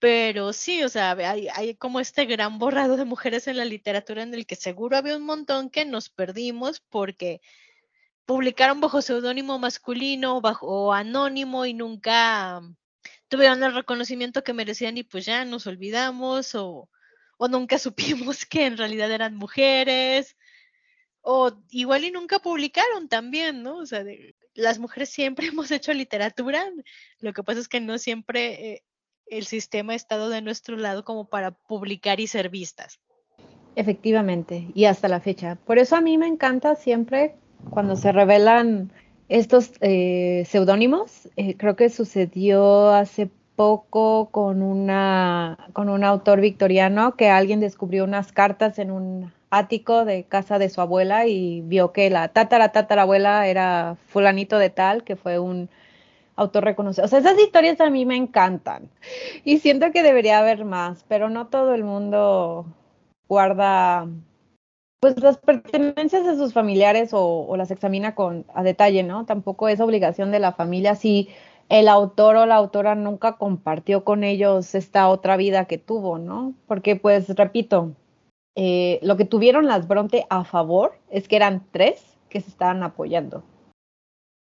Pero 0.00 0.52
sí, 0.52 0.84
o 0.84 0.88
sea, 0.88 1.12
hay, 1.12 1.74
como 1.74 1.98
este 2.00 2.24
gran 2.24 2.58
borrado 2.58 2.96
de 2.96 3.04
mujeres 3.04 3.48
en 3.48 3.56
la 3.56 3.64
literatura 3.64 4.22
en 4.22 4.32
el 4.34 4.46
que 4.46 4.54
seguro 4.56 4.96
había 4.96 5.16
un 5.16 5.24
montón 5.24 5.70
que 5.70 5.84
nos 5.84 6.08
perdimos 6.08 6.80
porque 6.80 7.40
publicaron 8.24 8.80
bajo 8.80 9.02
seudónimo 9.02 9.58
masculino 9.58 10.40
bajo 10.40 10.66
o 10.68 10.92
anónimo 10.92 11.66
y 11.66 11.74
nunca 11.74 12.60
tuvieron 13.28 13.62
el 13.64 13.74
reconocimiento 13.74 14.44
que 14.44 14.52
merecían 14.52 14.98
y 14.98 15.02
pues 15.04 15.24
ya 15.26 15.44
nos 15.44 15.66
olvidamos 15.66 16.54
o, 16.54 16.88
o 17.38 17.48
nunca 17.48 17.78
supimos 17.78 18.46
que 18.46 18.66
en 18.66 18.76
realidad 18.76 19.10
eran 19.10 19.34
mujeres 19.36 20.36
o 21.22 21.52
igual 21.70 22.04
y 22.04 22.10
nunca 22.10 22.38
publicaron 22.38 23.08
también, 23.08 23.62
¿no? 23.62 23.78
O 23.78 23.86
sea, 23.86 24.04
las 24.54 24.78
mujeres 24.78 25.10
siempre 25.10 25.46
hemos 25.48 25.70
hecho 25.70 25.92
literatura, 25.92 26.64
lo 27.20 27.32
que 27.32 27.42
pasa 27.42 27.60
es 27.60 27.68
que 27.68 27.80
no 27.80 27.98
siempre 27.98 28.72
eh, 28.72 28.84
el 29.30 29.46
sistema 29.46 29.92
ha 29.92 29.96
estado 29.96 30.28
de 30.28 30.42
nuestro 30.42 30.76
lado 30.76 31.04
como 31.04 31.28
para 31.28 31.52
publicar 31.52 32.20
y 32.20 32.26
ser 32.26 32.48
vistas. 32.48 33.00
Efectivamente, 33.76 34.68
y 34.74 34.86
hasta 34.86 35.08
la 35.08 35.20
fecha. 35.20 35.56
Por 35.64 35.78
eso 35.78 35.96
a 35.96 36.00
mí 36.00 36.18
me 36.18 36.26
encanta 36.26 36.74
siempre 36.74 37.36
cuando 37.70 37.96
se 37.96 38.12
revelan 38.12 38.90
estos 39.28 39.72
eh, 39.80 40.44
seudónimos. 40.48 41.28
Eh, 41.36 41.56
creo 41.56 41.76
que 41.76 41.88
sucedió 41.88 42.90
hace 42.90 43.30
poco 43.56 44.30
con 44.30 44.62
una 44.62 45.58
con 45.72 45.88
un 45.88 46.04
autor 46.04 46.40
victoriano 46.40 47.16
que 47.16 47.28
alguien 47.28 47.60
descubrió 47.60 48.04
unas 48.04 48.32
cartas 48.32 48.78
en 48.78 48.90
un 48.90 49.32
ático 49.50 50.04
de 50.04 50.24
casa 50.24 50.58
de 50.58 50.68
su 50.68 50.80
abuela 50.80 51.26
y 51.26 51.62
vio 51.62 51.92
que 51.92 52.10
la 52.10 52.28
tatara 52.28 52.70
tatarabuela 52.70 53.46
era 53.46 53.96
fulanito 54.06 54.58
de 54.58 54.70
tal, 54.70 55.04
que 55.04 55.16
fue 55.16 55.38
un 55.38 55.68
autor 56.38 56.64
reconocido. 56.64 57.04
O 57.04 57.08
sea, 57.08 57.18
esas 57.18 57.38
historias 57.38 57.80
a 57.80 57.90
mí 57.90 58.06
me 58.06 58.16
encantan 58.16 58.90
y 59.44 59.58
siento 59.58 59.92
que 59.92 60.02
debería 60.02 60.38
haber 60.38 60.64
más, 60.64 61.04
pero 61.08 61.28
no 61.28 61.48
todo 61.48 61.74
el 61.74 61.84
mundo 61.84 62.66
guarda 63.28 64.08
pues 65.00 65.20
las 65.20 65.38
pertenencias 65.38 66.26
de 66.26 66.36
sus 66.36 66.52
familiares 66.52 67.12
o, 67.12 67.46
o 67.46 67.56
las 67.56 67.70
examina 67.70 68.14
con 68.14 68.46
a 68.54 68.62
detalle, 68.62 69.02
¿no? 69.02 69.26
Tampoco 69.26 69.68
es 69.68 69.80
obligación 69.80 70.32
de 70.32 70.40
la 70.40 70.52
familia 70.52 70.94
si 70.94 71.28
el 71.68 71.88
autor 71.88 72.36
o 72.36 72.46
la 72.46 72.56
autora 72.56 72.94
nunca 72.94 73.36
compartió 73.36 74.04
con 74.04 74.24
ellos 74.24 74.74
esta 74.74 75.08
otra 75.08 75.36
vida 75.36 75.66
que 75.66 75.78
tuvo, 75.78 76.18
¿no? 76.18 76.54
Porque, 76.66 76.96
pues, 76.96 77.28
repito, 77.36 77.92
eh, 78.56 78.98
lo 79.02 79.16
que 79.16 79.24
tuvieron 79.24 79.66
las 79.66 79.86
Bronte 79.86 80.26
a 80.30 80.44
favor 80.44 80.98
es 81.10 81.28
que 81.28 81.36
eran 81.36 81.66
tres 81.70 82.18
que 82.28 82.40
se 82.40 82.50
estaban 82.50 82.82
apoyando. 82.82 83.42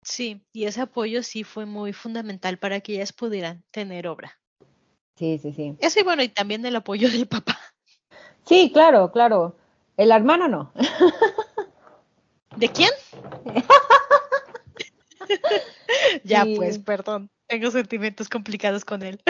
Sí, 0.03 0.41
y 0.51 0.65
ese 0.65 0.81
apoyo 0.81 1.23
sí 1.23 1.43
fue 1.43 1.65
muy 1.65 1.93
fundamental 1.93 2.57
para 2.57 2.79
que 2.79 2.93
ellas 2.95 3.13
pudieran 3.13 3.63
tener 3.71 4.07
obra. 4.07 4.37
Sí, 5.15 5.39
sí, 5.41 5.53
sí. 5.53 5.75
Eso 5.79 5.99
y 5.99 6.03
bueno, 6.03 6.23
y 6.23 6.29
también 6.29 6.65
el 6.65 6.75
apoyo 6.75 7.09
del 7.09 7.27
papá. 7.27 7.57
Sí, 8.45 8.71
claro, 8.73 9.11
claro. 9.11 9.55
El 9.97 10.11
hermano 10.11 10.47
no. 10.47 10.71
¿De 12.55 12.69
quién? 12.69 12.89
ya, 16.23 16.43
Sí. 16.43 16.55
pues, 16.55 16.79
perdón. 16.79 17.29
Tengo 17.47 17.69
sentimientos 17.69 18.29
complicados 18.29 18.85
con 18.85 19.03
él. 19.03 19.21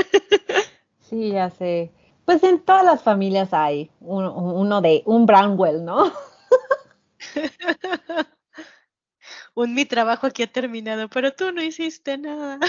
Sí, 1.00 1.32
ya 1.32 1.50
sé. 1.50 1.92
Pues 2.24 2.44
en 2.44 2.64
todas 2.64 2.86
las 2.86 3.04
familias 3.04 3.54
hay 3.54 3.90
uno, 4.00 4.34
uno 4.34 4.80
de 4.80 5.02
un 5.06 5.26
Brownwell, 5.26 5.84
¿no? 5.84 6.14
Un 9.54 9.74
mi 9.74 9.86
trabajo 9.86 10.28
aquí 10.28 10.44
ha 10.44 10.48
terminado, 10.48 11.10
pero 11.10 11.34
tú 11.34 11.52
no 11.52 11.62
hiciste 11.62 12.18
nada. 12.18 12.60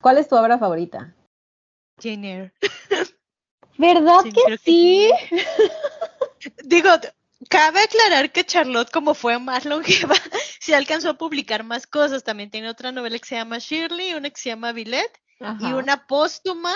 ¿Cuál 0.00 0.18
es 0.18 0.28
tu 0.28 0.36
obra 0.36 0.58
favorita? 0.58 1.14
Jane 1.98 2.32
Eyre. 2.32 2.52
¿Verdad 3.78 4.20
Sí, 4.22 4.32
que 4.32 4.58
sí? 4.58 5.10
Digo, 6.64 6.90
cabe 7.48 7.80
aclarar 7.80 8.32
que 8.32 8.44
Charlotte, 8.44 8.90
como 8.90 9.14
fue 9.14 9.38
más 9.38 9.64
longeva, 9.64 10.14
sí 10.60 10.72
alcanzó 10.72 11.10
a 11.10 11.18
publicar 11.18 11.64
más 11.64 11.86
cosas. 11.86 12.24
También 12.24 12.50
tiene 12.50 12.68
otra 12.68 12.92
novela 12.92 13.18
que 13.18 13.26
se 13.26 13.36
llama 13.36 13.58
Shirley, 13.58 14.14
una 14.14 14.30
que 14.30 14.40
se 14.40 14.50
llama 14.50 14.72
Villette 14.72 15.20
y 15.60 15.72
una 15.72 16.06
póstuma 16.06 16.72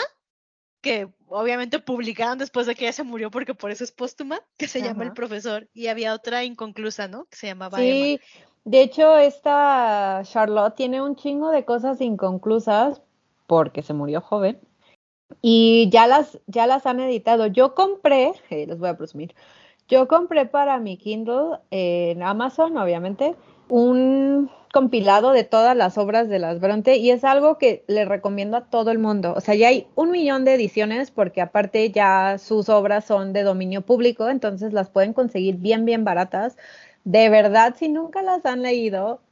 que 0.82 1.12
obviamente 1.26 1.78
publicaron 1.78 2.38
después 2.38 2.66
de 2.66 2.74
que 2.74 2.84
ella 2.84 2.92
se 2.92 3.02
murió 3.02 3.30
porque 3.30 3.54
por 3.54 3.70
eso 3.70 3.84
es 3.84 3.92
póstuma, 3.92 4.40
que 4.56 4.68
se 4.68 4.80
llama 4.80 5.04
El. 5.04 5.12
Profesor. 5.12 5.68
Y 5.74 5.88
había 5.88 6.14
otra 6.14 6.44
inconclusa, 6.44 7.08
¿no? 7.08 7.26
Que 7.26 7.36
se 7.36 7.46
llamaba 7.46 7.82
Emma. 7.82 8.20
De 8.64 8.82
hecho, 8.82 9.16
esta 9.16 10.20
Charlotte 10.24 10.74
tiene 10.74 11.02
un 11.02 11.16
chingo 11.16 11.50
de 11.50 11.64
cosas 11.64 12.00
inconclusas 12.00 13.02
porque 13.46 13.82
se 13.82 13.94
murió 13.94 14.20
joven 14.20 14.60
y 15.42 15.88
ya 15.90 16.06
las, 16.06 16.38
ya 16.46 16.66
las 16.66 16.86
han 16.86 17.00
editado. 17.00 17.46
Yo 17.46 17.74
compré, 17.74 18.32
eh, 18.50 18.66
les 18.66 18.78
voy 18.78 18.88
a 18.88 18.96
presumir, 18.96 19.34
yo 19.88 20.06
compré 20.06 20.46
para 20.46 20.78
mi 20.78 20.96
Kindle 20.96 21.58
en 21.70 22.22
Amazon, 22.22 22.76
obviamente, 22.76 23.34
un 23.68 24.50
compilado 24.72 25.32
de 25.32 25.42
todas 25.42 25.76
las 25.76 25.98
obras 25.98 26.28
de 26.28 26.38
las 26.38 26.60
Bronte 26.60 26.96
y 26.96 27.10
es 27.10 27.24
algo 27.24 27.58
que 27.58 27.84
le 27.88 28.04
recomiendo 28.04 28.56
a 28.56 28.66
todo 28.66 28.92
el 28.92 28.98
mundo. 28.98 29.34
O 29.36 29.40
sea, 29.40 29.56
ya 29.56 29.68
hay 29.68 29.88
un 29.96 30.12
millón 30.12 30.44
de 30.44 30.54
ediciones 30.54 31.10
porque 31.10 31.40
aparte 31.40 31.90
ya 31.90 32.38
sus 32.38 32.68
obras 32.68 33.04
son 33.04 33.32
de 33.32 33.42
dominio 33.42 33.82
público, 33.82 34.28
entonces 34.28 34.72
las 34.72 34.90
pueden 34.90 35.12
conseguir 35.12 35.56
bien, 35.56 35.84
bien 35.84 36.04
baratas. 36.04 36.56
De 37.04 37.28
verdad, 37.28 37.74
si 37.78 37.88
nunca 37.88 38.22
las 38.22 38.44
han 38.46 38.62
leído, 38.62 39.22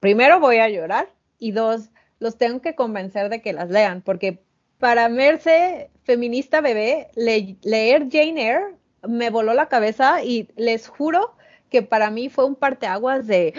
primero 0.00 0.40
voy 0.40 0.58
a 0.58 0.68
llorar 0.68 1.12
y 1.38 1.52
dos, 1.52 1.90
los 2.18 2.36
tengo 2.38 2.60
que 2.60 2.74
convencer 2.74 3.28
de 3.28 3.42
que 3.42 3.52
las 3.52 3.70
lean 3.70 4.02
porque 4.02 4.42
para 4.78 5.08
verse 5.08 5.90
feminista 6.04 6.60
bebé, 6.60 7.10
le- 7.14 7.56
leer 7.62 8.08
Jane 8.10 8.40
Eyre 8.42 8.74
me 9.06 9.30
voló 9.30 9.54
la 9.54 9.68
cabeza 9.68 10.22
y 10.22 10.48
les 10.56 10.88
juro 10.88 11.34
que 11.70 11.82
para 11.82 12.10
mí 12.10 12.28
fue 12.28 12.44
un 12.46 12.54
parteaguas 12.56 13.26
de 13.26 13.54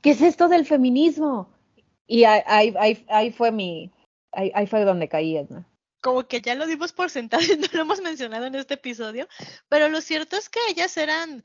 ¿qué 0.00 0.10
es 0.10 0.22
esto 0.22 0.48
del 0.48 0.66
feminismo? 0.66 1.48
Y 2.06 2.24
ahí, 2.24 2.74
ahí, 2.78 3.04
ahí, 3.08 3.32
fue 3.32 3.50
mi, 3.50 3.90
ahí, 4.32 4.66
fue 4.66 4.84
donde 4.84 5.08
caí, 5.08 5.36
Edna. 5.36 5.66
Como 6.00 6.26
que 6.26 6.40
ya 6.42 6.54
lo 6.54 6.66
dimos 6.66 6.92
por 6.92 7.08
sentado 7.10 7.42
no 7.58 7.66
lo 7.72 7.80
hemos 7.80 8.00
mencionado 8.02 8.46
en 8.46 8.54
este 8.54 8.74
episodio, 8.74 9.26
pero 9.68 9.88
lo 9.88 10.00
cierto 10.00 10.36
es 10.36 10.48
que 10.48 10.60
ellas 10.68 10.96
eran, 10.96 11.42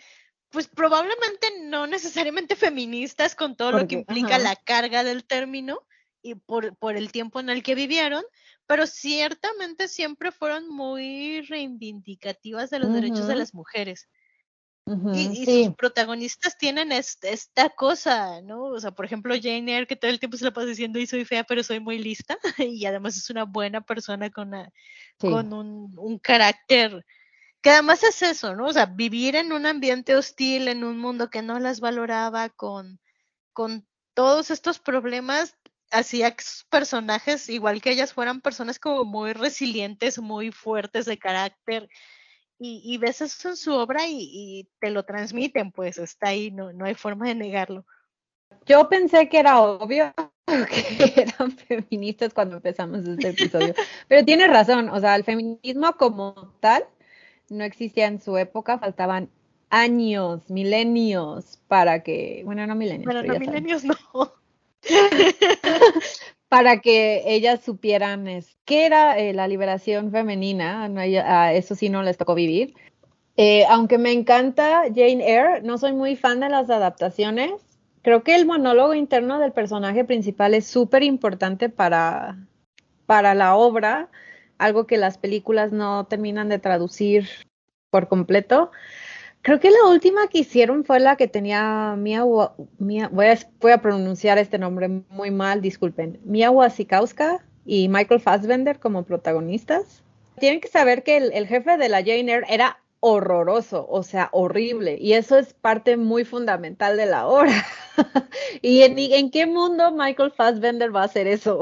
pues 0.52 0.68
probablemente 0.68 1.48
no 1.64 1.88
necesariamente 1.88 2.56
feministas 2.56 3.36
con 3.36 3.56
todo 3.56 3.72
lo 3.72 3.88
que 3.88 3.96
implica 3.96 4.36
ajá. 4.36 4.40
la 4.40 4.56
carga 4.56 5.04
del 5.04 5.24
término 5.26 5.86
y 6.22 6.36
por, 6.36 6.76
por 6.78 6.98
el 6.98 7.12
tiempo 7.12 7.40
en 7.40 7.50
el 7.50 7.64
que 7.64 7.76
vivieron, 7.76 8.24
pero 8.68 8.88
ciertamente 8.88 9.88
siempre 9.88 10.32
fueron 10.32 10.68
muy 10.68 11.42
reivindicativas 11.42 12.70
de 12.70 12.80
los 12.80 12.94
derechos 12.94 13.28
de 13.28 13.36
las 13.36 13.54
mujeres. 13.54 14.10
Y, 15.14 15.28
y 15.42 15.46
sí, 15.46 15.66
sus 15.66 15.76
protagonistas 15.76 16.58
tienen 16.58 16.92
est- 16.92 17.24
esta 17.26 17.70
cosa, 17.70 18.42
¿no? 18.42 18.64
O 18.66 18.80
sea, 18.80 18.92
por 18.92 19.06
ejemplo, 19.06 19.36
Jane 19.36 19.72
Eyre, 19.72 19.88
que 19.88 19.96
todo 19.96 20.10
el 20.10 20.20
tiempo 20.20 20.36
se 20.38 20.46
la 20.46 20.52
pasa 20.52 20.66
diciendo, 20.68 20.98
y 21.00 21.06
soy 21.08 21.26
fea, 21.26 21.44
pero 21.44 21.64
soy 21.64 21.80
muy 21.80 22.00
lista, 22.00 22.38
y 22.58 22.86
además 22.86 23.16
es 23.18 23.30
una 23.30 23.44
buena 23.46 23.82
persona 23.82 24.30
con, 24.32 24.50
una- 24.50 24.72
sí. 25.20 25.28
con 25.30 25.54
un, 25.54 25.94
un 25.98 26.18
carácter, 26.20 27.06
que 27.62 27.72
además 27.72 28.04
es 28.04 28.22
eso, 28.22 28.56
¿no? 28.56 28.68
O 28.68 28.74
sea, 28.74 28.86
vivir 28.86 29.36
en 29.36 29.52
un 29.52 29.66
ambiente 29.66 30.16
hostil, 30.16 30.68
en 30.68 30.84
un 30.84 30.98
mundo 30.98 31.30
que 31.30 31.42
no 31.42 31.60
las 31.60 31.80
valoraba, 31.80 32.50
con, 32.50 33.00
con 33.54 33.86
todos 34.14 34.52
estos 34.52 34.80
problemas, 34.80 35.58
hacía 35.92 36.36
que 36.36 36.44
sus 36.44 36.64
personajes, 36.66 37.50
igual 37.50 37.82
que 37.82 37.92
ellas, 37.92 38.14
fueran 38.14 38.42
personas 38.42 38.80
como 38.80 39.04
muy 39.04 39.34
resilientes, 39.34 40.20
muy 40.20 40.52
fuertes 40.52 41.06
de 41.06 41.18
carácter, 41.18 41.90
y, 42.58 42.82
y 42.84 42.98
ves 42.98 43.22
eso 43.22 43.50
en 43.50 43.58
su 43.58 43.74
obra 43.74 44.08
y, 44.08 44.18
y 44.20 44.70
te 44.80 44.92
lo 44.92 45.04
transmiten, 45.04 45.72
pues 45.72 45.98
está 45.98 46.30
ahí, 46.30 46.52
no, 46.52 46.74
no 46.74 46.86
hay 46.86 46.94
forma 46.94 47.28
de 47.28 47.36
negarlo. 47.36 47.86
Yo 48.66 48.90
pensé 48.90 49.30
que 49.30 49.40
era 49.40 49.62
obvio 49.62 50.14
que 50.48 51.14
eran 51.22 51.52
feministas 51.52 52.34
cuando 52.34 52.58
empezamos 52.58 53.06
este 53.08 53.30
episodio, 53.30 53.74
pero 54.08 54.26
tiene 54.26 54.48
razón, 54.48 54.90
o 54.90 55.00
sea, 55.00 55.16
el 55.16 55.24
feminismo 55.24 55.94
como 55.94 56.54
tal 56.60 56.86
no 57.52 57.64
existía 57.64 58.08
en 58.08 58.22
su 58.22 58.38
época, 58.38 58.80
faltaban 58.80 59.30
años, 59.70 60.50
milenios 60.50 61.60
para 61.68 62.02
que, 62.04 62.42
bueno, 62.46 62.66
no 62.68 62.76
milenios, 62.76 63.06
Bueno, 63.06 63.22
no, 63.22 63.34
saben, 63.34 63.50
milenios 63.50 63.84
no. 63.84 63.96
para 66.50 66.80
que 66.80 67.24
ellas 67.26 67.62
supieran 67.64 68.28
es, 68.28 68.58
qué 68.66 68.86
era 68.86 69.18
eh, 69.20 69.34
la 69.34 69.48
liberación 69.48 70.12
femenina, 70.12 70.88
no, 70.90 71.02
ella- 71.02 71.44
a 71.44 71.54
eso 71.54 71.76
sí 71.76 71.90
no 71.90 72.02
les 72.02 72.18
tocó 72.18 72.34
vivir. 72.36 72.74
Eh, 73.38 73.66
aunque 73.70 73.98
me 73.98 74.12
encanta 74.12 74.84
Jane 74.94 75.26
Eyre, 75.26 75.62
no 75.62 75.78
soy 75.78 75.94
muy 75.94 76.16
fan 76.16 76.40
de 76.40 76.50
las 76.50 76.70
adaptaciones. 76.70 77.52
Creo 78.02 78.24
que 78.24 78.36
el 78.36 78.46
monólogo 78.46 78.94
interno 78.94 79.40
del 79.40 79.52
personaje 79.52 80.04
principal 80.04 80.54
es 80.54 80.66
súper 80.66 81.04
importante 81.04 81.70
para, 81.70 82.38
para 83.06 83.36
la 83.36 83.56
obra, 83.56 84.10
algo 84.60 84.86
que 84.86 84.98
las 84.98 85.18
películas 85.18 85.72
no 85.72 86.06
terminan 86.06 86.50
de 86.50 86.60
traducir 86.60 87.28
por 87.90 88.08
completo. 88.08 88.72
Creo 89.42 89.60
que 89.60 89.72
la 89.72 89.86
última 89.90 90.28
que 90.28 90.40
hicieron 90.40 90.84
fue 90.84 91.00
la 91.00 91.16
que 91.16 91.28
tenía 91.28 91.96
Mia, 91.98 92.24
Mia- 92.78 93.08
voy, 93.08 93.28
a, 93.28 93.40
voy 93.60 93.72
a 93.72 93.82
pronunciar 93.82 94.38
este 94.38 94.60
nombre 94.60 94.90
muy 94.90 95.32
mal, 95.32 95.62
disculpen, 95.62 96.20
Mia 96.26 96.52
Wasikowska 96.52 97.44
y 97.66 97.88
Michael 97.88 98.20
Fassbender 98.20 98.80
como 98.80 99.04
protagonistas. 99.04 100.04
Tienen 100.40 100.60
que 100.60 100.68
saber 100.68 101.04
que 101.04 101.18
el, 101.18 101.48
jefe 101.48 101.78
de 101.78 101.90
la 101.90 102.00
Jane 102.00 102.32
Eyre 102.32 102.46
era 102.50 102.80
horroroso, 103.02 103.88
o 103.90 104.04
sea, 104.04 104.30
horrible, 104.34 104.98
y 105.00 105.14
eso 105.14 105.38
es 105.38 105.54
parte 105.54 105.96
muy 105.96 106.26
fundamental 106.26 106.98
de 106.98 107.06
la 107.06 107.28
obra. 107.28 107.66
¿Y 108.62 108.82
en, 108.84 109.00
en 109.00 109.32
qué 109.32 109.46
mundo 109.46 109.92
Michael 109.92 110.32
Fassbender 110.32 110.94
va 110.94 111.04
a 111.04 111.06
hacer 111.06 111.28
eso? 111.28 111.62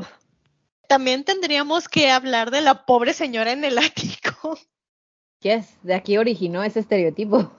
También 0.88 1.24
tendríamos 1.24 1.88
que 1.90 2.10
hablar 2.12 2.52
de 2.52 2.62
la 2.62 2.86
pobre 2.86 3.14
señora 3.14 3.52
en 3.52 3.64
el 3.64 3.78
ático. 3.78 4.58
Yes, 5.42 5.78
de 5.84 5.94
aquí 5.94 6.18
originó 6.18 6.64
ese 6.64 6.80
estereotipo. 6.80 7.52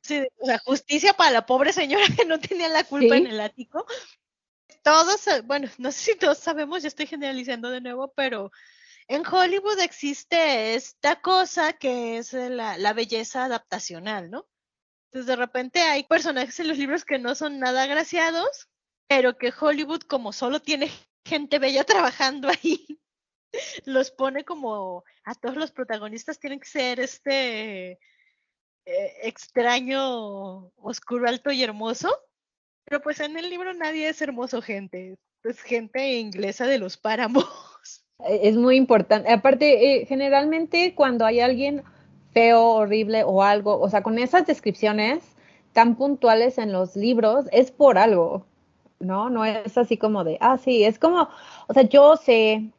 Sí, 0.00 0.26
o 0.38 0.46
sea, 0.46 0.58
justicia 0.64 1.12
para 1.12 1.30
la 1.32 1.44
pobre 1.44 1.70
señora 1.74 2.04
que 2.16 2.24
no 2.24 2.40
tenía 2.40 2.68
la 2.70 2.82
culpa 2.84 3.16
en 3.16 3.26
el 3.26 3.40
ático. 3.40 3.84
Todos, 4.82 5.20
sa- 5.20 5.42
bueno, 5.42 5.68
no 5.78 5.92
sé 5.92 6.12
si 6.12 6.18
todos 6.18 6.38
sabemos, 6.38 6.82
yo 6.82 6.88
estoy 6.88 7.06
generalizando 7.06 7.68
de 7.70 7.82
nuevo, 7.82 8.12
pero 8.14 8.50
en 9.06 9.22
Hollywood 9.26 9.78
existe 9.80 10.74
esta 10.76 11.20
cosa 11.20 11.74
que 11.74 12.16
es 12.18 12.32
eh, 12.32 12.48
la, 12.48 12.78
la 12.78 12.94
belleza 12.94 13.44
adaptacional, 13.44 14.30
¿no? 14.30 14.46
Entonces 15.12 15.26
de 15.26 15.36
repente 15.36 15.80
hay 15.82 16.04
personajes 16.04 16.58
en 16.60 16.68
los 16.68 16.78
libros 16.78 17.04
que 17.04 17.18
no 17.18 17.34
son 17.34 17.58
nada 17.58 17.82
agraciados, 17.82 18.68
pero 19.08 19.36
que 19.36 19.52
Hollywood 19.58 20.00
como 20.02 20.32
solo 20.32 20.60
tiene 20.60 20.90
gente 21.24 21.58
bella 21.58 21.84
trabajando 21.84 22.48
ahí, 22.48 22.86
los 23.84 24.10
pone 24.10 24.44
como 24.44 25.04
a 25.24 25.34
todos 25.34 25.56
los 25.56 25.72
protagonistas 25.72 26.38
tienen 26.38 26.60
que 26.60 26.68
ser 26.68 27.00
este 27.00 27.98
eh, 28.86 29.12
extraño, 29.22 30.66
oscuro, 30.76 31.28
alto 31.28 31.50
y 31.50 31.62
hermoso. 31.62 32.10
Pero 32.84 33.00
pues 33.00 33.20
en 33.20 33.38
el 33.38 33.48
libro 33.48 33.72
nadie 33.72 34.08
es 34.08 34.20
hermoso, 34.20 34.60
gente. 34.60 35.16
Es 35.42 35.60
gente 35.60 36.12
inglesa 36.18 36.66
de 36.66 36.78
los 36.78 36.96
páramos. 36.96 37.44
Eh, 38.20 38.40
Es 38.44 38.56
muy 38.56 38.76
importante. 38.76 39.30
Aparte, 39.32 40.02
eh, 40.02 40.06
generalmente 40.06 40.94
cuando 40.94 41.26
hay 41.26 41.40
alguien 41.40 41.82
feo, 42.32 42.62
horrible 42.62 43.24
o 43.24 43.42
algo, 43.42 43.80
o 43.80 43.90
sea, 43.90 44.04
con 44.04 44.20
esas 44.20 44.46
descripciones 44.46 45.24
tan 45.72 45.96
puntuales 45.96 46.58
en 46.58 46.72
los 46.72 46.94
libros, 46.94 47.46
es 47.50 47.72
por 47.72 47.98
algo, 47.98 48.46
¿no? 49.04 49.30
No 49.30 49.44
es 49.44 49.76
así 49.78 49.96
como 49.96 50.24
de, 50.24 50.38
ah, 50.40 50.58
sí, 50.58 50.84
es 50.84 50.98
como, 50.98 51.28
o 51.68 51.72
sea, 51.74 51.82
yo 51.84 52.16
sé 52.16 52.70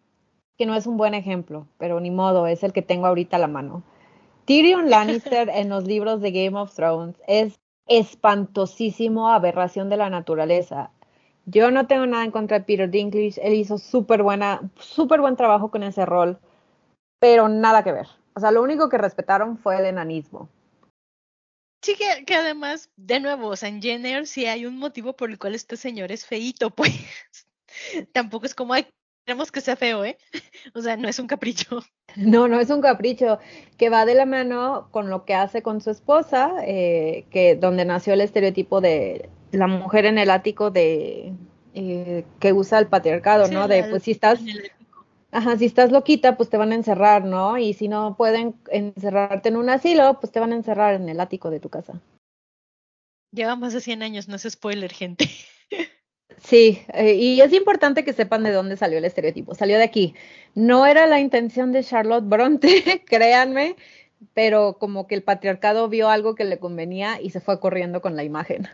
que 0.58 0.66
no 0.66 0.76
es 0.76 0.88
un 0.88 0.98
buen 0.98 1.14
ejemplo, 1.14 1.68
pero 1.78 2.00
ni 2.00 2.12
modo, 2.12 2.48
es 2.48 2.64
el 2.64 2.74
que 2.74 2.82
tengo 2.82 3.08
ahorita 3.08 3.38
a 3.38 3.40
la 3.40 3.48
mano. 3.48 3.84
Tyrion 4.46 4.90
Lannister 4.90 5.50
en 5.54 5.70
los 5.70 5.86
libros 5.86 6.22
de 6.22 6.32
Game 6.32 6.58
of 6.58 6.74
Thrones 6.74 7.16
es 7.28 7.60
espantosísimo 7.88 9.30
aberración 9.30 9.90
de 9.90 9.98
la 9.98 10.10
naturaleza. 10.10 10.92
Yo 11.46 11.70
no 11.72 11.88
tengo 11.88 12.06
nada 12.08 12.24
en 12.24 12.32
contra 12.32 12.60
de 12.60 12.66
Peter 12.66 12.90
Dinklage, 12.90 13.40
él 13.42 13.54
hizo 13.54 13.78
súper 13.78 14.24
buena, 14.24 14.62
súper 14.80 15.22
buen 15.22 15.36
trabajo 15.36 15.70
con 15.70 15.84
ese 15.84 16.06
rol, 16.06 16.40
pero 17.20 17.50
nada 17.50 17.84
que 17.84 17.92
ver. 17.92 18.08
O 18.36 18.40
sea, 18.40 18.52
lo 18.52 18.64
único 18.64 18.90
que 18.90 18.98
respetaron 18.98 19.58
fue 19.58 19.78
el 19.78 19.86
enanismo. 19.86 20.50
Sí, 21.86 21.96
que, 21.96 22.26
que 22.26 22.34
además, 22.34 22.90
de 22.96 23.20
nuevo, 23.20 23.50
o 23.50 23.56
sea, 23.56 23.70
en 23.70 23.80
Jenner 23.80 24.26
sí 24.26 24.48
hay 24.48 24.66
un 24.66 24.76
motivo 24.80 25.16
por 25.16 25.30
el 25.30 25.38
cual 25.38 25.54
este 25.54 25.78
señor 25.78 26.12
es 26.12 26.26
feíto, 26.26 26.70
pues. 26.76 26.96
Tampoco 28.12 28.48
es 28.48 28.56
como, 28.56 28.74
ay, 28.74 28.88
queremos 29.24 29.52
que 29.52 29.62
sea 29.62 29.76
feo, 29.76 30.04
¿eh? 30.04 30.18
O 30.74 30.82
sea, 30.82 30.98
no 30.98 31.08
es 31.08 31.20
un 31.20 31.28
capricho. 31.28 31.84
No, 32.16 32.48
no 32.48 32.60
es 32.60 32.72
un 32.72 32.82
capricho 32.82 33.38
que 33.78 33.90
va 33.90 34.06
de 34.08 34.16
la 34.16 34.26
mano 34.26 34.88
con 34.90 35.12
lo 35.12 35.26
que 35.26 35.36
hace 35.36 35.62
con 35.62 35.80
su 35.80 35.92
esposa, 35.92 36.54
eh, 36.66 37.26
que 37.30 37.56
donde 37.56 37.86
nació 37.86 38.14
el 38.14 38.22
estereotipo 38.22 38.82
de 38.82 39.30
la 39.52 39.68
mujer 39.68 40.08
en 40.08 40.18
el 40.18 40.32
ático 40.32 40.72
de 40.72 41.34
eh, 41.76 42.26
que 42.40 42.52
usa 42.52 42.80
el 42.80 42.88
patriarcado, 42.88 43.46
Sí, 43.46 43.54
¿no? 43.54 43.68
De 43.68 43.84
pues 43.84 44.02
si 44.02 44.12
estás, 44.12 44.40
en 44.40 44.50
el- 44.50 44.72
ajá, 45.36 45.58
si 45.58 45.66
estás 45.66 45.92
loquita, 45.92 46.38
pues 46.38 46.50
te 46.50 46.58
van 46.58 46.72
a 46.72 46.76
encerrar, 46.76 47.26
¿no? 47.26 47.58
Y 47.58 47.74
si 47.74 47.88
no 47.88 48.16
pueden 48.18 48.56
encerrarte 48.70 49.50
en 49.50 49.58
un 49.58 49.70
asilo, 49.70 50.20
pues 50.20 50.32
te 50.32 50.40
van 50.40 50.54
a 50.54 50.56
encerrar 50.56 50.96
en 50.96 51.10
el 51.10 51.20
ático 51.20 51.50
de 51.50 51.60
tu 51.60 51.70
casa. 51.70 52.02
Lleva 53.32 53.56
más 53.58 53.74
de 53.74 53.82
100 53.82 54.02
años, 54.02 54.28
no 54.30 54.38
es 54.38 54.48
spoiler, 54.50 54.92
gente. 54.94 55.30
Sí, 56.38 56.82
eh, 56.94 57.16
y 57.16 57.42
es 57.42 57.54
importante 57.54 58.04
que 58.04 58.14
sepan 58.14 58.44
de 58.44 58.52
dónde 58.52 58.78
salió 58.78 58.98
el 58.98 59.06
estereotipo. 59.06 59.56
Salió 59.56 59.78
de 59.78 59.84
aquí. 59.84 60.16
No 60.54 60.86
era 60.86 61.08
la 61.08 61.20
intención 61.20 61.72
de 61.72 61.84
Charlotte 61.84 62.28
Bronte, 62.28 63.04
créanme, 63.08 63.76
pero 64.34 64.78
como 64.78 65.08
que 65.08 65.16
el 65.16 65.24
patriarcado 65.24 65.90
vio 65.90 66.10
algo 66.10 66.36
que 66.36 66.46
le 66.46 66.60
convenía 66.60 67.20
y 67.22 67.32
se 67.32 67.42
fue 67.42 67.60
corriendo 67.60 68.02
con 68.02 68.16
la 68.16 68.24
imagen. 68.24 68.68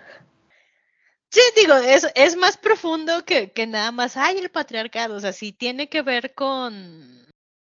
Sí, 1.31 1.39
digo, 1.55 1.75
es, 1.75 2.05
es 2.15 2.35
más 2.35 2.57
profundo 2.57 3.23
que, 3.23 3.51
que 3.51 3.65
nada 3.65 3.91
más, 3.91 4.17
hay 4.17 4.37
el 4.37 4.51
patriarcado, 4.51 5.15
o 5.15 5.19
sea, 5.21 5.31
sí 5.31 5.53
tiene 5.53 5.87
que 5.87 6.01
ver 6.01 6.33
con 6.33 7.25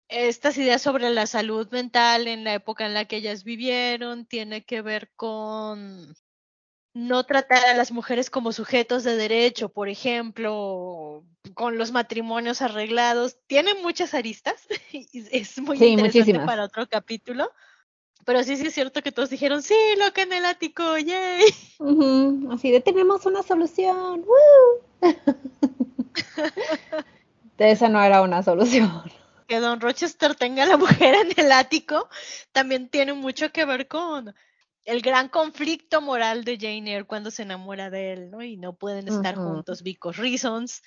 estas 0.09 0.57
ideas 0.57 0.81
sobre 0.81 1.09
la 1.09 1.25
salud 1.25 1.67
mental 1.71 2.27
en 2.27 2.43
la 2.43 2.53
época 2.53 2.85
en 2.85 2.93
la 2.93 3.05
que 3.05 3.17
ellas 3.17 3.45
vivieron, 3.45 4.25
tiene 4.25 4.65
que 4.65 4.81
ver 4.81 5.09
con 5.15 6.13
no 6.93 7.25
tratar 7.25 7.65
a 7.65 7.75
las 7.75 7.91
mujeres 7.91 8.29
como 8.29 8.51
sujetos 8.51 9.03
de 9.03 9.15
derecho, 9.15 9.69
por 9.69 9.89
ejemplo, 9.89 11.25
con 11.53 11.77
los 11.77 11.91
matrimonios 11.91 12.61
arreglados. 12.61 13.37
Tiene 13.47 13.73
muchas 13.75 14.13
aristas, 14.13 14.67
es 15.13 15.57
muy 15.59 15.77
Sí, 15.77 15.85
interesante 15.87 16.19
muchísimas. 16.19 16.45
para 16.45 16.65
otro 16.65 16.87
capítulo. 16.87 17.51
Pero 18.25 18.43
sí, 18.43 18.57
sí 18.57 18.67
es 18.67 18.73
cierto 18.73 19.03
que 19.03 19.11
todos 19.11 19.29
dijeron, 19.29 19.61
sí, 19.61 19.75
lo 19.97 20.11
que 20.11 20.23
en 20.23 20.33
el 20.33 20.45
ático, 20.45 20.97
yay. 20.97 21.45
Así 22.51 22.71
de 22.71 22.81
tenemos 22.81 23.25
una 23.25 23.43
solución. 23.43 24.25
¡woo! 24.25 24.81
Esa 27.57 27.87
no 27.87 28.03
era 28.03 28.21
una 28.21 28.43
solución. 28.43 29.03
que 29.47 29.59
Don 29.59 29.79
Rochester 29.79 30.35
tenga 30.35 30.63
a 30.63 30.65
la 30.65 30.77
mujer 30.77 31.15
en 31.15 31.31
el 31.37 31.51
ático 31.51 32.09
también 32.51 32.89
tiene 32.89 33.13
mucho 33.13 33.51
que 33.51 33.65
ver 33.65 33.87
con 33.87 34.33
el 34.85 35.01
gran 35.01 35.29
conflicto 35.29 36.01
moral 36.01 36.43
de 36.43 36.57
Jane 36.57 36.91
Eyre 36.91 37.05
cuando 37.05 37.31
se 37.31 37.43
enamora 37.43 37.89
de 37.89 38.13
él, 38.13 38.31
¿no? 38.31 38.43
Y 38.43 38.57
no 38.57 38.75
pueden 38.75 39.07
estar 39.07 39.35
juntos 39.35 39.83
because 39.83 40.21
reasons, 40.21 40.83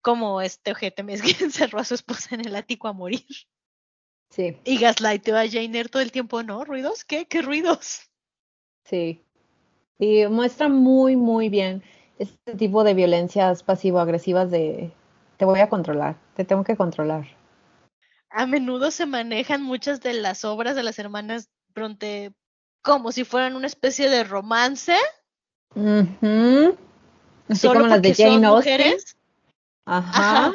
como 0.00 0.40
este 0.40 0.72
ojete 0.72 1.02
mes 1.02 1.22
que 1.22 1.32
encerró 1.44 1.78
a 1.78 1.84
su 1.84 1.94
esposa 1.94 2.34
en 2.34 2.46
el 2.46 2.56
ático 2.56 2.88
a 2.88 2.92
morir. 2.92 3.24
Sí, 4.30 4.56
Y 4.64 4.78
gaslightó 4.78 5.36
a 5.36 5.46
Jane 5.46 5.78
Eyre 5.78 5.88
todo 5.88 6.02
el 6.02 6.10
tiempo, 6.10 6.42
¿no? 6.42 6.64
¿Ruidos? 6.64 7.04
¿Qué? 7.04 7.26
¿Qué 7.26 7.42
ruidos? 7.42 8.02
sí. 8.84 9.22
Y 9.98 10.26
muestra 10.26 10.68
muy, 10.68 11.14
muy 11.14 11.48
bien 11.48 11.82
este 12.18 12.54
tipo 12.56 12.84
de 12.84 12.94
violencias 12.94 13.62
pasivo-agresivas 13.62 14.50
de 14.50 14.92
te 15.36 15.44
voy 15.44 15.60
a 15.60 15.68
controlar, 15.68 16.16
te 16.34 16.44
tengo 16.44 16.64
que 16.64 16.76
controlar. 16.76 17.26
A 18.30 18.46
menudo 18.46 18.90
se 18.90 19.06
manejan 19.06 19.62
muchas 19.62 20.00
de 20.00 20.14
las 20.14 20.44
obras 20.44 20.74
de 20.74 20.82
las 20.82 20.98
hermanas 20.98 21.48
Bronte 21.74 22.32
como 22.82 23.12
si 23.12 23.24
fueran 23.24 23.56
una 23.56 23.66
especie 23.66 24.10
de 24.10 24.24
romance. 24.24 24.96
Así 27.48 27.60
solo 27.60 27.80
como 27.80 27.88
las 27.88 28.02
de 28.02 28.14
Jane 28.14 28.46
Austen. 28.46 28.72
mujeres. 28.72 29.16
Ajá. 29.86 30.46
Ajá. 30.46 30.52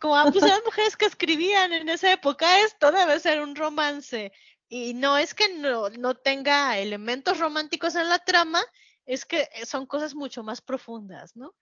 Como, 0.00 0.16
ah, 0.16 0.28
pues 0.32 0.44
eran 0.44 0.62
mujeres 0.64 0.96
que 0.96 1.04
escribían 1.04 1.72
en 1.72 1.88
esa 1.88 2.10
época, 2.10 2.60
esto 2.62 2.90
debe 2.90 3.20
ser 3.20 3.40
un 3.42 3.54
romance. 3.54 4.32
Y 4.68 4.94
no 4.94 5.18
es 5.18 5.34
que 5.34 5.54
no, 5.54 5.90
no 5.90 6.14
tenga 6.14 6.78
elementos 6.78 7.38
románticos 7.38 7.94
en 7.96 8.08
la 8.08 8.18
trama, 8.18 8.62
es 9.04 9.24
que 9.26 9.48
eh, 9.54 9.66
son 9.66 9.86
cosas 9.86 10.14
mucho 10.14 10.42
más 10.42 10.60
profundas, 10.62 11.36
¿no? 11.36 11.54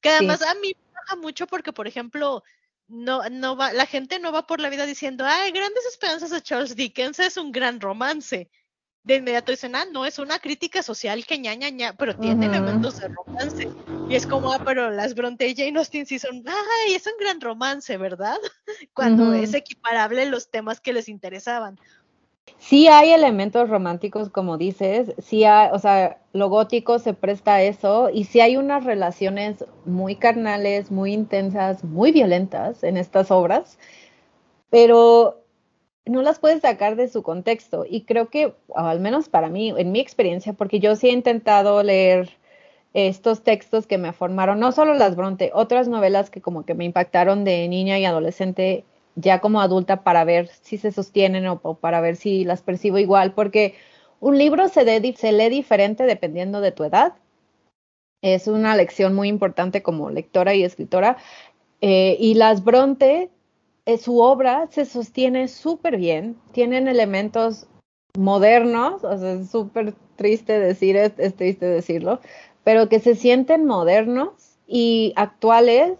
Que 0.00 0.10
Sí. 0.10 0.16
además 0.16 0.42
a 0.42 0.54
mí 0.54 0.72
me 0.76 0.90
enoja 0.90 1.16
mucho 1.16 1.46
porque, 1.46 1.72
por 1.72 1.86
ejemplo, 1.86 2.42
no, 2.86 3.22
no 3.30 3.56
va, 3.56 3.72
la 3.72 3.86
gente 3.86 4.18
no 4.18 4.30
va 4.32 4.46
por 4.46 4.60
la 4.60 4.68
vida 4.68 4.84
diciendo, 4.84 5.24
ay, 5.26 5.52
Grandes 5.52 5.86
Esperanzas 5.86 6.30
de 6.30 6.42
Charles 6.42 6.76
Dickens 6.76 7.18
es 7.18 7.36
un 7.36 7.50
gran 7.52 7.80
romance. 7.80 8.50
De 9.02 9.16
inmediato 9.16 9.50
dicen, 9.52 9.74
ah, 9.76 9.86
no, 9.90 10.04
es 10.04 10.18
una 10.18 10.38
crítica 10.38 10.82
social 10.82 11.24
que 11.24 11.38
ña, 11.38 11.54
ña, 11.54 11.70
ña, 11.70 11.94
pero 11.96 12.14
tiene 12.14 12.46
Ujú. 12.46 12.56
elementos 12.56 12.96
de 12.98 13.08
romance. 13.08 13.68
Y 14.08 14.14
es 14.14 14.26
como, 14.26 14.52
ah, 14.52 14.60
pero 14.64 14.90
las 14.90 15.14
Bronte 15.14 15.48
y 15.48 15.54
Jane 15.54 15.78
Austen 15.78 16.04
sí 16.04 16.18
son, 16.18 16.44
ay, 16.46 16.94
es 16.94 17.06
un 17.06 17.14
gran 17.18 17.40
romance, 17.40 17.96
¿verdad? 17.96 18.36
Cuando 18.94 19.24
Ujú. 19.24 19.32
es 19.34 19.54
equiparable 19.54 20.26
los 20.26 20.50
temas 20.50 20.80
que 20.80 20.92
les 20.92 21.08
interesaban. 21.08 21.78
Sí 22.58 22.88
hay 22.88 23.12
elementos 23.12 23.70
románticos, 23.70 24.28
como 24.28 24.58
dices, 24.58 25.14
sí 25.18 25.44
hay, 25.44 25.68
o 25.72 25.78
sea, 25.78 26.18
lo 26.32 26.48
gótico 26.48 26.98
se 26.98 27.14
presta 27.14 27.54
a 27.54 27.62
eso 27.62 28.10
y 28.12 28.24
sí 28.24 28.40
hay 28.40 28.56
unas 28.56 28.84
relaciones 28.84 29.64
muy 29.84 30.16
carnales, 30.16 30.90
muy 30.90 31.12
intensas, 31.12 31.84
muy 31.84 32.12
violentas 32.12 32.82
en 32.82 32.96
estas 32.96 33.30
obras, 33.30 33.78
pero 34.68 35.39
no 36.10 36.22
las 36.22 36.38
puedes 36.38 36.62
sacar 36.62 36.96
de 36.96 37.08
su 37.08 37.22
contexto 37.22 37.84
y 37.88 38.02
creo 38.02 38.28
que, 38.30 38.54
al 38.74 39.00
menos 39.00 39.28
para 39.28 39.48
mí, 39.48 39.72
en 39.76 39.92
mi 39.92 40.00
experiencia, 40.00 40.52
porque 40.52 40.80
yo 40.80 40.96
sí 40.96 41.08
he 41.08 41.12
intentado 41.12 41.82
leer 41.82 42.30
estos 42.94 43.42
textos 43.42 43.86
que 43.86 43.98
me 43.98 44.12
formaron, 44.12 44.58
no 44.60 44.72
solo 44.72 44.94
las 44.94 45.16
Bronte, 45.16 45.50
otras 45.54 45.88
novelas 45.88 46.30
que 46.30 46.40
como 46.40 46.64
que 46.64 46.74
me 46.74 46.84
impactaron 46.84 47.44
de 47.44 47.68
niña 47.68 47.98
y 47.98 48.04
adolescente 48.04 48.84
ya 49.16 49.40
como 49.40 49.60
adulta 49.60 50.02
para 50.02 50.24
ver 50.24 50.48
si 50.62 50.78
se 50.78 50.92
sostienen 50.92 51.46
o, 51.46 51.58
para 51.74 52.00
ver 52.00 52.16
si 52.16 52.44
las 52.44 52.62
percibo 52.62 52.98
igual, 52.98 53.32
porque 53.34 53.74
un 54.20 54.38
libro 54.38 54.68
se, 54.68 54.84
de- 54.84 55.14
se 55.16 55.32
lee 55.32 55.48
diferente 55.50 56.04
dependiendo 56.04 56.60
de 56.60 56.72
tu 56.72 56.84
edad. 56.84 57.14
Es 58.22 58.48
una 58.48 58.76
lección 58.76 59.14
muy 59.14 59.28
importante 59.28 59.82
como 59.82 60.10
lectora 60.10 60.54
y 60.54 60.64
escritora. 60.64 61.16
Eh, 61.80 62.16
y 62.20 62.34
las 62.34 62.64
Bronte, 62.64 63.30
su 63.98 64.20
obra 64.20 64.68
se 64.70 64.84
sostiene 64.84 65.48
súper 65.48 65.96
bien, 65.96 66.36
tienen 66.52 66.88
elementos 66.88 67.66
modernos, 68.18 69.04
o 69.04 69.18
sea, 69.18 69.32
es 69.32 69.50
súper 69.50 69.94
triste 70.16 70.58
decir, 70.58 70.96
es, 70.96 71.12
es 71.18 71.34
triste 71.34 71.66
decirlo, 71.66 72.20
pero 72.64 72.88
que 72.88 73.00
se 73.00 73.14
sienten 73.14 73.66
modernos 73.66 74.58
y 74.66 75.12
actuales 75.16 75.98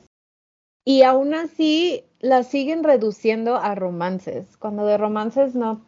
y 0.84 1.02
aún 1.02 1.34
así 1.34 2.04
las 2.20 2.48
siguen 2.48 2.84
reduciendo 2.84 3.56
a 3.56 3.74
romances, 3.74 4.56
cuando 4.56 4.84
de 4.86 4.98
romances 4.98 5.54
no, 5.54 5.80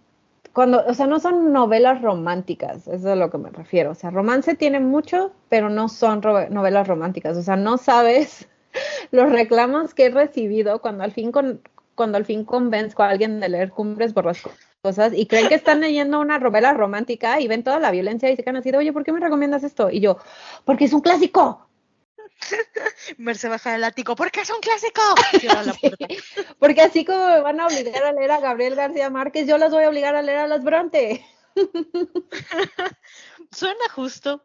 cuando, 0.53 0.85
o 0.87 0.95
sea, 0.95 1.07
no 1.07 1.19
son 1.19 1.53
novelas 1.53 2.03
románticas, 2.03 2.87
eso 2.87 2.95
es 2.95 3.05
a 3.07 3.17
lo 3.17 3.31
que 3.31 3.39
me 3.39 3.51
refiero, 3.51 3.93
o 3.93 3.95
sea, 3.95 4.11
romance 4.11 4.55
tiene 4.55 4.81
mucho, 4.81 5.33
pero 5.49 5.71
no 5.71 5.89
son 5.89 6.21
novelas 6.51 6.89
románticas, 6.89 7.37
o 7.37 7.43
sea, 7.43 7.57
no 7.57 7.79
sabes 7.79 8.49
los 9.11 9.31
reclamos 9.31 9.95
que 9.95 10.07
he 10.07 10.11
recibido 10.11 10.81
cuando 10.81 11.05
al 11.05 11.13
fin 11.13 11.33
con, 11.33 11.63
cuando 11.95 12.19
al 12.19 12.25
fin 12.25 12.45
convenzco 12.45 13.03
a 13.03 13.09
alguien 13.11 13.41
de 13.41 13.49
leer 13.49 13.71
Cumbres 13.71 14.15
Borrascosas 14.15 15.13
y 15.15 15.27
creen 15.27 15.49
que 15.49 15.55
están 15.55 15.81
leyendo 15.81 16.21
una 16.21 16.39
novela 16.39 16.73
romántica 16.73 17.41
y 17.41 17.49
ven 17.49 17.63
toda 17.63 17.79
la 17.79 17.91
violencia 17.91 18.31
y 18.31 18.37
se 18.37 18.43
quedan 18.43 18.57
así 18.57 18.71
de, 18.71 18.79
oye, 18.79 18.93
¿por 18.93 19.05
qué 19.05 19.13
me 19.13 19.21
recomiendas 19.21 19.63
esto? 19.65 19.91
Y 19.91 20.01
yo, 20.01 20.19
porque 20.65 20.85
es 20.87 20.93
un 20.93 21.01
clásico. 21.01 21.69
Merce 23.19 23.49
baja 23.49 23.73
del 23.73 23.85
ático, 23.85 24.17
porque 24.17 24.41
es 24.41 24.51
un 24.51 24.61
clásico. 24.61 25.01
Sí, 25.81 25.89
porque 26.59 26.81
así 26.83 27.05
como 27.05 27.27
me 27.27 27.41
van 27.41 27.61
a 27.61 27.67
obligar 27.67 28.03
a 28.05 28.13
leer 28.13 28.31
a 28.33 28.41
Gabriel 28.41 28.75
García 28.75 29.11
Márquez, 29.11 29.47
yo 29.47 29.59
las 29.59 29.71
voy 29.71 29.85
a 29.85 29.89
obligar 29.89 30.15
a 30.17 30.23
leer 30.23 30.39
a 30.39 30.47
las 30.47 30.63
Bronte. 30.65 31.25
Suena 33.53 33.89
justo. 33.95 34.43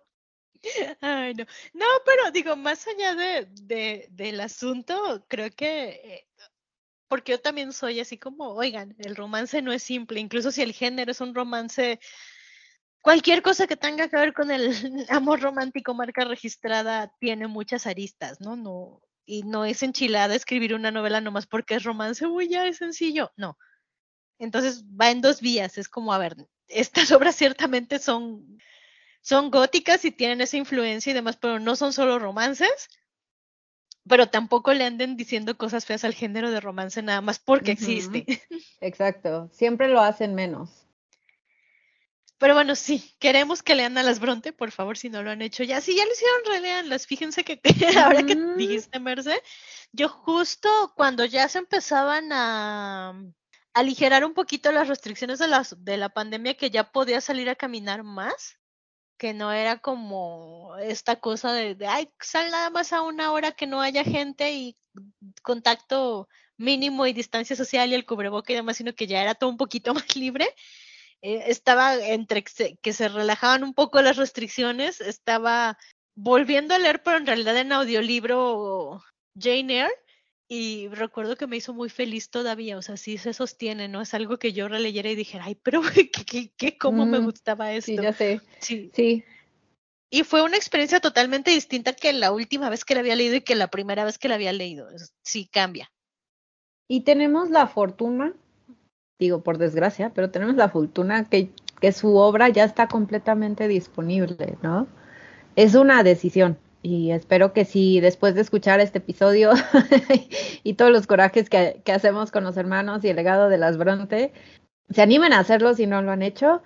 Ay, 1.02 1.34
no. 1.36 1.46
No, 1.74 1.86
pero 2.06 2.32
digo, 2.32 2.56
más 2.56 2.86
allá 2.88 3.16
de, 3.16 3.48
de- 3.62 4.08
del 4.12 4.40
asunto, 4.42 5.24
creo 5.28 5.50
que, 5.56 5.90
eh, 6.04 6.28
porque 7.08 7.34
yo 7.34 7.40
también 7.40 7.74
soy 7.74 8.00
así 8.00 8.18
como, 8.18 8.54
oigan, 8.54 8.96
el 9.00 9.16
romance 9.16 9.62
no 9.62 9.72
es 9.72 9.84
simple, 9.84 10.20
incluso 10.20 10.52
si 10.52 10.62
el 10.62 10.74
género 10.74 11.12
es 11.12 11.22
un 11.22 11.34
romance, 11.36 12.00
cualquier 13.02 13.42
cosa 13.42 13.68
que 13.68 13.78
tenga 13.78 14.10
que 14.10 14.18
ver 14.18 14.34
con 14.34 14.52
el 14.52 14.72
amor 15.10 15.42
romántico, 15.42 15.94
marca 15.94 16.26
registrada, 16.26 17.12
tiene 17.20 17.48
muchas 17.48 17.88
aristas, 17.88 18.42
¿no? 18.42 18.56
No, 18.56 19.02
y 19.26 19.44
no 19.44 19.66
es 19.66 19.84
enchilada 19.84 20.36
escribir 20.36 20.74
una 20.74 20.92
novela 20.92 21.22
nomás 21.22 21.48
porque 21.48 21.76
es 21.76 21.84
romance, 21.84 22.26
uy, 22.26 22.50
ya 22.50 22.66
es 22.66 22.78
sencillo, 22.78 23.32
no. 23.36 23.58
Entonces 24.40 24.84
va 24.86 25.12
en 25.12 25.22
dos 25.22 25.42
vías, 25.42 25.78
es 25.78 25.90
como, 25.90 26.14
a 26.14 26.18
ver, 26.18 26.36
estas 26.68 27.12
obras 27.12 27.36
ciertamente 27.36 28.00
son 28.00 28.60
son 29.28 29.52
góticas 29.52 30.06
y 30.06 30.12
tienen 30.12 30.40
esa 30.40 30.56
influencia 30.56 31.12
y 31.12 31.14
demás, 31.14 31.36
pero 31.36 31.60
no 31.60 31.76
son 31.76 31.92
solo 31.92 32.18
romances. 32.18 32.88
Pero 34.08 34.30
tampoco 34.30 34.74
le 34.74 34.86
anden 34.86 35.18
diciendo 35.18 35.58
cosas 35.58 35.86
feas 35.86 36.04
al 36.04 36.14
género 36.14 36.52
de 36.52 36.60
romance 36.60 37.02
nada 37.02 37.22
más 37.22 37.40
porque 37.40 37.72
existe. 37.72 38.26
Exacto, 38.82 39.50
siempre 39.52 39.88
lo 39.88 40.02
hacen 40.02 40.36
menos. 40.36 40.88
Pero 42.38 42.54
bueno, 42.54 42.76
sí, 42.76 43.16
queremos 43.20 43.64
que 43.64 43.74
lean 43.74 43.98
a 43.98 44.04
las 44.04 44.20
Bronte, 44.20 44.54
por 44.54 44.72
favor, 44.72 44.96
si 44.98 45.10
no 45.10 45.24
lo 45.24 45.32
han 45.32 45.42
hecho 45.42 45.64
ya. 45.64 45.82
Si 45.82 45.96
ya 45.96 46.06
lo 46.06 46.12
hicieron, 46.12 46.42
releanlas. 46.46 47.08
Fíjense 47.08 47.44
que 47.44 47.60
ahora 47.98 48.24
que 48.24 48.36
dijiste, 48.56 49.00
Merce, 49.00 49.42
yo 49.92 50.08
justo 50.08 50.70
cuando 50.96 51.26
ya 51.26 51.50
se 51.50 51.58
empezaban 51.58 52.32
a 52.32 53.20
aligerar 53.74 54.24
un 54.24 54.34
poquito 54.34 54.72
las 54.72 54.88
restricciones 54.88 55.40
de, 55.40 55.48
las, 55.48 55.84
de 55.84 55.98
la 55.98 56.10
pandemia, 56.10 56.56
que 56.56 56.70
ya 56.70 56.92
podía 56.92 57.22
salir 57.22 57.50
a 57.50 57.56
caminar 57.56 58.04
más, 58.04 58.60
que 59.18 59.34
no 59.34 59.52
era 59.52 59.80
como 59.80 60.76
esta 60.78 61.20
cosa 61.20 61.54
de, 61.54 61.76
ay, 61.88 62.12
sal 62.20 62.52
nada 62.52 62.70
más 62.70 62.94
a 62.94 63.02
una 63.02 63.32
hora 63.32 63.52
que 63.52 63.68
no 63.68 63.82
haya 63.82 64.04
gente 64.04 64.52
y 64.52 64.78
contacto 65.44 66.28
mínimo 66.58 67.06
y 67.06 67.14
distancia 67.14 67.56
social 67.56 67.92
y 67.92 67.96
el 67.96 68.06
cubreboca 68.06 68.52
y 68.52 68.56
demás, 68.56 68.78
sino 68.78 68.94
que 68.94 69.08
ya 69.08 69.22
era 69.22 69.36
todo 69.36 69.50
un 69.50 69.58
poquito 69.58 69.94
más 69.96 70.16
libre. 70.16 70.48
Eh, 71.22 71.46
estaba 71.48 71.96
entre 71.96 72.44
que 72.44 72.52
se, 72.52 72.78
que 72.78 72.94
se 72.94 73.10
relajaban 73.10 73.64
un 73.64 73.74
poco 73.74 74.02
las 74.02 74.18
restricciones, 74.18 75.02
estaba 75.02 75.78
volviendo 76.16 76.76
a 76.76 76.80
leer, 76.80 77.02
pero 77.04 77.18
en 77.18 77.26
realidad 77.26 77.58
en 77.58 77.72
audiolibro 77.72 79.04
Jane 79.40 79.82
Eyre. 79.82 80.07
Y 80.50 80.88
recuerdo 80.90 81.36
que 81.36 81.48
me 81.48 81.58
hizo 81.58 81.74
muy 81.74 81.90
feliz 81.90 82.30
todavía, 82.30 82.78
o 82.78 82.82
sea, 82.82 82.96
sí 82.96 83.18
se 83.18 83.34
sostiene, 83.34 83.90
¿no? 83.90 84.02
Es 84.02 84.14
algo 84.14 84.40
que 84.40 84.54
yo 84.54 84.70
releyera 84.70 85.10
y 85.10 85.16
dijera, 85.16 85.46
ay, 85.46 85.56
pero 85.56 85.82
¿qué, 85.94 86.10
qué, 86.10 86.52
qué 86.56 86.78
cómo 86.78 87.06
me 87.06 87.20
gustaba 87.20 87.74
esto? 87.74 87.92
Sí, 87.92 87.98
ya 88.02 88.14
sé. 88.14 88.42
Sí, 88.60 88.92
Sí. 88.94 89.24
Y 90.10 90.24
fue 90.24 90.42
una 90.42 90.56
experiencia 90.56 91.02
totalmente 91.02 91.52
distinta 91.52 91.92
que 91.92 92.14
la 92.14 92.32
última 92.32 92.70
vez 92.70 92.86
que 92.86 92.94
la 92.94 93.02
había 93.02 93.18
leído 93.18 93.36
y 93.36 93.42
que 93.42 93.56
la 93.56 93.68
primera 93.68 94.06
vez 94.06 94.18
que 94.18 94.30
la 94.30 94.36
había 94.36 94.54
leído. 94.54 94.88
Sí, 95.22 95.50
cambia. 95.52 95.92
Y 96.88 97.02
tenemos 97.02 97.50
la 97.50 97.68
fortuna, 97.68 98.34
digo 99.20 99.44
por 99.44 99.58
desgracia, 99.58 100.14
pero 100.14 100.32
tenemos 100.32 100.56
la 100.56 100.70
fortuna 100.70 101.28
que, 101.28 101.50
que 101.82 101.92
su 101.92 102.16
obra 102.16 102.48
ya 102.48 102.64
está 102.64 102.88
completamente 102.88 103.68
disponible, 103.68 104.58
¿no? 104.62 104.88
Es 105.58 105.76
una 105.76 106.04
decisión 106.04 106.58
y 106.88 107.12
espero 107.12 107.52
que 107.52 107.66
si 107.66 108.00
después 108.00 108.34
de 108.34 108.42
escuchar 108.42 108.80
este 108.80 109.00
episodio 109.00 109.52
y 110.64 110.76
todos 110.76 110.90
los 110.90 111.06
corajes 111.06 111.50
que, 111.50 111.82
hacemos 111.94 112.32
con 112.32 112.46
los 112.46 112.56
hermanos 112.56 113.04
y 113.04 113.10
el 113.10 113.18
legado 113.18 113.50
de 113.50 113.58
las 113.58 113.78
Bronte, 113.78 114.32
se 114.90 115.02
animen 115.02 115.34
a 115.34 115.40
hacerlo 115.40 115.74
si 115.74 115.86
no 115.86 116.02
lo 116.02 116.12
han 116.12 116.22
hecho. 116.22 116.64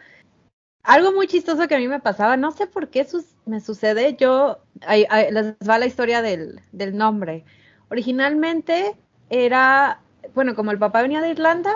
Algo 0.84 1.12
muy 1.12 1.26
chistoso 1.26 1.68
que 1.68 1.74
a 1.74 1.80
mí 1.80 1.88
me 1.88 2.00
pasaba, 2.00 2.38
no 2.38 2.52
sé 2.52 2.68
por 2.68 2.90
qué 2.90 3.08
me 3.48 3.62
sucede, 3.62 4.16
yo, 4.16 4.60
les 4.88 5.56
va 5.68 5.80
la 5.80 5.88
historia 5.88 6.22
del, 6.22 6.60
del 6.72 6.96
nombre. 6.96 7.44
Originalmente 7.90 8.96
era, 9.32 10.02
bueno, 10.36 10.54
como 10.54 10.70
el 10.70 10.78
papá 10.78 11.02
venía 11.02 11.22
de 11.22 11.32
Irlanda, 11.32 11.74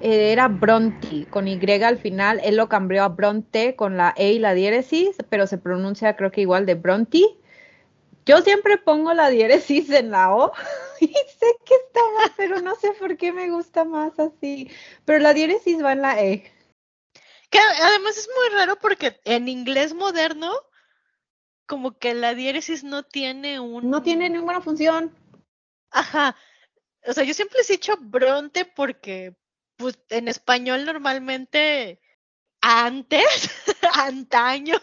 eh, 0.00 0.32
era 0.32 0.48
Bronte, 0.48 1.26
con 1.30 1.46
Y 1.46 1.60
al 1.82 1.98
final, 1.98 2.40
él 2.42 2.56
lo 2.56 2.68
cambió 2.68 3.04
a 3.04 3.08
Bronte 3.10 3.76
con 3.76 3.96
la 3.96 4.12
E 4.16 4.32
y 4.32 4.38
la 4.40 4.54
diéresis, 4.54 5.16
pero 5.28 5.46
se 5.46 5.58
pronuncia 5.58 6.16
creo 6.16 6.32
que 6.32 6.40
igual 6.40 6.66
de 6.66 6.74
Bronte. 6.74 7.22
Yo 8.26 8.42
siempre 8.42 8.76
pongo 8.76 9.14
la 9.14 9.30
diéresis 9.30 9.88
en 9.90 10.10
la 10.10 10.34
O 10.34 10.52
y 11.00 11.06
sé 11.06 11.56
que 11.64 11.74
está 11.74 12.00
pero 12.36 12.60
no 12.60 12.74
sé 12.74 12.92
por 12.92 13.16
qué 13.16 13.32
me 13.32 13.50
gusta 13.50 13.84
más 13.84 14.18
así. 14.18 14.70
Pero 15.04 15.20
la 15.20 15.32
diéresis 15.32 15.82
va 15.82 15.92
en 15.92 16.02
la 16.02 16.20
E. 16.20 16.52
Que 17.50 17.58
además 17.58 18.18
es 18.18 18.28
muy 18.36 18.58
raro 18.58 18.76
porque 18.76 19.20
en 19.24 19.48
inglés 19.48 19.94
moderno, 19.94 20.52
como 21.66 21.96
que 21.98 22.14
la 22.14 22.34
diéresis 22.34 22.82
no 22.82 23.04
tiene 23.04 23.60
un... 23.60 23.88
No 23.88 24.02
tiene 24.02 24.28
ninguna 24.28 24.60
función. 24.60 25.16
Ajá. 25.90 26.36
O 27.06 27.12
sea, 27.12 27.22
yo 27.22 27.32
siempre 27.32 27.58
les 27.58 27.70
he 27.70 27.74
dicho 27.74 27.96
Bronte 28.00 28.64
porque, 28.64 29.36
pues, 29.76 29.96
en 30.08 30.26
español 30.26 30.84
normalmente, 30.84 32.00
antes, 32.60 33.24
antaño, 33.94 34.80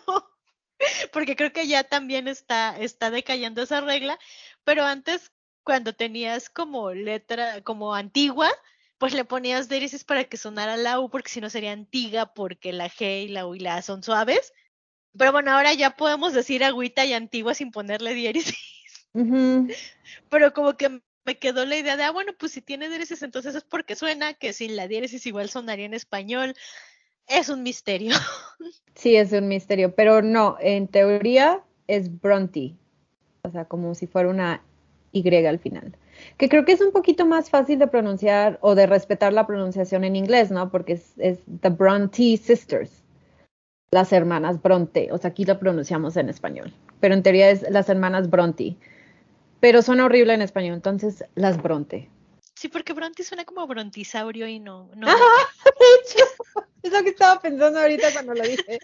porque 1.12 1.36
creo 1.36 1.52
que 1.52 1.68
ya 1.68 1.84
también 1.84 2.28
está, 2.28 2.78
está 2.80 3.12
decayendo 3.12 3.62
esa 3.62 3.82
regla, 3.82 4.20
pero 4.64 4.84
antes, 4.84 5.32
cuando 5.64 5.94
tenías 5.94 6.50
como 6.50 6.92
letra, 6.92 7.62
como 7.62 7.96
antigua, 7.96 8.50
pues 8.98 9.14
le 9.14 9.26
ponías 9.26 9.70
diéresis 9.70 10.04
para 10.04 10.24
que 10.26 10.38
sonara 10.38 10.78
la 10.78 11.00
U, 11.00 11.10
porque 11.10 11.30
si 11.30 11.42
no 11.42 11.50
sería 11.50 11.72
antiga, 11.72 12.34
porque 12.34 12.74
la 12.74 12.90
G 12.90 13.26
y 13.26 13.28
la 13.30 13.46
U 13.46 13.56
y 13.56 13.60
la 13.60 13.76
A 13.76 13.82
son 13.82 14.04
suaves. 14.04 14.54
Pero 15.18 15.32
bueno, 15.32 15.52
ahora 15.52 15.74
ya 15.74 15.92
podemos 15.92 16.34
decir 16.34 16.64
agüita 16.64 17.06
y 17.06 17.14
antigua 17.14 17.54
sin 17.54 17.72
ponerle 17.72 18.14
diéresis 18.14 18.58
pero 20.30 20.54
como 20.54 20.76
que 20.76 21.02
me 21.26 21.38
quedó 21.38 21.66
la 21.66 21.78
idea 21.78 21.98
de, 21.98 22.04
ah, 22.04 22.12
bueno, 22.12 22.34
pues 22.38 22.52
si 22.52 22.62
tiene 22.62 22.90
diéresis, 22.90 23.22
entonces 23.24 23.56
es 23.56 23.64
porque 23.64 23.96
suena, 23.96 24.34
que 24.34 24.54
sin 24.54 24.76
la 24.76 24.88
diéresis 24.88 25.26
igual 25.26 25.50
sonaría 25.50 25.86
en 25.86 25.94
español. 25.94 26.56
Es 27.28 27.50
un 27.50 27.64
misterio. 27.64 28.16
Sí, 28.96 29.16
es 29.16 29.34
un 29.34 29.48
misterio, 29.48 29.96
pero 29.96 30.22
no, 30.22 30.56
en 30.60 30.88
teoría 30.88 31.64
es 31.88 32.22
Bronte, 32.22 32.76
o 33.42 33.50
sea, 33.50 33.66
como 33.66 33.96
si 33.96 34.06
fuera 34.06 34.30
una 34.30 34.62
Y 35.12 35.28
al 35.46 35.58
final, 35.58 35.98
que 36.38 36.48
creo 36.48 36.64
que 36.64 36.74
es 36.74 36.82
un 36.82 36.92
poquito 36.92 37.26
más 37.26 37.50
fácil 37.50 37.80
de 37.80 37.88
pronunciar 37.88 38.60
o 38.62 38.76
de 38.76 38.86
respetar 38.86 39.34
la 39.34 39.48
pronunciación 39.48 40.04
en 40.04 40.16
inglés, 40.16 40.52
¿no? 40.52 40.70
Porque 40.72 40.94
es, 40.94 41.14
es 41.18 41.40
The 41.62 41.70
Bronte 41.70 42.38
Sisters, 42.38 43.04
las 43.92 44.14
hermanas 44.14 44.62
Bronte, 44.62 45.12
o 45.12 45.18
sea, 45.18 45.32
aquí 45.32 45.44
lo 45.44 45.60
pronunciamos 45.60 46.16
en 46.16 46.30
español, 46.30 46.74
pero 47.00 47.16
en 47.16 47.24
teoría 47.24 47.50
es 47.50 47.70
las 47.70 47.90
hermanas 47.90 48.30
Bronte, 48.30 48.78
pero 49.60 49.82
suena 49.82 50.06
horrible 50.06 50.34
en 50.34 50.42
español, 50.44 50.76
entonces 50.76 51.26
las 51.36 51.62
Bronte. 51.62 52.10
Sí, 52.56 52.70
porque 52.70 52.94
Bronte 52.94 53.24
suena 53.24 53.44
como 53.44 53.68
brontisaurio 53.68 54.48
y 54.48 54.60
no. 54.60 54.90
no 54.96 55.08
Ajá, 55.08 55.18
de 55.66 55.86
hecho, 56.00 56.26
es 56.84 56.92
lo 56.94 57.02
que 57.04 57.10
estaba 57.10 57.42
pensando 57.42 57.80
ahorita 57.80 58.14
cuando 58.14 58.34
lo 58.34 58.44
dije. 58.44 58.80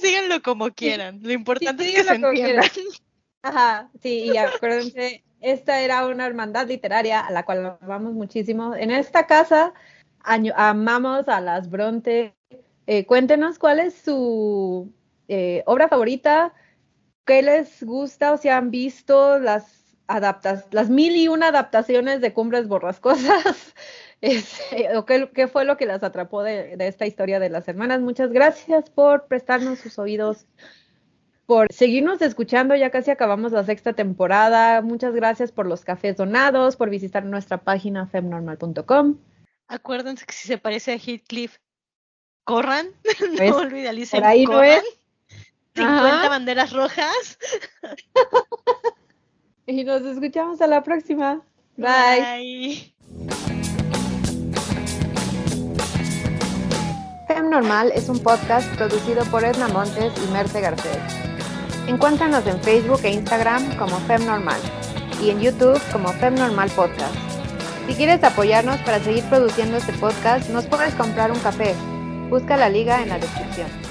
Síganlo 0.00 0.42
como 0.42 0.70
quieran. 0.70 1.20
Lo 1.22 1.32
importante 1.32 1.84
es 1.84 1.90
que 1.90 1.96
se 1.96 2.02
síganlo 2.02 2.28
como 2.28 2.38
entienda. 2.38 2.62
Ajá, 3.42 3.90
sí, 4.02 4.30
y 4.32 4.36
acuérdense, 4.36 5.24
esta 5.40 5.80
era 5.80 6.06
una 6.06 6.26
hermandad 6.26 6.66
literaria 6.66 7.20
a 7.20 7.30
la 7.30 7.44
cual 7.44 7.78
amamos 7.80 8.12
muchísimo. 8.12 8.74
En 8.74 8.90
esta 8.90 9.26
casa 9.26 9.72
año- 10.20 10.54
amamos 10.56 11.28
a 11.28 11.40
las 11.40 11.70
Bronte. 11.70 12.34
Eh, 12.86 13.04
cuéntenos 13.06 13.58
cuál 13.58 13.80
es 13.80 13.94
su 13.94 14.92
eh, 15.28 15.62
obra 15.66 15.88
favorita, 15.88 16.52
qué 17.24 17.42
les 17.42 17.82
gusta 17.82 18.32
o 18.32 18.36
si 18.36 18.48
han 18.48 18.70
visto 18.70 19.38
las 19.38 19.96
adaptas, 20.08 20.66
las 20.70 20.88
mil 20.88 21.16
y 21.16 21.28
una 21.28 21.48
adaptaciones 21.48 22.20
de 22.20 22.32
Cumbres 22.32 22.68
Borrascosas. 22.68 23.74
Este, 24.22 24.96
o 24.96 25.04
qué, 25.04 25.30
qué 25.34 25.46
fue 25.46 25.64
lo 25.66 25.76
que 25.76 25.84
las 25.84 26.02
atrapó 26.02 26.42
de, 26.42 26.76
de 26.76 26.88
esta 26.88 27.06
historia 27.06 27.38
de 27.38 27.50
las 27.50 27.68
hermanas. 27.68 28.00
Muchas 28.00 28.32
gracias 28.32 28.88
por 28.90 29.26
prestarnos 29.26 29.78
sus 29.78 29.98
oídos 29.98 30.46
por 31.46 31.72
seguirnos 31.72 32.20
escuchando. 32.22 32.74
Ya 32.74 32.90
casi 32.90 33.10
acabamos 33.10 33.52
la 33.52 33.64
sexta 33.64 33.92
temporada. 33.92 34.82
Muchas 34.82 35.14
gracias 35.14 35.52
por 35.52 35.66
los 35.66 35.84
cafés 35.84 36.16
donados, 36.16 36.76
por 36.76 36.90
visitar 36.90 37.24
nuestra 37.24 37.58
página 37.58 38.06
femnormal.com. 38.06 39.18
Acuérdense 39.68 40.26
que 40.26 40.32
si 40.32 40.48
se 40.48 40.58
parece 40.58 40.92
a 40.92 40.96
Heathcliff, 40.96 41.58
corran. 42.44 42.88
Pues, 43.02 43.18
no 43.50 43.56
olvidalicen. 43.58 44.20
por 44.20 44.28
ahí 44.28 44.44
no 44.44 44.52
corran. 44.52 44.78
es. 44.78 45.00
50 45.74 46.08
Ajá. 46.08 46.28
banderas 46.28 46.72
rojas. 46.72 47.38
Y 49.68 49.82
nos 49.82 50.02
escuchamos 50.02 50.60
a 50.60 50.68
la 50.68 50.84
próxima. 50.84 51.42
Bye. 51.76 52.94
Bye. 53.00 53.45
Fem 57.46 57.52
Normal 57.52 57.92
es 57.94 58.08
un 58.08 58.18
podcast 58.18 58.68
producido 58.74 59.24
por 59.26 59.44
Edna 59.44 59.68
Montes 59.68 60.12
y 60.16 60.32
Merce 60.32 60.60
Garcés. 60.60 60.98
Encuéntranos 61.86 62.44
en 62.44 62.60
Facebook 62.60 62.98
e 63.04 63.12
Instagram 63.12 63.76
como 63.76 63.98
Fem 64.00 64.26
Normal 64.26 64.58
y 65.22 65.30
en 65.30 65.40
YouTube 65.40 65.80
como 65.92 66.08
Fem 66.08 66.34
Normal 66.34 66.70
Podcast. 66.70 67.14
Si 67.86 67.94
quieres 67.94 68.24
apoyarnos 68.24 68.78
para 68.78 68.98
seguir 68.98 69.22
produciendo 69.26 69.76
este 69.76 69.92
podcast, 69.92 70.50
nos 70.50 70.66
puedes 70.66 70.92
comprar 70.94 71.30
un 71.30 71.38
café. 71.38 71.76
Busca 72.30 72.56
la 72.56 72.68
liga 72.68 73.00
en 73.00 73.10
la 73.10 73.18
descripción. 73.20 73.85